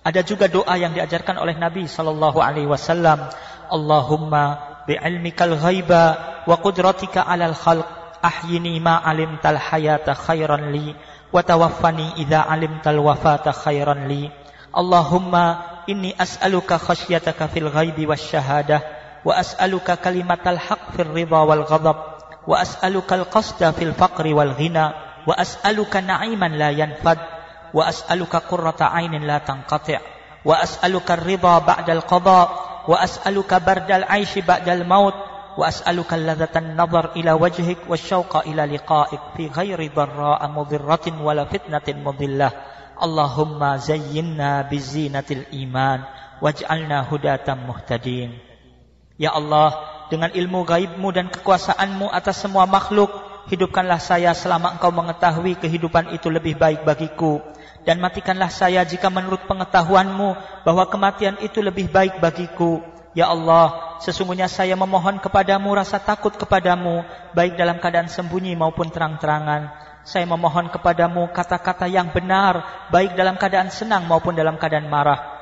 Ada 0.02 0.26
juga 0.26 0.50
doa 0.50 0.74
yang 0.74 0.98
diajarkan 0.98 1.38
oleh 1.38 1.54
Nabi 1.54 1.86
sallallahu 1.86 2.42
alaihi 2.42 2.66
wasallam, 2.66 3.22
Allahumma 3.70 4.82
bi'ilmikal 4.90 5.54
ghaiba 5.62 6.42
wa 6.42 6.58
qudratika 6.58 7.22
'alal 7.22 7.54
khalq 7.54 7.86
ahyini 8.18 8.82
ma 8.82 8.98
'alimtal 8.98 9.62
hayata 9.62 10.18
khairan 10.18 10.74
li 10.74 10.90
wa 11.36 11.44
tawaffani 11.44 12.16
idza 12.16 12.48
'alimtal 12.48 12.96
wafata 13.04 13.52
khairan 13.52 14.08
li. 14.08 14.32
Allahumma 14.72 15.84
inni 15.84 16.16
as'aluka 16.16 16.80
khasyataka 16.80 17.52
fil 17.52 17.68
ghaibi 17.68 18.08
wasyahadah 18.08 18.80
wa 19.20 19.36
as'aluka 19.36 20.00
kalimatal 20.00 20.56
haqq 20.56 20.96
fil 20.96 21.12
ridha 21.12 21.44
wal 21.44 21.68
ghadab 21.68 21.96
wa 22.48 22.56
as'aluka 22.56 23.20
al 23.20 23.28
qasda 23.28 23.76
fil 23.76 23.92
faqri 23.92 24.32
wal 24.32 24.56
ghina 24.56 24.96
wa 25.28 25.36
as'aluka 25.36 26.00
na'iman 26.00 26.56
la 26.56 26.72
yanfad 26.72 27.20
wa 27.76 27.84
as'aluka 27.84 28.40
qurrata 28.48 28.88
'ainin 28.88 29.28
la 29.28 29.44
tanqati' 29.44 30.00
wa 30.40 30.56
wa 35.56 35.72
as'aluka 35.72 36.20
ladzatan 36.20 36.76
nazar 36.76 37.16
ila 37.16 37.32
wajhik 37.40 37.88
wasyauqa 37.88 38.44
ila 38.46 38.68
liqa'ik 38.68 39.34
fi 39.34 39.48
ghairi 39.48 39.88
dharra'a 39.88 40.44
mudhirratin 40.52 41.16
wala 41.18 41.48
fitnatin 41.48 42.04
mudillah 42.04 42.52
Allahumma 42.96 43.80
zayyinna 43.80 44.68
bizinatil 44.68 45.48
iman 45.66 46.04
waj'alna 46.44 47.08
hudatan 47.08 47.64
muhtadin 47.64 48.36
Ya 49.16 49.32
Allah 49.32 49.72
dengan 50.12 50.28
ilmu 50.28 50.68
gaibmu 50.68 51.08
dan 51.08 51.32
kekuasaanmu 51.32 52.12
atas 52.12 52.44
semua 52.44 52.68
makhluk 52.68 53.08
hidupkanlah 53.48 53.96
saya 53.96 54.36
selama 54.36 54.76
engkau 54.76 54.92
mengetahui 54.92 55.56
kehidupan 55.56 56.12
itu 56.12 56.28
lebih 56.28 56.58
baik 56.60 56.84
bagiku. 56.84 57.40
Dan 57.86 58.02
matikanlah 58.02 58.50
saya 58.50 58.82
jika 58.82 59.08
menurut 59.08 59.46
pengetahuanmu 59.46 60.62
bahwa 60.66 60.84
kematian 60.90 61.38
itu 61.40 61.62
lebih 61.62 61.88
baik 61.88 62.18
bagiku. 62.18 62.82
Ya 63.16 63.32
Allah, 63.32 63.96
sesungguhnya 64.04 64.44
saya 64.44 64.76
memohon 64.76 65.16
kepadamu 65.24 65.72
rasa 65.72 65.96
takut 65.96 66.36
kepadamu, 66.36 67.00
baik 67.32 67.56
dalam 67.56 67.80
keadaan 67.80 68.12
sembunyi 68.12 68.52
maupun 68.52 68.92
terang-terangan. 68.92 69.72
Saya 70.04 70.28
memohon 70.28 70.68
kepadamu 70.68 71.32
kata-kata 71.32 71.88
yang 71.88 72.12
benar, 72.12 72.84
baik 72.92 73.16
dalam 73.16 73.40
keadaan 73.40 73.72
senang 73.72 74.04
maupun 74.04 74.36
dalam 74.36 74.60
keadaan 74.60 74.92
marah. 74.92 75.32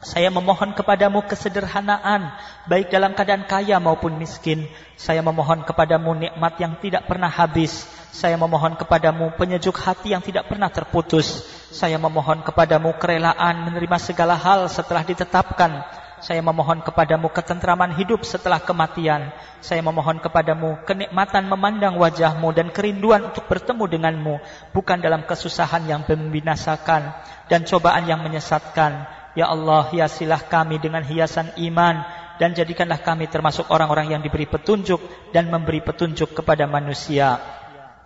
Saya 0.00 0.32
memohon 0.32 0.72
kepadamu 0.72 1.20
kesederhanaan, 1.28 2.32
baik 2.64 2.88
dalam 2.88 3.12
keadaan 3.12 3.44
kaya 3.44 3.76
maupun 3.76 4.16
miskin. 4.16 4.64
Saya 4.96 5.20
memohon 5.20 5.60
kepadamu 5.68 6.16
nikmat 6.16 6.56
yang 6.56 6.80
tidak 6.80 7.04
pernah 7.04 7.28
habis. 7.28 7.84
Saya 8.16 8.40
memohon 8.40 8.80
kepadamu 8.80 9.36
penyejuk 9.36 9.76
hati 9.76 10.16
yang 10.16 10.24
tidak 10.24 10.48
pernah 10.48 10.72
terputus. 10.72 11.44
Saya 11.68 12.00
memohon 12.00 12.40
kepadamu 12.40 12.96
kerelaan 12.96 13.68
menerima 13.68 14.00
segala 14.00 14.40
hal 14.40 14.72
setelah 14.72 15.04
ditetapkan. 15.04 15.99
Saya 16.20 16.44
memohon 16.44 16.84
kepadamu 16.84 17.32
ketentraman 17.32 17.96
hidup 17.96 18.24
setelah 18.24 18.60
kematian. 18.60 19.32
Saya 19.64 19.80
memohon 19.80 20.20
kepadamu 20.20 20.84
kenikmatan 20.84 21.48
memandang 21.48 21.96
wajahmu 21.96 22.52
dan 22.52 22.68
kerinduan 22.72 23.32
untuk 23.32 23.48
bertemu 23.48 23.84
denganmu. 23.88 24.34
Bukan 24.76 25.00
dalam 25.00 25.24
kesusahan 25.24 25.88
yang 25.88 26.04
membinasakan 26.04 27.16
dan 27.48 27.64
cobaan 27.64 28.04
yang 28.04 28.20
menyesatkan 28.20 29.20
Ya 29.38 29.46
Allah, 29.46 29.86
hiasilah 29.94 30.50
kami 30.50 30.82
dengan 30.82 31.06
hiasan 31.06 31.54
iman 31.54 32.02
dan 32.42 32.50
jadikanlah 32.50 32.98
kami 32.98 33.30
termasuk 33.30 33.70
orang-orang 33.70 34.18
yang 34.18 34.22
diberi 34.26 34.50
petunjuk 34.50 34.98
dan 35.30 35.46
memberi 35.46 35.78
petunjuk 35.78 36.34
kepada 36.34 36.66
manusia. 36.66 37.38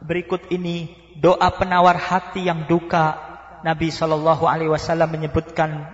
Berikut 0.05 0.53
ini 0.53 0.93
doa 1.17 1.49
penawar 1.57 1.97
hati 1.97 2.45
yang 2.45 2.69
duka. 2.69 3.33
Nabi 3.65 3.89
Shallallahu 3.89 4.45
Alaihi 4.45 4.69
Wasallam 4.69 5.17
menyebutkan 5.17 5.89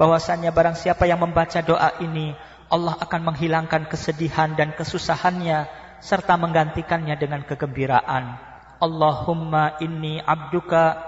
bahwasannya 0.00 0.50
barang 0.50 0.76
siapa 0.76 1.04
yang 1.04 1.20
membaca 1.20 1.60
doa 1.60 1.96
ini, 2.00 2.32
Allah 2.72 2.96
akan 2.96 3.32
menghilangkan 3.32 3.84
kesedihan 3.84 4.56
dan 4.56 4.72
kesusahannya 4.72 5.68
serta 6.00 6.40
menggantikannya 6.40 7.14
dengan 7.20 7.44
kegembiraan. 7.44 8.40
Allahumma 8.82 9.78
inni 9.78 10.18
abduka 10.18 10.98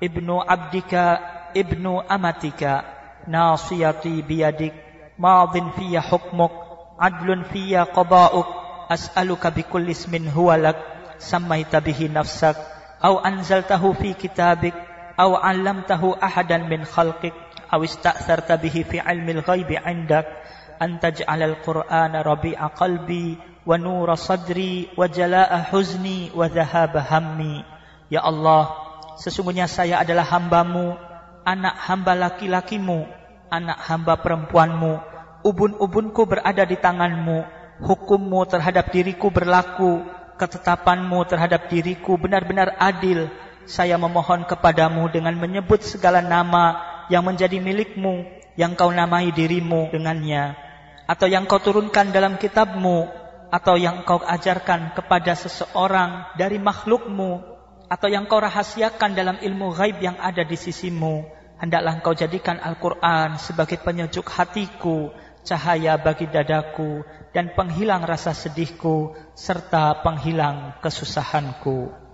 ibnu 0.00 0.40
abdika 0.40 1.20
ibnu 1.52 2.00
amatika. 2.06 2.96
Nasiyati 3.28 4.24
biyadik 4.24 4.72
madin 5.20 5.68
fiyya 5.76 6.00
hukmuk 6.00 6.48
adlun 6.96 7.44
fiyya 7.44 7.84
qabauk 7.84 8.48
as'aluka 8.88 9.52
bikulli 9.52 9.92
ismin 9.92 10.32
huwa 10.32 10.56
lak 10.56 10.80
sammaita 11.20 11.84
bihi 11.84 12.08
nafsak 12.08 12.56
au 13.04 13.20
anzaltahu 13.20 13.92
fi 14.00 14.16
kitabik 14.16 14.72
aw 15.18 15.34
'allamtahu 15.34 16.14
ahadan 16.22 16.70
min 16.70 16.86
khalqik 16.86 17.34
aw 17.68 17.82
ista'tharta 17.82 18.56
bihi 18.62 18.86
fi 18.86 19.02
'ilmil 19.02 19.42
ghaibi 19.42 19.74
'indak 19.74 20.30
an 20.78 21.02
taj'alal 21.02 21.58
qur'ana 21.66 22.22
rabi'a 22.22 22.70
qalbi 22.78 23.36
wa 23.66 23.74
nura 23.74 24.14
sadri 24.14 24.88
wa 24.94 25.10
jala'a 25.10 25.68
huzni 25.74 26.30
wa 26.32 26.46
dhahaba 26.46 27.02
hammi. 27.02 27.66
Ya 28.08 28.22
Allah 28.22 28.72
sesungguhnya 29.18 29.66
saya 29.66 30.00
adalah 30.00 30.24
hambamu 30.24 30.94
anak 31.42 31.74
hamba 31.90 32.14
laki-lakimu 32.14 33.04
anak 33.50 33.78
hamba 33.90 34.16
perempuanmu. 34.22 35.18
Ubun-ubunku 35.44 36.24
berada 36.24 36.62
di 36.62 36.78
tanganmu 36.78 37.58
hukummu 37.82 38.40
terhadap 38.46 38.90
diriku 38.90 39.30
berlaku 39.30 40.02
ketetapanmu 40.38 41.18
terhadap 41.26 41.66
diriku 41.66 42.14
benar-benar 42.14 42.78
adil 42.78 43.26
saya 43.68 44.00
memohon 44.00 44.48
kepadamu 44.48 45.12
dengan 45.12 45.36
menyebut 45.36 45.84
segala 45.84 46.24
nama 46.24 46.80
yang 47.12 47.20
menjadi 47.20 47.60
milikmu, 47.60 48.24
yang 48.56 48.72
kau 48.72 48.88
namai 48.88 49.28
dirimu 49.28 49.92
dengannya, 49.92 50.56
atau 51.04 51.28
yang 51.28 51.44
kau 51.44 51.60
turunkan 51.60 52.08
dalam 52.08 52.40
kitabmu, 52.40 53.12
atau 53.52 53.76
yang 53.76 54.08
kau 54.08 54.24
ajarkan 54.24 54.96
kepada 54.96 55.36
seseorang 55.36 56.32
dari 56.40 56.56
makhlukmu, 56.56 57.44
atau 57.92 58.08
yang 58.08 58.24
kau 58.24 58.40
rahasiakan 58.40 59.12
dalam 59.12 59.36
ilmu 59.36 59.76
gaib 59.76 60.00
yang 60.00 60.16
ada 60.16 60.48
di 60.48 60.56
sisimu, 60.56 61.28
hendaklah 61.60 62.00
engkau 62.00 62.16
jadikan 62.16 62.56
Al-Quran 62.56 63.36
sebagai 63.36 63.84
penyejuk 63.84 64.32
hatiku, 64.32 65.12
cahaya 65.44 66.00
bagi 66.00 66.24
dadaku, 66.24 67.04
dan 67.36 67.52
penghilang 67.52 68.00
rasa 68.00 68.32
sedihku, 68.32 69.12
serta 69.36 70.00
penghilang 70.00 70.80
kesusahanku. 70.80 72.07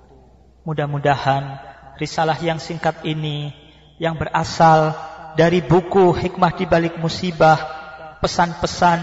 Mudah-mudahan 0.65 1.61
risalah 2.01 2.41
yang 2.41 2.57
singkat 2.57 3.05
ini, 3.05 3.53
yang 4.01 4.17
berasal 4.17 4.97
dari 5.37 5.61
buku 5.61 6.17
Hikmah 6.17 6.57
di 6.57 6.65
Balik 6.65 6.97
Musibah, 6.97 7.61
pesan-pesan 8.25 9.01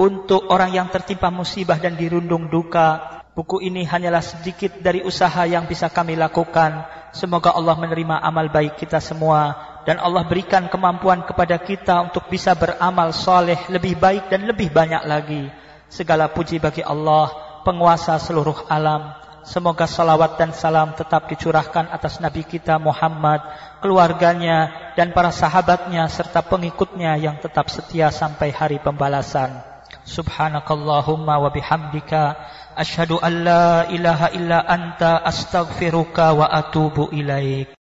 untuk 0.00 0.48
orang 0.48 0.72
yang 0.72 0.88
tertimpa 0.88 1.28
musibah 1.28 1.76
dan 1.76 1.94
dirundung 1.94 2.48
duka, 2.48 3.14
Buku 3.34 3.58
ini 3.58 3.82
hanyalah 3.82 4.22
sedikit 4.22 4.78
dari 4.78 5.02
usaha 5.02 5.42
yang 5.42 5.66
bisa 5.66 5.90
kami 5.90 6.14
lakukan. 6.14 6.86
Semoga 7.10 7.50
Allah 7.50 7.74
menerima 7.74 8.22
amal 8.22 8.46
baik 8.46 8.78
kita 8.78 9.02
semua. 9.02 9.58
Dan 9.82 9.98
Allah 9.98 10.22
berikan 10.22 10.70
kemampuan 10.70 11.26
kepada 11.26 11.58
kita 11.58 11.98
untuk 12.06 12.30
bisa 12.30 12.54
beramal 12.54 13.10
soleh 13.10 13.58
lebih 13.66 13.98
baik 13.98 14.30
dan 14.30 14.46
lebih 14.46 14.70
banyak 14.70 15.02
lagi. 15.02 15.50
Segala 15.90 16.30
puji 16.30 16.62
bagi 16.62 16.86
Allah, 16.86 17.26
penguasa 17.66 18.14
seluruh 18.22 18.70
alam. 18.70 19.23
Semoga 19.44 19.84
salawat 19.84 20.40
dan 20.40 20.56
salam 20.56 20.96
tetap 20.96 21.28
dicurahkan 21.28 21.92
atas 21.92 22.16
Nabi 22.16 22.48
kita 22.48 22.80
Muhammad, 22.80 23.44
keluarganya 23.84 24.72
dan 24.96 25.12
para 25.12 25.28
sahabatnya 25.28 26.08
serta 26.08 26.40
pengikutnya 26.40 27.20
yang 27.20 27.36
tetap 27.36 27.68
setia 27.68 28.08
sampai 28.08 28.56
hari 28.56 28.80
pembalasan. 28.80 29.60
Subhanakallahumma 30.08 31.44
wa 31.44 31.52
bihamdika 31.52 32.40
asyhadu 32.72 33.20
an 33.20 33.32
la 33.44 33.84
ilaha 33.92 34.32
illa 34.32 34.64
anta 34.64 35.20
astaghfiruka 35.20 36.32
wa 36.32 36.48
atubu 36.48 37.12
ilaik. 37.12 37.76